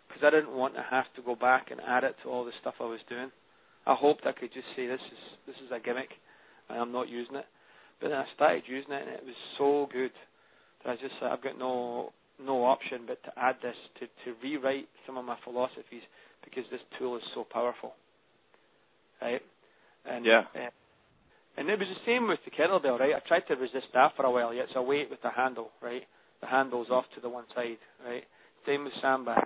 because 0.07 0.24
I 0.26 0.30
didn't 0.30 0.55
want 0.55 0.76
to 0.76 0.86
have 0.89 1.05
to 1.16 1.22
go 1.22 1.36
back 1.36 1.72
and 1.72 1.80
add 1.88 2.03
it 2.03 2.16
to 2.24 2.30
all 2.30 2.45
the 2.45 2.51
stuff 2.59 2.76
I 2.80 2.86
was 2.86 2.99
doing. 3.09 3.32
I 3.88 3.95
hoped 3.95 4.26
I 4.26 4.32
could 4.34 4.53
just 4.53 4.68
say 4.76 4.86
this 4.86 4.99
is 4.99 5.38
this 5.47 5.55
is 5.66 5.72
a 5.72 5.80
gimmick 5.80 6.09
and 6.70 6.80
I'm 6.80 6.91
not 6.91 7.09
using 7.09 7.36
it. 7.36 7.45
But 8.01 8.09
then 8.09 8.18
I 8.18 8.26
started 8.36 8.63
using 8.68 8.91
it, 8.91 9.07
and 9.07 9.11
it 9.11 9.24
was 9.26 9.36
so 9.57 9.88
good 9.91 10.11
that 10.84 10.91
I 10.91 10.95
just 10.95 11.16
said 11.20 11.30
I've 11.32 11.43
got 11.43 11.57
no 11.57 12.11
no 12.43 12.66
option 12.66 13.01
but 13.07 13.24
to 13.24 13.32
add 13.38 13.55
this 13.61 13.76
to 13.99 14.07
to 14.07 14.38
rewrite 14.43 14.89
some 15.05 15.18
of 15.18 15.24
my 15.24 15.38
philosophies 15.43 16.03
because 16.43 16.66
this 16.70 16.82
tool 16.99 17.16
is 17.16 17.24
so 17.34 17.45
powerful, 17.49 17.93
right? 19.22 19.41
And 20.05 20.26
yeah. 20.26 20.43
Uh, 20.55 20.70
and 21.57 21.70
it 21.70 21.80
was 21.80 21.88
the 21.88 22.05
same 22.05 22.28
with 22.28 22.39
the 22.45 22.51
kettlebell, 22.51 22.99
right? 22.99 23.16
I 23.16 23.28
tried 23.28 23.47
to 23.47 23.55
resist 23.55 23.88
that 23.93 24.11
for 24.16 24.26
a 24.26 24.32
while. 24.32 24.53
Yet 24.53 24.66
it's 24.66 24.74
a 24.76 24.82
weight 24.82 25.09
with 25.09 25.22
the 25.22 25.32
handle, 25.32 25.70
right? 25.82 26.03
The 26.41 26.47
handle's 26.47 26.89
off 26.89 27.05
to 27.16 27.22
the 27.22 27.30
one 27.30 27.45
side, 27.55 27.78
right? 28.05 28.24
Same 28.66 28.84
with 28.84 28.93
sandbag. 29.01 29.45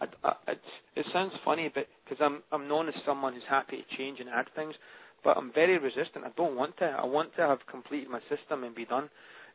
I, 0.00 0.06
I, 0.24 0.32
it, 0.52 0.60
it 0.96 1.06
sounds 1.12 1.32
funny, 1.44 1.70
but 1.74 1.86
because 2.04 2.22
I'm 2.22 2.42
I'm 2.52 2.68
known 2.68 2.88
as 2.88 2.94
someone 3.06 3.32
who's 3.32 3.42
happy 3.48 3.78
to 3.78 3.96
change 3.96 4.20
and 4.20 4.28
add 4.28 4.46
things, 4.54 4.74
but 5.24 5.36
I'm 5.36 5.52
very 5.54 5.78
resistant. 5.78 6.24
I 6.24 6.30
don't 6.36 6.56
want 6.56 6.76
to. 6.78 6.84
I 6.84 7.04
want 7.06 7.34
to 7.36 7.42
have 7.42 7.58
completed 7.70 8.10
my 8.10 8.20
system 8.28 8.64
and 8.64 8.74
be 8.74 8.84
done. 8.84 9.08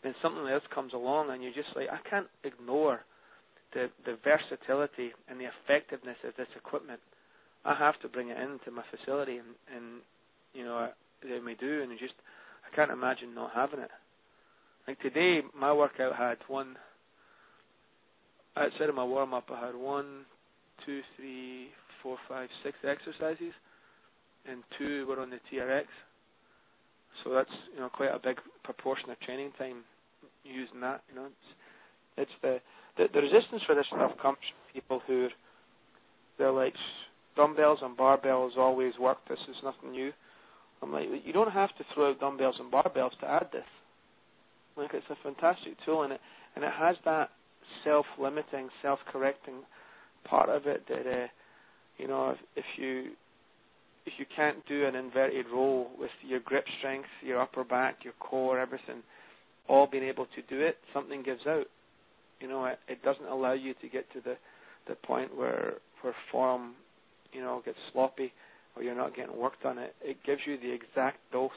Then 0.03 0.15
something 0.21 0.47
else 0.47 0.63
comes 0.73 0.93
along, 0.93 1.29
and 1.29 1.43
you're 1.43 1.53
just 1.53 1.75
like, 1.75 1.87
I 1.91 1.99
can't 2.09 2.27
ignore 2.43 3.01
the 3.73 3.89
the 4.05 4.17
versatility 4.23 5.11
and 5.29 5.39
the 5.39 5.45
effectiveness 5.45 6.17
of 6.27 6.33
this 6.37 6.49
equipment. 6.55 6.99
I 7.65 7.75
have 7.75 7.99
to 8.01 8.07
bring 8.07 8.29
it 8.29 8.37
into 8.37 8.71
my 8.71 8.83
facility, 8.89 9.37
and, 9.37 9.49
and 9.75 10.01
you 10.53 10.63
know, 10.63 10.89
they 11.21 11.39
may 11.39 11.55
do, 11.55 11.81
and 11.81 11.91
just 11.99 12.13
I 12.65 12.75
can't 12.75 12.91
imagine 12.91 13.35
not 13.35 13.51
having 13.53 13.79
it. 13.79 13.91
Like 14.87 14.99
today, 15.01 15.41
my 15.57 15.71
workout 15.73 16.15
had 16.15 16.37
one. 16.47 16.75
Outside 18.57 18.89
of 18.89 18.95
my 18.95 19.03
warm 19.03 19.33
up, 19.33 19.49
I 19.53 19.65
had 19.67 19.75
one, 19.75 20.25
two, 20.85 21.01
three, 21.15 21.67
four, 22.03 22.17
five, 22.27 22.49
six 22.63 22.77
exercises 22.83 23.53
and 24.49 24.63
two 24.77 25.05
were 25.07 25.19
on 25.19 25.29
the 25.29 25.39
TRX. 25.51 25.85
So 27.23 27.33
that's 27.33 27.49
you 27.73 27.79
know 27.79 27.89
quite 27.89 28.13
a 28.13 28.19
big 28.19 28.37
proportion 28.63 29.09
of 29.09 29.19
training 29.19 29.51
time 29.57 29.83
using 30.43 30.79
that. 30.81 31.03
You 31.09 31.15
know, 31.15 31.25
it's, 31.25 32.29
it's 32.29 32.31
the, 32.41 32.59
the 32.97 33.09
the 33.13 33.21
resistance 33.21 33.61
for 33.65 33.75
this 33.75 33.85
stuff 33.87 34.11
comes 34.21 34.37
from 34.39 34.73
people 34.73 35.01
who 35.05 35.27
they're 36.37 36.51
like 36.51 36.73
dumbbells 37.35 37.79
and 37.81 37.97
barbells 37.97 38.57
always 38.57 38.93
work. 38.99 39.17
This 39.29 39.39
is 39.49 39.55
nothing 39.63 39.91
new. 39.91 40.11
I'm 40.81 40.91
like, 40.91 41.07
you 41.23 41.33
don't 41.33 41.51
have 41.51 41.75
to 41.77 41.83
throw 41.93 42.09
out 42.09 42.19
dumbbells 42.19 42.55
and 42.59 42.71
barbells 42.71 43.17
to 43.19 43.27
add 43.27 43.47
this. 43.51 43.65
Like 44.77 44.91
it's 44.93 45.05
a 45.09 45.15
fantastic 45.23 45.73
tool, 45.85 46.03
and 46.03 46.13
it 46.13 46.21
and 46.55 46.63
it 46.63 46.71
has 46.71 46.95
that 47.05 47.29
self-limiting, 47.83 48.69
self-correcting 48.81 49.55
part 50.23 50.49
of 50.49 50.67
it 50.67 50.83
that 50.87 51.07
uh, 51.07 51.27
you 51.97 52.07
know 52.07 52.31
if, 52.31 52.37
if 52.55 52.65
you 52.77 53.11
if 54.05 54.13
you 54.17 54.25
can't 54.35 54.65
do 54.67 54.85
an 54.85 54.95
inverted 54.95 55.45
row 55.53 55.87
with 55.99 56.09
your 56.27 56.39
grip 56.39 56.65
strength, 56.79 57.07
your 57.21 57.39
upper 57.39 57.63
back, 57.63 57.97
your 58.03 58.13
core, 58.19 58.59
everything, 58.59 59.03
all 59.67 59.87
being 59.87 60.03
able 60.03 60.25
to 60.35 60.41
do 60.49 60.59
it, 60.59 60.77
something 60.93 61.21
gives 61.21 61.45
out. 61.47 61.67
You 62.39 62.47
know, 62.47 62.65
it, 62.65 62.79
it 62.87 63.03
doesn't 63.03 63.27
allow 63.27 63.53
you 63.53 63.73
to 63.75 63.87
get 63.87 64.11
to 64.13 64.21
the 64.21 64.35
the 64.87 64.95
point 64.95 65.35
where 65.37 65.75
where 66.01 66.15
form, 66.31 66.71
you 67.33 67.41
know, 67.41 67.61
gets 67.63 67.77
sloppy 67.91 68.31
or 68.75 68.83
you're 68.83 68.95
not 68.95 69.15
getting 69.15 69.35
work 69.37 69.53
done. 69.61 69.77
It 69.77 69.95
it 70.03 70.17
gives 70.25 70.41
you 70.45 70.57
the 70.57 70.71
exact 70.71 71.19
dose. 71.31 71.51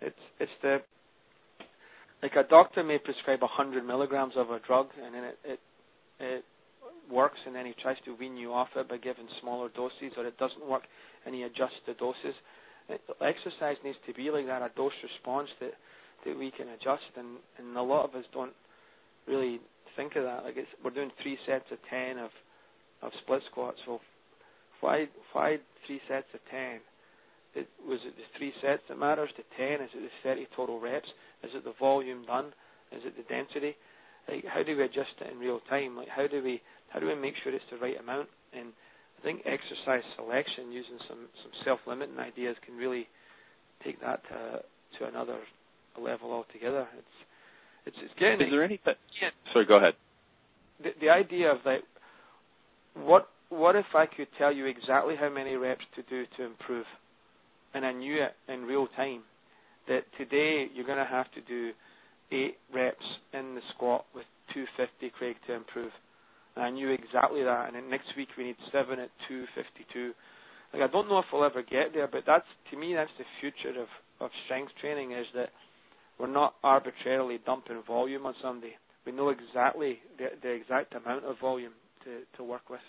It's 0.00 0.24
it's 0.40 0.52
the 0.62 0.78
like 2.22 2.36
a 2.36 2.48
doctor 2.48 2.82
may 2.82 2.98
prescribe 2.98 3.42
a 3.42 3.46
hundred 3.46 3.86
milligrams 3.86 4.34
of 4.36 4.50
a 4.50 4.58
drug 4.60 4.88
and 5.02 5.14
then 5.14 5.24
it, 5.24 5.38
it 5.44 5.60
it 6.20 6.44
works 7.10 7.38
and 7.46 7.54
then 7.54 7.66
he 7.66 7.74
tries 7.82 7.96
to 8.04 8.16
wean 8.16 8.36
you 8.36 8.52
off 8.52 8.68
it 8.76 8.88
by 8.88 8.96
giving 8.96 9.26
smaller 9.40 9.68
doses 9.76 10.12
or 10.16 10.26
it 10.26 10.38
doesn't 10.38 10.66
work 10.66 10.82
and 11.26 11.34
he 11.34 11.42
adjusts 11.42 11.80
the 11.86 11.94
doses. 11.94 12.34
Exercise 13.20 13.76
needs 13.84 13.96
to 14.06 14.12
be 14.12 14.30
like 14.30 14.46
that, 14.46 14.62
a 14.62 14.70
dose 14.76 14.92
response 15.02 15.48
that 15.60 15.72
that 16.24 16.38
we 16.38 16.50
can 16.50 16.68
adjust, 16.68 17.04
and 17.16 17.38
and 17.58 17.76
a 17.76 17.82
lot 17.82 18.04
of 18.08 18.14
us 18.14 18.24
don't 18.32 18.52
really 19.26 19.60
think 19.96 20.16
of 20.16 20.24
that. 20.24 20.44
Like 20.44 20.56
it's 20.56 20.68
we're 20.82 20.90
doing 20.90 21.10
three 21.22 21.38
sets 21.46 21.64
of 21.70 21.78
ten 21.88 22.18
of 22.18 22.30
of 23.02 23.12
split 23.22 23.42
squats. 23.50 23.78
So 23.86 24.00
why 24.84 25.08
why 25.32 25.56
three 25.86 26.00
sets 26.06 26.28
of 26.34 26.40
ten? 26.50 26.84
It, 27.54 27.68
was 27.88 28.00
it 28.04 28.14
the 28.16 28.28
three 28.36 28.52
sets 28.60 28.82
that 28.88 28.98
matters? 28.98 29.30
The 29.36 29.44
ten? 29.56 29.80
Is 29.80 29.90
it 29.96 30.02
the 30.02 30.16
thirty 30.22 30.46
total 30.54 30.78
reps? 30.78 31.08
Is 31.42 31.50
it 31.54 31.64
the 31.64 31.72
volume 31.80 32.26
done? 32.26 32.52
Is 32.92 33.00
it 33.06 33.16
the 33.16 33.24
density? 33.32 33.76
Like 34.28 34.44
how 34.44 34.62
do 34.62 34.76
we 34.76 34.84
adjust 34.84 35.16
it 35.24 35.32
in 35.32 35.38
real 35.38 35.60
time? 35.70 35.96
Like 35.96 36.08
how 36.08 36.26
do 36.26 36.42
we 36.44 36.60
how 36.92 37.00
do 37.00 37.06
we 37.06 37.14
make 37.14 37.32
sure 37.42 37.54
it's 37.54 37.64
the 37.72 37.78
right 37.78 37.98
amount? 37.98 38.28
And 38.52 38.76
I 39.18 39.22
think 39.24 39.40
exercise 39.46 40.04
selection 40.16 40.70
using 40.70 41.00
some 41.08 41.32
some 41.42 41.52
self-limiting 41.64 42.18
ideas 42.18 42.56
can 42.66 42.76
really 42.76 43.08
take 43.82 44.00
that 44.02 44.20
to 44.28 44.60
to 44.98 45.08
another 45.08 45.40
level 45.98 46.30
altogether. 46.30 46.86
It's 46.98 47.16
it's 47.86 47.96
it's 48.04 48.14
getting. 48.20 48.46
Is 48.46 48.52
there 48.52 48.64
any? 48.64 48.80
Yeah. 48.84 49.30
Sorry, 49.52 49.64
go 49.64 49.76
ahead. 49.76 49.94
The 50.82 50.90
the 51.00 51.08
idea 51.08 51.52
of 51.52 51.58
like 51.64 51.84
what 52.94 53.28
what 53.58 53.76
if 53.76 53.86
I 53.94 54.06
could 54.06 54.28
tell 54.38 54.52
you 54.52 54.66
exactly 54.66 55.14
how 55.18 55.30
many 55.30 55.56
reps 55.56 55.84
to 55.96 56.02
do 56.02 56.24
to 56.36 56.44
improve, 56.44 56.86
and 57.74 57.84
I 57.84 57.92
knew 57.92 58.22
it 58.22 58.34
in 58.52 58.62
real 58.62 58.86
time. 58.96 59.22
That 59.88 60.04
today 60.16 60.66
you're 60.74 60.86
going 60.86 60.98
to 60.98 61.04
have 61.04 61.30
to 61.32 61.40
do 61.42 61.72
eight 62.32 62.56
reps 62.74 63.04
in 63.32 63.54
the 63.54 63.60
squat 63.74 64.06
with 64.14 64.24
250 64.54 65.10
Craig 65.18 65.36
to 65.46 65.52
improve 65.54 65.90
and 66.56 66.64
I 66.64 66.70
knew 66.70 66.90
exactly 66.90 67.42
that. 67.42 67.66
And 67.66 67.76
then 67.76 67.90
next 67.90 68.08
week 68.16 68.28
we 68.38 68.44
need 68.44 68.56
seven 68.72 68.98
at 68.98 69.10
252. 69.28 70.12
Like 70.72 70.82
I 70.82 70.92
don't 70.92 71.08
know 71.08 71.18
if 71.18 71.26
we'll 71.32 71.44
ever 71.44 71.62
get 71.62 71.92
there, 71.94 72.08
but 72.08 72.22
that's 72.26 72.46
to 72.70 72.76
me 72.76 72.94
that's 72.94 73.10
the 73.18 73.24
future 73.40 73.80
of 73.80 73.88
of 74.20 74.30
strength 74.44 74.72
training 74.80 75.12
is 75.12 75.26
that 75.34 75.50
we're 76.18 76.28
not 76.28 76.54
arbitrarily 76.62 77.38
dumping 77.44 77.82
volume 77.86 78.26
on 78.26 78.34
somebody. 78.40 78.74
We 79.04 79.12
know 79.12 79.30
exactly 79.30 79.98
the, 80.18 80.26
the 80.42 80.50
exact 80.50 80.94
amount 80.94 81.24
of 81.24 81.38
volume 81.40 81.72
to 82.04 82.20
to 82.36 82.44
work 82.44 82.70
with. 82.70 82.80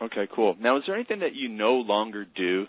Okay, 0.00 0.28
cool. 0.34 0.56
Now, 0.60 0.76
is 0.76 0.84
there 0.86 0.94
anything 0.94 1.20
that 1.20 1.34
you 1.34 1.48
no 1.48 1.74
longer 1.74 2.24
do 2.24 2.66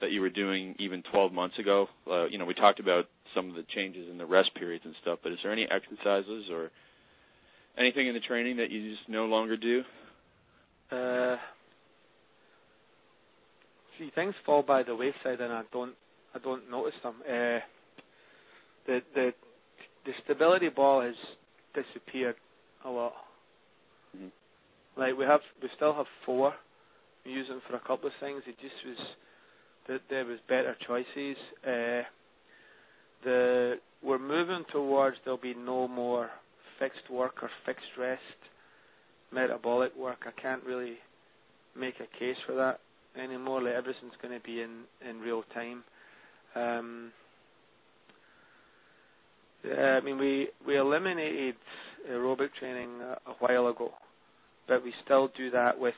that 0.00 0.10
you 0.10 0.20
were 0.20 0.30
doing 0.30 0.74
even 0.78 1.02
12 1.10 1.32
months 1.32 1.58
ago? 1.58 1.88
Uh, 2.10 2.26
you 2.26 2.38
know, 2.38 2.44
we 2.44 2.54
talked 2.54 2.78
about 2.78 3.06
some 3.34 3.48
of 3.48 3.56
the 3.56 3.64
changes 3.74 4.08
in 4.10 4.18
the 4.18 4.26
rest 4.26 4.54
periods 4.54 4.84
and 4.84 4.94
stuff, 5.02 5.18
but 5.22 5.32
is 5.32 5.38
there 5.42 5.52
any 5.52 5.66
exercises 5.70 6.44
or 6.50 6.70
Anything 7.78 8.08
in 8.08 8.14
the 8.14 8.20
training 8.20 8.56
that 8.56 8.72
you 8.72 8.90
just 8.90 9.08
no 9.08 9.26
longer 9.26 9.56
do? 9.56 9.84
Uh, 10.90 11.36
see, 13.96 14.10
things 14.16 14.34
fall 14.44 14.62
by 14.62 14.82
the 14.82 14.96
wayside, 14.96 15.40
and 15.40 15.52
I 15.52 15.62
don't, 15.72 15.92
I 16.34 16.40
don't 16.40 16.68
notice 16.68 16.94
them. 17.04 17.14
Uh, 17.24 17.60
the 18.86 19.00
the 19.14 19.32
the 20.06 20.12
stability 20.24 20.70
ball 20.70 21.02
has 21.02 21.14
disappeared 21.72 22.34
a 22.84 22.90
lot. 22.90 23.12
Like 24.98 25.16
we 25.16 25.24
have, 25.24 25.40
we 25.62 25.68
still 25.76 25.94
have 25.94 26.06
four. 26.26 26.52
We 27.24 27.32
use 27.32 27.48
them 27.48 27.62
for 27.68 27.76
a 27.76 27.80
couple 27.80 28.08
of 28.08 28.12
things. 28.20 28.42
It 28.46 28.56
just 28.60 28.74
was 28.86 28.96
that 29.88 30.00
there 30.10 30.24
was 30.24 30.38
better 30.48 30.76
choices. 30.86 31.36
Uh, 31.64 32.02
the 33.24 33.74
we're 34.02 34.18
moving 34.18 34.64
towards 34.72 35.16
there'll 35.24 35.40
be 35.40 35.54
no 35.54 35.88
more 35.88 36.30
fixed 36.78 37.10
work 37.10 37.36
or 37.42 37.50
fixed 37.64 37.96
rest, 37.98 38.22
metabolic 39.32 39.96
work. 39.96 40.24
I 40.26 40.40
can't 40.40 40.62
really 40.64 40.96
make 41.78 41.94
a 41.96 42.18
case 42.18 42.36
for 42.46 42.54
that 42.54 42.80
anymore. 43.20 43.62
Like 43.62 43.74
everything's 43.74 44.12
going 44.20 44.38
to 44.38 44.44
be 44.44 44.62
in 44.62 44.82
in 45.08 45.20
real 45.20 45.44
time. 45.54 45.84
Um, 46.54 47.12
yeah, 49.64 49.98
I 50.00 50.00
mean, 50.00 50.18
we 50.18 50.48
we 50.66 50.76
eliminated 50.76 51.56
aerobic 52.10 52.48
training 52.58 53.00
a, 53.00 53.30
a 53.30 53.34
while 53.40 53.68
ago, 53.68 53.92
but 54.68 54.84
we 54.84 54.92
still 55.04 55.30
do 55.36 55.50
that 55.50 55.78
with 55.78 55.94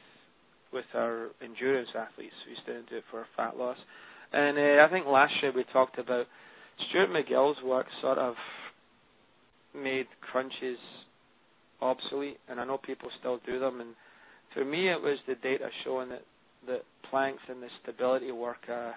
with 0.72 0.84
our 0.94 1.30
endurance 1.42 1.88
athletes. 1.98 2.34
We 2.48 2.56
still 2.62 2.82
do 2.88 2.98
it 2.98 3.04
for 3.10 3.26
fat 3.36 3.56
loss. 3.56 3.76
And 4.32 4.56
uh, 4.56 4.84
I 4.84 4.88
think 4.88 5.06
last 5.06 5.32
year 5.42 5.52
we 5.54 5.64
talked 5.72 5.98
about 5.98 6.26
Stuart 6.88 7.10
McGill's 7.10 7.60
work 7.64 7.86
sort 8.00 8.18
of 8.18 8.34
made 9.74 10.06
crunches 10.20 10.78
obsolete, 11.80 12.38
and 12.48 12.60
I 12.60 12.64
know 12.64 12.78
people 12.78 13.08
still 13.18 13.40
do 13.44 13.58
them. 13.58 13.80
And 13.80 13.94
for 14.54 14.64
me, 14.64 14.88
it 14.88 15.00
was 15.00 15.18
the 15.26 15.34
data 15.36 15.68
showing 15.84 16.10
that 16.10 16.22
that 16.66 16.82
planks 17.10 17.42
and 17.48 17.62
the 17.62 17.68
stability 17.82 18.30
work 18.30 18.58
uh, 18.70 18.92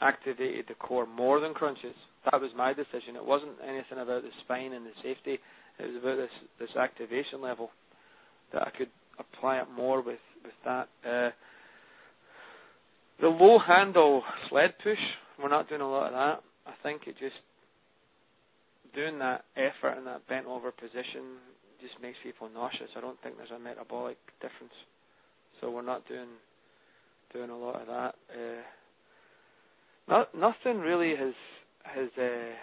activated 0.00 0.66
the 0.68 0.74
core 0.74 1.06
more 1.06 1.40
than 1.40 1.54
crunches. 1.54 1.94
That 2.30 2.40
was 2.40 2.50
my 2.56 2.72
decision. 2.72 3.14
It 3.16 3.24
wasn't 3.24 3.52
anything 3.62 3.98
about 3.98 4.22
the 4.22 4.30
spine 4.44 4.72
and 4.72 4.84
the 4.84 4.90
safety. 5.02 5.38
It 5.78 5.86
was 5.86 5.96
about 6.02 6.16
this 6.16 6.30
this 6.58 6.76
activation 6.76 7.40
level 7.40 7.70
that 8.52 8.62
I 8.62 8.70
could 8.70 8.90
apply 9.18 9.58
it 9.58 9.66
more 9.74 10.02
with 10.02 10.18
with 10.44 10.52
that. 10.64 10.88
Uh, 11.06 11.30
the 13.20 13.28
low 13.28 13.58
handle 13.58 14.22
sled 14.48 14.74
push, 14.82 14.98
we're 15.40 15.48
not 15.48 15.68
doing 15.68 15.80
a 15.80 15.88
lot 15.88 16.06
of 16.08 16.12
that. 16.12 16.42
I 16.66 16.74
think 16.82 17.02
it 17.06 17.16
just 17.18 17.36
doing 18.94 19.18
that 19.20 19.44
effort 19.56 19.96
in 19.98 20.04
that 20.04 20.26
bent 20.28 20.46
over 20.46 20.70
position 20.70 21.38
just 21.80 22.00
makes 22.00 22.16
people 22.22 22.48
nauseous. 22.52 22.90
I 22.96 23.00
don't 23.00 23.20
think 23.22 23.36
there's 23.36 23.50
a 23.50 23.58
metabolic 23.58 24.18
difference, 24.40 24.74
so 25.60 25.70
we're 25.70 25.82
not 25.82 26.06
doing 26.08 26.28
doing 27.32 27.50
a 27.50 27.56
lot 27.56 27.80
of 27.80 27.86
that. 27.86 28.14
Uh, 28.30 28.62
not 30.08 30.34
nothing 30.34 30.80
really 30.80 31.16
has 31.16 31.34
has 31.84 32.08
uh, 32.18 32.54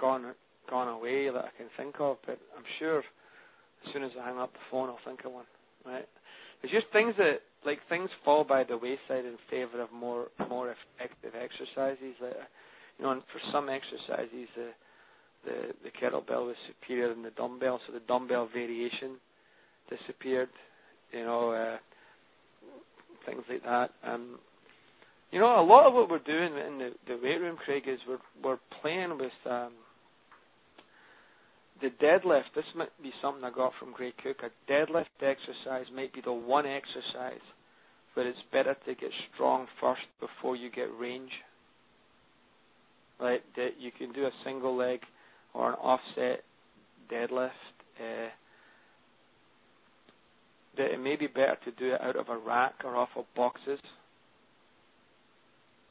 gone 0.00 0.34
gone 0.70 0.88
away 0.88 1.30
that 1.30 1.44
I 1.44 1.50
can 1.56 1.66
think 1.76 1.96
of, 2.00 2.18
but 2.26 2.38
I'm 2.56 2.64
sure 2.78 3.02
as 3.86 3.92
soon 3.92 4.02
as 4.02 4.10
I 4.20 4.26
hang 4.28 4.38
up 4.38 4.52
the 4.52 4.58
phone, 4.70 4.88
I'll 4.88 4.98
think 5.04 5.24
of 5.24 5.32
one. 5.32 5.46
Right? 5.84 6.08
It's 6.62 6.72
just 6.72 6.86
things 6.92 7.14
that 7.18 7.40
like 7.64 7.78
things 7.88 8.10
fall 8.24 8.44
by 8.44 8.64
the 8.64 8.76
wayside 8.76 9.24
in 9.24 9.36
favor 9.50 9.80
of 9.82 9.92
more 9.92 10.28
more 10.48 10.74
effective 10.98 11.32
exercises. 11.34 12.14
Like, 12.20 12.34
you 12.98 13.04
know, 13.04 13.12
and 13.12 13.22
for 13.32 13.40
some 13.52 13.68
exercises, 13.68 14.48
the 14.56 14.70
the 15.44 15.74
the 15.84 15.90
kettlebell 15.90 16.46
was 16.46 16.56
superior 16.66 17.14
than 17.14 17.22
the 17.22 17.30
dumbbell, 17.30 17.80
so 17.86 17.92
the 17.92 18.00
dumbbell 18.00 18.48
variation 18.52 19.16
disappeared. 19.88 20.50
You 21.12 21.24
know, 21.24 21.52
uh, 21.52 21.78
things 23.24 23.42
like 23.48 23.62
that. 23.64 23.90
Um, 24.04 24.38
you 25.30 25.38
know, 25.38 25.60
a 25.60 25.64
lot 25.64 25.86
of 25.86 25.94
what 25.94 26.08
we're 26.08 26.18
doing 26.18 26.56
in 26.56 26.78
the, 26.78 26.90
the 27.06 27.20
weight 27.22 27.38
room, 27.38 27.56
Craig, 27.64 27.84
is 27.86 27.98
we're 28.08 28.18
we're 28.42 28.58
playing 28.80 29.18
with 29.18 29.32
um, 29.46 29.72
the 31.80 31.90
deadlift. 32.02 32.54
This 32.54 32.64
might 32.74 32.90
be 33.02 33.12
something 33.22 33.44
I 33.44 33.50
got 33.50 33.72
from 33.78 33.92
Gray 33.92 34.12
Cook. 34.22 34.38
A 34.42 34.70
deadlift 34.70 35.06
exercise 35.20 35.86
might 35.94 36.12
be 36.12 36.20
the 36.20 36.32
one 36.32 36.66
exercise 36.66 37.40
where 38.14 38.26
it's 38.26 38.38
better 38.52 38.76
to 38.86 38.94
get 38.94 39.10
strong 39.34 39.66
first 39.80 40.02
before 40.20 40.56
you 40.56 40.70
get 40.70 40.88
range. 40.98 41.30
Right, 43.20 43.42
that 43.56 43.70
you 43.78 43.90
can 43.90 44.12
do 44.12 44.26
a 44.26 44.30
single 44.44 44.76
leg 44.76 45.00
or 45.54 45.70
an 45.70 45.74
offset 45.74 46.44
deadlift. 47.12 47.50
Uh, 47.98 48.28
that 50.76 50.92
it 50.92 51.00
may 51.00 51.16
be 51.16 51.26
better 51.26 51.56
to 51.64 51.72
do 51.72 51.94
it 51.94 52.00
out 52.00 52.16
of 52.16 52.28
a 52.28 52.38
rack 52.38 52.74
or 52.84 52.96
off 52.96 53.08
of 53.16 53.24
boxes 53.34 53.80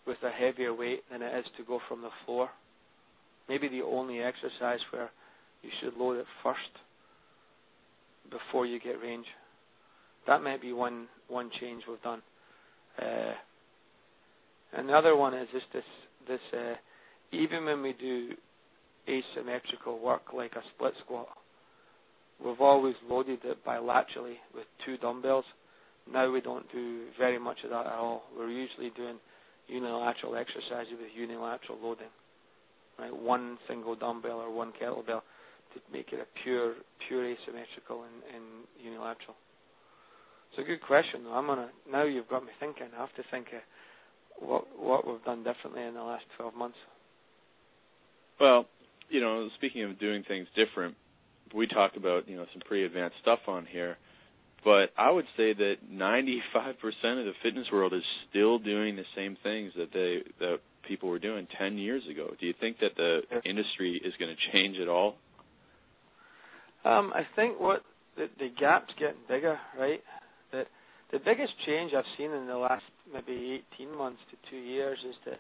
with 0.08 0.18
a 0.24 0.32
heavier 0.32 0.74
weight 0.74 1.04
than 1.12 1.22
it 1.22 1.38
is 1.38 1.46
to 1.58 1.64
go 1.64 1.80
from 1.90 2.02
the 2.02 2.10
floor. 2.26 2.50
Maybe 3.50 3.68
the 3.68 3.82
only 3.82 4.22
exercise 4.22 4.80
where 4.92 5.12
you 5.62 5.70
should 5.82 5.98
load 5.98 6.18
it 6.18 6.26
first 6.44 6.60
before 8.30 8.66
you 8.66 8.80
get 8.80 9.02
range. 9.02 9.26
That 10.28 10.42
might 10.42 10.62
be 10.62 10.74
one 10.74 11.08
one 11.28 11.50
change 11.60 11.84
we've 11.88 12.02
done. 12.02 12.22
Uh, 13.02 13.34
another 14.74 15.16
one 15.16 15.34
is 15.34 15.48
just 15.52 15.66
this 15.74 15.84
this 16.28 16.40
uh, 16.54 16.76
even 17.32 17.66
when 17.66 17.82
we 17.82 17.94
do 17.94 18.32
asymmetrical 19.08 20.00
work 20.00 20.34
like 20.36 20.54
a 20.54 20.62
split 20.76 20.94
squat, 21.04 21.28
we've 22.44 22.60
always 22.60 22.96
loaded 23.10 23.40
it 23.44 23.66
bilaterally 23.66 24.36
with 24.54 24.66
two 24.86 24.98
dumbbells. 24.98 25.46
Now 26.12 26.32
we 26.32 26.42
don't 26.42 26.70
do 26.72 27.06
very 27.18 27.40
much 27.40 27.58
of 27.64 27.70
that 27.72 27.86
at 27.86 27.94
all. 27.94 28.24
We're 28.38 28.50
usually 28.50 28.92
doing 28.96 29.18
unilateral 29.68 30.36
exercises 30.36 30.94
with 30.94 31.10
unilateral 31.16 31.78
loading, 31.82 32.08
right? 32.98 33.16
One 33.16 33.58
single 33.68 33.96
dumbbell 33.96 34.40
or 34.40 34.54
one 34.54 34.72
kettlebell 34.82 35.22
make 35.92 36.14
it 36.14 36.20
a 36.20 36.28
pure, 36.44 36.76
pure 37.08 37.24
asymmetrical 37.24 38.04
and, 38.04 38.36
and 38.36 38.46
unilateral. 38.84 39.36
It's 40.52 40.60
a 40.60 40.64
good 40.64 40.82
question. 40.82 41.24
Though. 41.24 41.34
I'm 41.34 41.48
gonna 41.48 41.70
now. 41.92 42.04
You've 42.04 42.30
got 42.30 42.44
me 42.44 42.52
thinking. 42.60 42.88
I 42.96 43.02
have 43.02 43.14
to 43.16 43.24
think 43.30 43.48
of 43.48 44.48
what 44.48 44.66
what 44.80 45.08
we've 45.08 45.24
done 45.24 45.44
differently 45.44 45.84
in 45.84 45.94
the 45.94 46.04
last 46.04 46.24
12 46.38 46.56
months. 46.56 46.78
Well, 48.40 48.66
you 49.10 49.20
know, 49.20 49.50
speaking 49.58 49.84
of 49.84 50.00
doing 50.00 50.24
things 50.28 50.48
different, 50.56 50.96
we 51.54 51.68
talked 51.68 51.98
about 51.98 52.30
you 52.30 52.38
know 52.38 52.46
some 52.54 52.62
pretty 52.66 52.86
advanced 52.86 53.18
stuff 53.22 53.40
on 53.48 53.66
here 53.66 53.98
but 54.64 54.90
I 54.98 55.12
would 55.12 55.26
say 55.38 55.54
that 55.54 55.76
95% 55.90 56.42
of 57.20 57.26
the 57.26 57.32
fitness 57.42 57.68
world 57.72 57.94
is 57.94 58.04
still 58.30 58.60
doing 58.60 58.98
the 58.98 59.06
same 59.16 59.38
things 59.44 59.72
that 59.78 59.94
they 59.94 60.24
that 60.40 60.58
people 60.88 61.10
were 61.10 61.20
doing 61.20 61.48
10 61.58 61.78
years 61.78 62.04
ago. 62.10 62.34
Do 62.40 62.46
you 62.46 62.54
think 62.60 62.80
that 62.80 62.92
the 62.98 63.22
industry 63.46 64.02
is 64.04 64.14
going 64.20 64.36
to 64.36 64.52
change 64.52 64.78
at 64.82 64.88
all? 64.88 65.16
Um, 66.88 67.12
I 67.14 67.28
think 67.36 67.60
what 67.60 67.82
the, 68.16 68.28
the 68.40 68.50
gap's 68.58 68.94
getting 68.98 69.20
bigger, 69.28 69.60
right? 69.78 70.02
That 70.54 70.68
the 71.12 71.20
biggest 71.20 71.52
change 71.66 71.92
I've 71.94 72.06
seen 72.18 72.32
in 72.32 72.48
the 72.48 72.56
last 72.56 72.84
maybe 73.12 73.62
18 73.76 73.98
months 73.98 74.20
to 74.32 74.50
two 74.50 74.58
years 74.58 74.98
is 75.08 75.16
that 75.26 75.40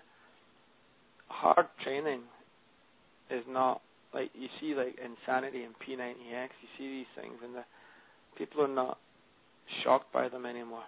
hard 1.29 1.67
training 1.83 2.21
is 3.29 3.43
not 3.47 3.81
like 4.13 4.29
you 4.33 4.47
see 4.59 4.73
like 4.75 4.95
insanity 5.03 5.63
and 5.63 5.73
P90X. 5.75 6.49
You 6.61 6.69
see 6.77 6.87
these 6.89 7.11
things, 7.15 7.35
and 7.43 7.55
the 7.55 7.63
people 8.37 8.61
are 8.61 8.67
not 8.67 8.97
shocked 9.83 10.11
by 10.11 10.27
them 10.27 10.45
anymore. 10.45 10.83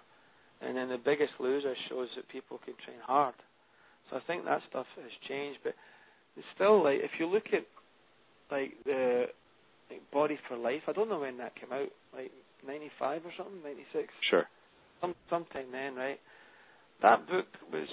And 0.60 0.76
then 0.76 0.90
the 0.90 0.98
biggest 0.98 1.32
loser 1.40 1.74
shows 1.88 2.08
that 2.16 2.28
people 2.28 2.60
can 2.66 2.74
train 2.84 2.98
hard. 3.02 3.34
So 4.10 4.16
I 4.16 4.20
think 4.26 4.44
that 4.44 4.60
stuff 4.68 4.86
has 4.96 5.10
changed, 5.26 5.60
but 5.64 5.74
it's 6.36 6.46
still 6.54 6.84
like 6.84 6.98
if 7.00 7.12
you 7.18 7.26
look 7.26 7.46
at 7.54 7.64
like 8.50 8.72
the 8.84 9.26
like 9.90 10.10
Body 10.12 10.38
for 10.48 10.56
Life, 10.56 10.82
I 10.88 10.92
don't 10.92 11.08
know 11.08 11.20
when 11.20 11.38
that 11.38 11.54
came 11.56 11.72
out, 11.72 11.88
like 12.14 12.30
'95 12.66 13.22
or 13.26 13.32
something, 13.36 13.62
'96. 13.62 14.08
Sure. 14.30 14.44
Some 15.00 15.14
sometime 15.28 15.66
then, 15.72 15.94
right? 15.96 16.18
That 17.02 17.26
book 17.28 17.46
was, 17.72 17.88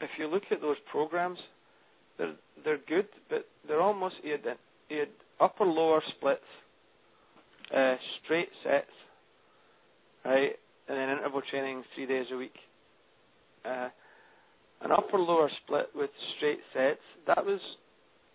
if 0.00 0.10
you 0.18 0.26
look 0.26 0.42
at 0.50 0.60
those 0.60 0.76
programs, 0.90 1.38
they're 2.18 2.34
they're 2.64 2.80
good, 2.88 3.06
but 3.28 3.46
they're 3.68 3.82
almost 3.82 4.16
he 4.22 4.30
had, 4.30 4.40
he 4.88 4.96
had 4.96 5.08
upper 5.40 5.64
lower 5.64 6.02
splits, 6.16 6.40
uh, 7.74 7.96
straight 8.24 8.48
sets, 8.64 8.90
right? 10.24 10.52
And 10.88 10.96
then 10.96 11.10
interval 11.10 11.42
training 11.50 11.82
three 11.94 12.06
days 12.06 12.26
a 12.32 12.36
week. 12.36 12.54
Uh, 13.64 13.88
an 14.82 14.92
upper 14.92 15.18
lower 15.18 15.50
split 15.64 15.86
with 15.94 16.10
straight 16.36 16.60
sets. 16.72 17.00
That 17.26 17.44
was 17.44 17.60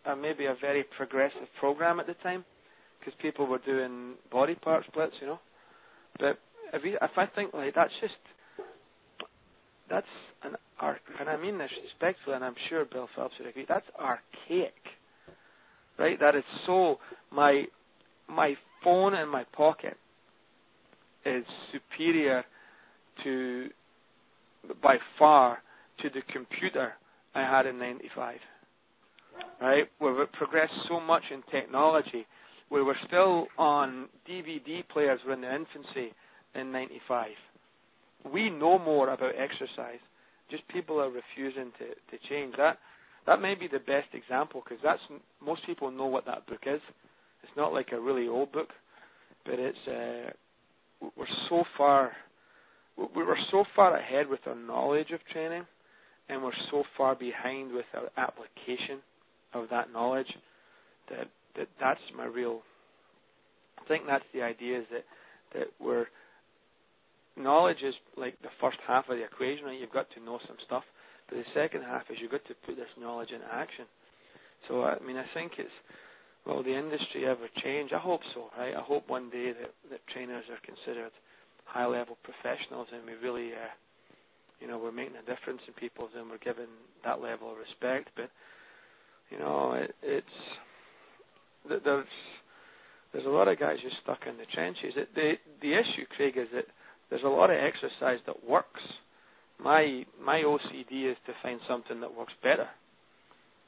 uh, 0.05 0.15
maybe 0.15 0.45
a 0.45 0.55
very 0.59 0.83
progressive 0.97 1.47
program 1.59 1.99
at 1.99 2.07
the 2.07 2.15
time 2.15 2.43
because 3.01 3.17
people 3.21 3.47
were 3.47 3.59
doing 3.59 4.13
body 4.31 4.55
part 4.55 4.85
splits, 4.87 5.13
you 5.19 5.27
know. 5.27 5.39
But 6.19 6.39
if, 6.73 6.83
you, 6.85 6.97
if 7.01 7.11
I 7.17 7.25
think 7.25 7.53
like 7.53 7.75
that's 7.75 7.91
just 7.99 8.13
that's 9.89 10.05
an 10.43 10.55
arc, 10.79 10.99
and 11.19 11.27
I 11.27 11.37
mean 11.37 11.57
this 11.57 11.71
respectfully, 11.83 12.35
and 12.35 12.45
I'm 12.45 12.55
sure 12.69 12.85
Bill 12.85 13.09
Phillips 13.15 13.35
would 13.39 13.49
agree. 13.49 13.65
That's 13.67 13.85
archaic, 13.99 14.73
right? 15.97 16.19
That 16.19 16.35
is 16.35 16.43
so 16.65 16.99
my 17.31 17.65
my 18.29 18.55
phone 18.83 19.13
in 19.13 19.27
my 19.27 19.43
pocket 19.55 19.97
is 21.25 21.43
superior 21.71 22.43
to, 23.23 23.69
by 24.81 24.97
far, 25.19 25.59
to 26.01 26.09
the 26.09 26.21
computer 26.33 26.93
I 27.35 27.41
had 27.41 27.65
in 27.65 27.77
95. 27.77 28.37
Right? 29.61 29.83
We've 29.99 30.31
progressed 30.33 30.73
so 30.87 30.99
much 30.99 31.23
in 31.31 31.43
technology, 31.51 32.25
where 32.71 32.85
we're 32.85 32.95
still 33.05 33.47
on 33.57 34.07
DVD 34.29 34.81
players 34.87 35.19
were 35.27 35.33
in 35.33 35.41
their 35.41 35.53
infancy 35.53 36.13
in 36.55 36.71
95. 36.71 37.27
We 38.31 38.49
know 38.49 38.79
more 38.79 39.09
about 39.09 39.33
exercise. 39.37 39.99
Just 40.49 40.65
people 40.69 40.97
are 41.01 41.09
refusing 41.09 41.73
to, 41.79 41.87
to 42.17 42.27
change. 42.29 42.55
That 42.57 42.77
that 43.27 43.41
may 43.41 43.55
be 43.55 43.67
the 43.67 43.79
best 43.79 44.07
example 44.13 44.63
because 44.63 44.81
that's 44.81 45.01
most 45.45 45.65
people 45.65 45.91
know 45.91 46.05
what 46.05 46.25
that 46.27 46.47
book 46.47 46.61
is. 46.65 46.79
It's 47.43 47.51
not 47.57 47.73
like 47.73 47.89
a 47.91 47.99
really 47.99 48.29
old 48.29 48.53
book, 48.53 48.69
but 49.45 49.55
it's 49.59 49.77
uh, 49.85 50.31
we're 51.17 51.27
so 51.49 51.65
far 51.77 52.13
we 53.13 53.23
were 53.23 53.37
so 53.51 53.65
far 53.75 53.97
ahead 53.97 54.29
with 54.29 54.39
our 54.45 54.55
knowledge 54.55 55.11
of 55.11 55.19
training 55.33 55.65
and 56.29 56.41
we're 56.41 56.51
so 56.69 56.83
far 56.97 57.15
behind 57.15 57.73
with 57.73 57.85
our 57.95 58.09
application 58.15 58.99
of 59.53 59.65
that 59.71 59.91
knowledge 59.91 60.33
that 61.09 61.27
that 61.57 61.67
that's 61.79 62.01
my 62.15 62.25
real. 62.25 62.61
I 63.79 63.87
think 63.87 64.03
that's 64.07 64.25
the 64.33 64.41
idea 64.41 64.79
is 64.79 64.85
that 64.91 65.05
that 65.53 65.67
we're 65.79 66.05
knowledge 67.37 67.81
is 67.83 67.95
like 68.17 68.41
the 68.41 68.53
first 68.59 68.77
half 68.87 69.09
of 69.09 69.17
the 69.17 69.23
equation. 69.23 69.65
Right? 69.65 69.79
You've 69.79 69.91
got 69.91 70.07
to 70.11 70.23
know 70.23 70.39
some 70.47 70.57
stuff, 70.65 70.83
but 71.29 71.37
the 71.37 71.45
second 71.53 71.83
half 71.83 72.03
is 72.09 72.17
you've 72.21 72.31
got 72.31 72.45
to 72.45 72.55
put 72.65 72.75
this 72.75 72.91
knowledge 72.99 73.31
into 73.31 73.47
action. 73.51 73.85
So 74.67 74.83
I 74.83 74.99
mean, 74.99 75.17
I 75.17 75.25
think 75.33 75.53
it's 75.57 75.71
will 76.45 76.63
the 76.63 76.75
industry 76.75 77.25
ever 77.25 77.47
change? 77.63 77.91
I 77.93 77.99
hope 77.99 78.21
so. 78.33 78.49
Right? 78.57 78.75
I 78.75 78.81
hope 78.81 79.09
one 79.09 79.29
day 79.29 79.53
that 79.53 79.71
that 79.89 80.07
trainers 80.13 80.45
are 80.49 80.59
considered 80.65 81.11
high 81.65 81.85
level 81.85 82.17
professionals 82.23 82.87
and 82.91 83.05
we 83.05 83.13
really, 83.23 83.53
uh, 83.53 83.71
you 84.59 84.67
know, 84.67 84.77
we're 84.77 84.91
making 84.91 85.15
a 85.15 85.25
difference 85.29 85.61
in 85.67 85.73
people's 85.73 86.11
and 86.17 86.29
we're 86.29 86.37
given 86.43 86.67
that 87.05 87.21
level 87.21 87.51
of 87.51 87.57
respect. 87.57 88.09
But 88.15 88.29
you 89.29 89.39
know, 89.39 89.73
it, 89.73 89.95
it's 90.03 90.37
there's 91.67 92.05
there's 93.13 93.25
a 93.25 93.29
lot 93.29 93.47
of 93.47 93.59
guys 93.59 93.77
just 93.83 93.97
stuck 94.03 94.19
in 94.27 94.37
the 94.37 94.45
trenches. 94.53 94.93
It, 94.95 95.13
the 95.15 95.33
the 95.61 95.73
issue, 95.73 96.05
Craig, 96.15 96.37
is 96.37 96.47
that 96.53 96.65
there's 97.09 97.23
a 97.23 97.29
lot 97.29 97.49
of 97.49 97.57
exercise 97.57 98.19
that 98.25 98.47
works. 98.47 98.81
My 99.59 100.05
my 100.23 100.43
OCD 100.45 101.11
is 101.11 101.17
to 101.27 101.33
find 101.43 101.59
something 101.67 101.99
that 102.01 102.15
works 102.15 102.33
better 102.41 102.67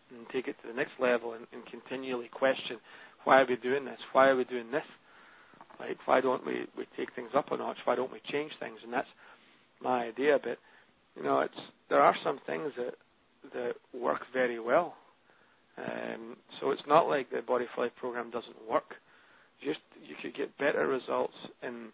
and 0.09 0.25
take 0.31 0.47
it 0.47 0.55
to 0.61 0.67
the 0.67 0.73
next 0.73 0.93
level 0.99 1.33
and, 1.33 1.45
and 1.51 1.65
continually 1.65 2.29
question 2.31 2.77
why 3.23 3.39
are 3.39 3.45
we 3.47 3.55
doing 3.55 3.85
this? 3.85 3.99
Why 4.11 4.27
are 4.27 4.35
we 4.35 4.43
doing 4.43 4.71
this? 4.71 4.83
Like 5.79 5.97
why 6.05 6.21
don't 6.21 6.45
we, 6.45 6.65
we 6.77 6.85
take 6.97 7.13
things 7.15 7.31
up 7.35 7.51
a 7.51 7.57
notch? 7.57 7.77
Why 7.85 7.95
don't 7.95 8.11
we 8.11 8.19
change 8.31 8.51
things? 8.59 8.79
And 8.83 8.93
that's 8.93 9.07
my 9.81 10.05
idea. 10.05 10.39
But 10.41 10.57
you 11.15 11.23
know, 11.23 11.39
it's 11.41 11.53
there 11.89 12.01
are 12.01 12.15
some 12.23 12.39
things 12.45 12.71
that 12.77 12.95
that 13.53 13.73
work 13.93 14.21
very 14.31 14.59
well. 14.59 14.95
Um, 15.77 16.37
so 16.59 16.71
it's 16.71 16.83
not 16.87 17.07
like 17.07 17.29
the 17.29 17.41
Body 17.41 17.65
for 17.73 17.83
Life 17.83 17.95
program 17.99 18.29
doesn't 18.29 18.69
work. 18.69 18.95
Just 19.63 19.79
you 20.05 20.15
could 20.21 20.35
get 20.35 20.57
better 20.57 20.87
results 20.87 21.33
in 21.61 21.89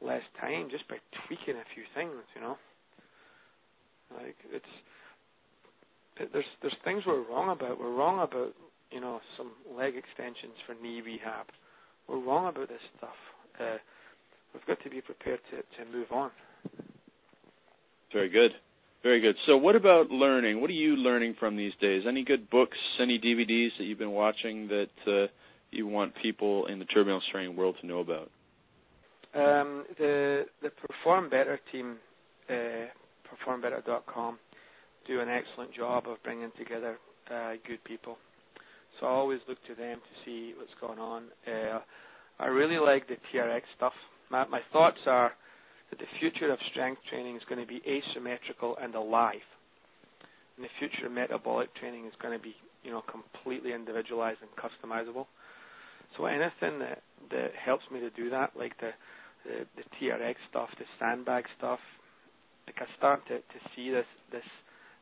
less 0.00 0.22
time 0.40 0.68
just 0.70 0.86
by 0.88 0.96
tweaking 1.26 1.54
a 1.54 1.66
few 1.74 1.84
things, 1.94 2.12
you 2.34 2.40
know. 2.40 2.56
Like 4.14 4.36
it's 4.52 4.74
it, 6.18 6.30
there's 6.32 6.44
there's 6.60 6.76
things 6.84 7.04
we're 7.06 7.26
wrong 7.28 7.50
about. 7.50 7.78
We're 7.78 7.94
wrong 7.94 8.20
about 8.20 8.52
you 8.90 9.00
know 9.00 9.20
some 9.36 9.52
leg 9.76 9.94
extensions 9.96 10.54
for 10.66 10.74
knee 10.82 11.00
rehab. 11.00 11.46
We're 12.08 12.20
wrong 12.20 12.48
about 12.48 12.68
this 12.68 12.82
stuff. 12.98 13.16
Uh, 13.58 13.78
we've 14.52 14.66
got 14.66 14.82
to 14.82 14.90
be 14.90 15.00
prepared 15.00 15.40
to 15.50 15.56
to 15.56 15.90
move 15.90 16.10
on. 16.12 16.30
Very 18.12 18.28
good. 18.28 18.50
Very 19.02 19.20
good. 19.20 19.34
So, 19.46 19.56
what 19.56 19.74
about 19.74 20.10
learning? 20.10 20.60
What 20.60 20.70
are 20.70 20.74
you 20.74 20.96
learning 20.96 21.34
from 21.40 21.56
these 21.56 21.72
days? 21.80 22.04
Any 22.06 22.24
good 22.24 22.48
books, 22.50 22.78
any 23.00 23.18
DVDs 23.18 23.70
that 23.78 23.84
you've 23.84 23.98
been 23.98 24.12
watching 24.12 24.68
that 24.68 24.88
uh, 25.06 25.26
you 25.72 25.88
want 25.88 26.12
people 26.22 26.66
in 26.66 26.78
the 26.78 26.84
turbulence 26.84 27.24
training 27.32 27.56
world 27.56 27.76
to 27.80 27.86
know 27.86 27.98
about? 27.98 28.30
Um, 29.34 29.84
the 29.98 30.44
the 30.62 30.70
Perform 30.70 31.30
Better 31.30 31.58
team, 31.72 31.96
uh, 32.48 32.86
performbetter.com, 33.26 34.38
do 35.08 35.20
an 35.20 35.28
excellent 35.28 35.74
job 35.74 36.06
of 36.06 36.22
bringing 36.22 36.52
together 36.56 36.98
uh, 37.28 37.52
good 37.66 37.82
people. 37.82 38.18
So 39.00 39.06
I 39.06 39.10
always 39.10 39.40
look 39.48 39.58
to 39.66 39.74
them 39.74 39.98
to 39.98 40.24
see 40.24 40.54
what's 40.56 40.70
going 40.80 41.00
on. 41.00 41.24
Uh, 41.46 41.80
I 42.38 42.46
really 42.46 42.78
like 42.78 43.08
the 43.08 43.16
TRX 43.32 43.62
stuff. 43.76 43.94
My, 44.30 44.46
my 44.46 44.60
thoughts 44.72 44.98
are 45.06 45.32
that 45.92 45.98
the 45.98 46.08
future 46.18 46.50
of 46.50 46.58
strength 46.70 47.02
training 47.10 47.36
is 47.36 47.42
going 47.46 47.60
to 47.60 47.66
be 47.66 47.82
asymmetrical 47.84 48.78
and 48.80 48.94
alive. 48.94 49.44
And 50.56 50.64
the 50.64 50.72
future 50.78 51.04
of 51.04 51.12
metabolic 51.12 51.74
training 51.76 52.06
is 52.06 52.14
going 52.20 52.32
to 52.32 52.42
be, 52.42 52.56
you 52.82 52.90
know, 52.90 53.02
completely 53.04 53.74
individualized 53.74 54.38
and 54.40 54.48
customizable. 54.56 55.26
So 56.16 56.24
anything 56.24 56.80
that 56.80 57.02
that 57.30 57.52
helps 57.54 57.84
me 57.92 58.00
to 58.00 58.08
do 58.10 58.30
that, 58.30 58.52
like 58.56 58.72
the 58.80 58.90
the, 59.44 59.66
the 59.76 59.84
TRX 60.00 60.36
stuff, 60.48 60.70
the 60.78 60.84
sandbag 60.98 61.44
stuff. 61.58 61.80
Like 62.66 62.76
I 62.80 62.96
start 62.96 63.26
to, 63.28 63.36
to 63.36 63.58
see 63.76 63.90
this 63.90 64.06
this 64.32 64.48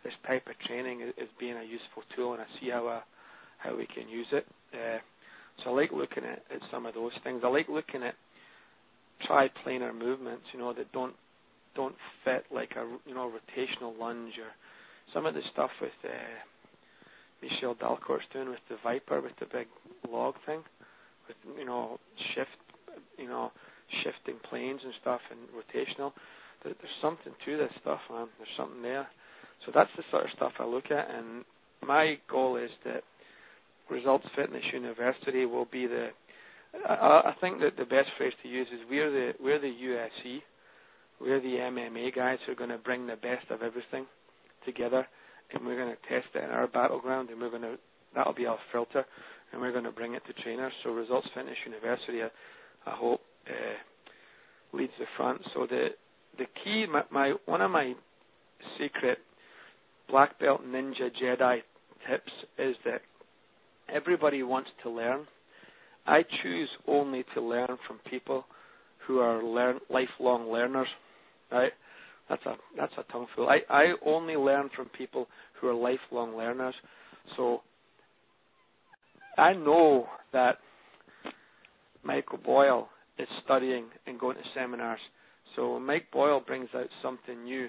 this 0.02 0.14
type 0.26 0.46
of 0.48 0.58
training 0.66 1.02
as, 1.02 1.28
being 1.38 1.56
a 1.56 1.62
useful 1.62 2.02
tool, 2.16 2.32
and 2.32 2.42
I 2.42 2.46
see 2.60 2.70
how 2.70 2.88
uh, 2.88 3.00
how 3.58 3.76
we 3.76 3.86
can 3.86 4.08
use 4.08 4.28
it. 4.32 4.46
Uh, 4.74 4.98
so 5.62 5.70
I 5.70 5.82
like 5.82 5.92
looking 5.92 6.24
at, 6.24 6.42
at 6.50 6.62
some 6.70 6.86
of 6.86 6.94
those 6.94 7.12
things. 7.22 7.42
I 7.44 7.48
like 7.48 7.68
looking 7.68 8.02
at 8.02 8.14
triplanar 9.28 9.96
movements, 9.96 10.44
you 10.52 10.58
know, 10.58 10.72
that 10.72 10.92
don't 10.92 11.14
don't 11.76 11.94
fit 12.24 12.44
like 12.52 12.72
a 12.76 12.86
you 13.06 13.14
know 13.14 13.30
rotational 13.30 13.98
lunge 13.98 14.34
or 14.38 14.50
some 15.14 15.26
of 15.26 15.34
the 15.34 15.42
stuff 15.52 15.70
with 15.80 15.92
uh, 16.04 16.08
Michol 17.42 17.78
Dalcourt's 17.78 18.24
doing 18.32 18.48
with 18.50 18.60
the 18.68 18.76
ViPR 18.86 19.22
with 19.22 19.32
the 19.40 19.46
big 19.46 19.66
log 20.10 20.34
thing, 20.46 20.62
with 21.28 21.36
you 21.58 21.64
know 21.64 21.98
shift, 22.34 22.50
you 23.18 23.28
know 23.28 23.50
shifting 24.04 24.36
planes 24.48 24.80
and 24.84 24.92
stuff 25.00 25.20
and 25.30 25.40
rotational. 25.50 26.12
There, 26.62 26.74
there's 26.80 27.00
something 27.00 27.32
to 27.44 27.56
this 27.56 27.72
stuff, 27.80 28.00
man. 28.10 28.28
There's 28.38 28.56
something 28.56 28.82
there. 28.82 29.08
So 29.66 29.72
that's 29.74 29.90
the 29.96 30.04
sort 30.10 30.24
of 30.24 30.30
stuff 30.36 30.52
I 30.58 30.64
look 30.64 30.90
at, 30.90 31.08
and 31.10 31.44
my 31.86 32.18
goal 32.30 32.56
is 32.56 32.70
that 32.84 33.02
Results 33.90 34.26
Fitness 34.36 34.64
University 34.72 35.46
will 35.46 35.66
be 35.70 35.86
the. 35.86 36.08
I, 36.88 37.22
I 37.26 37.34
think 37.40 37.60
that 37.60 37.76
the 37.76 37.84
best 37.84 38.08
phrase 38.16 38.32
to 38.42 38.48
use 38.48 38.68
is 38.72 38.80
we're 38.88 39.10
the 39.10 39.32
we're 39.40 39.60
the 39.60 39.66
UFC, 39.66 40.40
we're 41.20 41.40
the 41.40 41.56
MMA 41.56 42.14
guys 42.14 42.38
who 42.46 42.52
are 42.52 42.56
going 42.56 42.70
to 42.70 42.78
bring 42.78 43.06
the 43.06 43.16
best 43.16 43.50
of 43.50 43.62
everything 43.62 44.06
together, 44.64 45.06
and 45.52 45.66
we're 45.66 45.76
going 45.76 45.94
to 45.94 46.08
test 46.08 46.34
it 46.34 46.44
in 46.44 46.50
our 46.50 46.66
battleground, 46.66 47.30
and 47.30 47.40
we're 47.40 47.50
going 47.50 47.62
to 47.62 47.76
that'll 48.14 48.34
be 48.34 48.46
our 48.46 48.58
filter, 48.72 49.04
and 49.52 49.60
we're 49.60 49.72
going 49.72 49.84
to 49.84 49.92
bring 49.92 50.14
it 50.14 50.22
to 50.26 50.42
trainers. 50.42 50.72
So 50.82 50.90
Results 50.90 51.28
Fitness 51.34 51.56
University, 51.64 52.22
I, 52.22 52.90
I 52.90 52.94
hope 52.94 53.20
uh, 53.48 54.76
leads 54.76 54.92
the 54.98 55.06
front. 55.16 55.40
So 55.54 55.66
the 55.68 55.88
the 56.38 56.46
key, 56.64 56.86
my, 56.90 57.02
my 57.10 57.34
one 57.46 57.60
of 57.60 57.70
my 57.70 57.94
secret 58.78 59.18
black 60.08 60.38
belt 60.38 60.62
ninja 60.66 61.10
Jedi 61.22 61.60
tips 62.08 62.32
is 62.58 62.76
that 62.84 63.02
everybody 63.92 64.42
wants 64.42 64.70
to 64.82 64.90
learn. 64.90 65.26
I 66.06 66.22
choose 66.42 66.68
only 66.86 67.24
to 67.34 67.40
learn 67.40 67.76
from 67.86 67.98
people 68.08 68.44
who 69.06 69.18
are 69.18 69.42
learn, 69.42 69.78
lifelong 69.88 70.50
learners. 70.50 70.88
Right? 71.50 71.72
That's 72.28 72.44
a 72.46 72.54
that's 72.76 72.92
a 72.96 73.12
tongue. 73.12 73.26
I, 73.38 73.58
I 73.68 73.84
only 74.06 74.36
learn 74.36 74.70
from 74.76 74.86
people 74.96 75.26
who 75.60 75.68
are 75.68 75.74
lifelong 75.74 76.36
learners. 76.36 76.74
So 77.36 77.62
I 79.36 79.52
know 79.52 80.06
that 80.32 80.58
Michael 82.04 82.38
Boyle 82.38 82.88
is 83.18 83.28
studying 83.44 83.86
and 84.06 84.18
going 84.18 84.36
to 84.36 84.42
seminars. 84.54 85.00
So 85.56 85.74
when 85.74 85.86
Mike 85.86 86.06
Boyle 86.12 86.40
brings 86.44 86.68
out 86.74 86.86
something 87.02 87.44
new, 87.44 87.68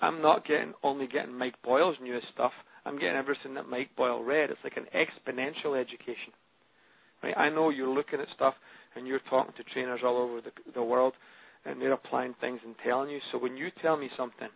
I'm 0.00 0.20
not 0.20 0.46
getting 0.46 0.74
only 0.82 1.06
getting 1.06 1.38
Mike 1.38 1.54
Boyle's 1.62 1.96
newest 2.02 2.26
stuff. 2.34 2.52
I'm 2.84 2.98
getting 2.98 3.16
everything 3.16 3.54
that 3.54 3.68
Mike 3.68 3.90
Boyle 3.96 4.22
read. 4.22 4.50
It's 4.50 4.58
like 4.64 4.76
an 4.76 4.86
exponential 4.94 5.80
education. 5.80 6.32
Right? 7.22 7.36
I 7.36 7.48
know 7.50 7.70
you're 7.70 7.88
looking 7.88 8.20
at 8.20 8.28
stuff 8.34 8.54
and 8.96 9.06
you're 9.06 9.20
talking 9.30 9.54
to 9.56 9.64
trainers 9.72 10.00
all 10.04 10.18
over 10.18 10.40
the, 10.40 10.52
the 10.74 10.82
world, 10.82 11.14
and 11.64 11.80
they're 11.80 11.92
applying 11.92 12.34
things 12.40 12.60
and 12.64 12.74
telling 12.84 13.10
you. 13.10 13.18
So 13.32 13.38
when 13.38 13.56
you 13.56 13.68
tell 13.82 13.96
me 13.96 14.08
something, 14.16 14.48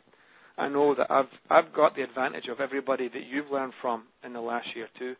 I 0.56 0.68
know 0.68 0.94
that 0.94 1.10
I've 1.10 1.26
I've 1.50 1.72
got 1.72 1.94
the 1.94 2.02
advantage 2.02 2.48
of 2.50 2.60
everybody 2.60 3.08
that 3.08 3.22
you've 3.30 3.50
learned 3.50 3.72
from 3.80 4.04
in 4.24 4.32
the 4.32 4.40
last 4.40 4.66
year 4.74 4.88
too. 4.98 5.14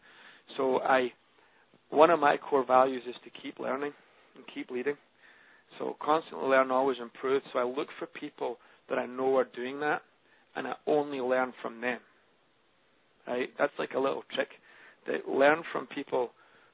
So 0.56 0.80
I, 0.80 1.12
one 1.90 2.10
of 2.10 2.18
my 2.20 2.36
core 2.36 2.66
values 2.66 3.02
is 3.08 3.14
to 3.24 3.30
keep 3.42 3.58
learning 3.58 3.92
and 4.36 4.44
keep 4.52 4.70
leading. 4.70 4.96
So 5.78 5.96
constantly 6.02 6.48
learn, 6.48 6.70
always 6.70 6.98
improve. 7.00 7.42
So 7.52 7.58
I 7.58 7.64
look 7.64 7.88
for 7.98 8.06
people 8.06 8.56
that 8.88 8.98
I 8.98 9.06
know 9.06 9.36
are 9.36 9.46
doing 9.54 9.80
that, 9.80 10.02
and 10.56 10.66
I 10.66 10.72
only 10.86 11.18
learn 11.20 11.52
from 11.62 11.80
them. 11.80 12.00
Right? 13.26 13.50
That's 13.58 13.72
like 13.78 13.92
a 13.94 13.98
little 13.98 14.24
trick. 14.34 14.48
That 15.06 15.28
learn 15.28 15.62
from 15.72 15.86
people 15.86 16.30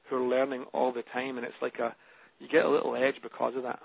who 0.09 0.17
are 0.17 0.27
learning 0.27 0.65
all 0.73 0.93
the 0.93 1.03
time, 1.13 1.37
and 1.37 1.45
it's 1.45 1.55
like 1.61 1.79
a 1.79 1.95
you 2.39 2.47
get 2.47 2.65
a 2.65 2.69
little 2.69 2.95
edge 2.95 3.15
because 3.23 3.53
of 3.55 3.63
that. 3.63 3.79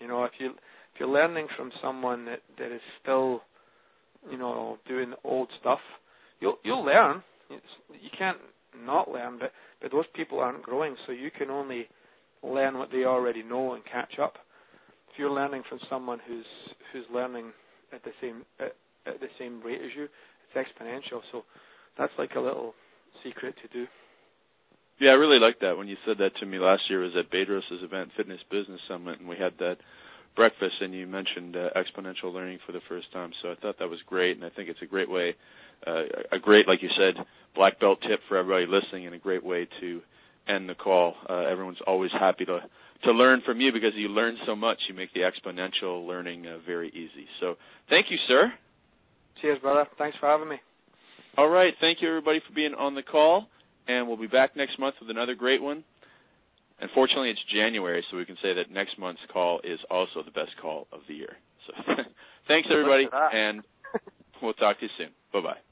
You 0.00 0.08
know, 0.08 0.24
if 0.24 0.32
you 0.38 0.50
if 0.50 1.00
you're 1.00 1.08
learning 1.08 1.48
from 1.56 1.70
someone 1.82 2.24
that 2.26 2.40
that 2.58 2.72
is 2.72 2.80
still, 3.00 3.42
you 4.30 4.38
know, 4.38 4.78
doing 4.88 5.14
old 5.24 5.48
stuff, 5.60 5.80
you'll 6.40 6.56
you'll 6.64 6.84
learn. 6.84 7.22
It's, 7.50 7.64
you 7.90 8.10
can't 8.16 8.38
not 8.84 9.10
learn, 9.10 9.38
but 9.38 9.52
but 9.80 9.92
those 9.92 10.06
people 10.14 10.40
aren't 10.40 10.62
growing, 10.62 10.96
so 11.06 11.12
you 11.12 11.30
can 11.36 11.50
only 11.50 11.86
learn 12.42 12.78
what 12.78 12.90
they 12.90 13.04
already 13.04 13.42
know 13.42 13.74
and 13.74 13.82
catch 13.84 14.18
up. 14.20 14.34
If 15.12 15.18
you're 15.18 15.30
learning 15.30 15.62
from 15.68 15.78
someone 15.90 16.18
who's 16.26 16.46
who's 16.92 17.04
learning 17.12 17.52
at 17.92 18.02
the 18.04 18.12
same 18.20 18.44
at, 18.58 18.74
at 19.06 19.20
the 19.20 19.28
same 19.38 19.62
rate 19.62 19.80
as 19.80 19.90
you, 19.96 20.04
it's 20.04 20.68
exponential. 20.68 21.20
So 21.30 21.42
that's 21.98 22.12
like 22.18 22.34
a 22.36 22.40
little 22.40 22.74
secret 23.22 23.54
to 23.62 23.68
do. 23.68 23.86
Yeah, 25.02 25.10
I 25.10 25.14
really 25.14 25.40
liked 25.40 25.62
that 25.62 25.76
when 25.76 25.88
you 25.88 25.96
said 26.06 26.18
that 26.18 26.36
to 26.36 26.46
me 26.46 26.60
last 26.60 26.88
year. 26.88 27.00
Was 27.00 27.10
at 27.18 27.28
Bedros' 27.28 27.82
event, 27.82 28.10
Fitness 28.16 28.38
Business 28.52 28.80
Summit, 28.86 29.18
and 29.18 29.28
we 29.28 29.34
had 29.36 29.52
that 29.58 29.78
breakfast, 30.36 30.76
and 30.80 30.94
you 30.94 31.08
mentioned 31.08 31.56
uh, 31.56 31.70
exponential 31.74 32.32
learning 32.32 32.60
for 32.64 32.70
the 32.70 32.78
first 32.88 33.12
time. 33.12 33.32
So 33.42 33.50
I 33.50 33.56
thought 33.56 33.80
that 33.80 33.90
was 33.90 33.98
great, 34.06 34.36
and 34.36 34.46
I 34.46 34.50
think 34.50 34.68
it's 34.68 34.80
a 34.80 34.86
great 34.86 35.10
way, 35.10 35.34
uh, 35.88 36.04
a 36.30 36.38
great, 36.38 36.68
like 36.68 36.84
you 36.84 36.88
said, 36.96 37.14
black 37.56 37.80
belt 37.80 37.98
tip 38.08 38.20
for 38.28 38.36
everybody 38.36 38.66
listening, 38.66 39.06
and 39.06 39.14
a 39.16 39.18
great 39.18 39.42
way 39.42 39.66
to 39.80 40.02
end 40.46 40.68
the 40.68 40.76
call. 40.76 41.16
Uh, 41.28 41.46
everyone's 41.50 41.82
always 41.84 42.12
happy 42.12 42.44
to 42.44 42.60
to 43.02 43.10
learn 43.10 43.42
from 43.44 43.60
you 43.60 43.72
because 43.72 43.94
you 43.96 44.06
learn 44.06 44.38
so 44.46 44.54
much. 44.54 44.78
You 44.86 44.94
make 44.94 45.12
the 45.14 45.22
exponential 45.22 46.06
learning 46.06 46.46
uh, 46.46 46.58
very 46.64 46.90
easy. 46.90 47.26
So 47.40 47.56
thank 47.90 48.06
you, 48.08 48.18
sir. 48.28 48.52
Cheers, 49.40 49.58
brother. 49.58 49.84
Thanks 49.98 50.16
for 50.18 50.28
having 50.28 50.48
me. 50.48 50.60
All 51.36 51.48
right. 51.48 51.74
Thank 51.80 52.02
you, 52.02 52.08
everybody, 52.08 52.40
for 52.46 52.54
being 52.54 52.74
on 52.74 52.94
the 52.94 53.02
call. 53.02 53.48
And 53.88 54.06
we'll 54.06 54.16
be 54.16 54.26
back 54.26 54.56
next 54.56 54.78
month 54.78 54.96
with 55.00 55.10
another 55.10 55.34
great 55.34 55.62
one. 55.62 55.84
Unfortunately, 56.80 57.30
it's 57.30 57.40
January, 57.52 58.04
so 58.10 58.16
we 58.16 58.24
can 58.24 58.36
say 58.42 58.54
that 58.54 58.70
next 58.70 58.98
month's 58.98 59.20
call 59.32 59.60
is 59.62 59.78
also 59.90 60.22
the 60.24 60.30
best 60.32 60.50
call 60.60 60.86
of 60.92 61.00
the 61.08 61.14
year. 61.14 61.36
So 61.66 61.72
thanks, 62.48 62.68
everybody, 62.72 63.06
and 63.32 63.62
we'll 64.42 64.52
talk 64.54 64.78
to 64.80 64.86
you 64.86 64.90
soon. 64.98 65.10
Bye 65.32 65.40
bye. 65.40 65.71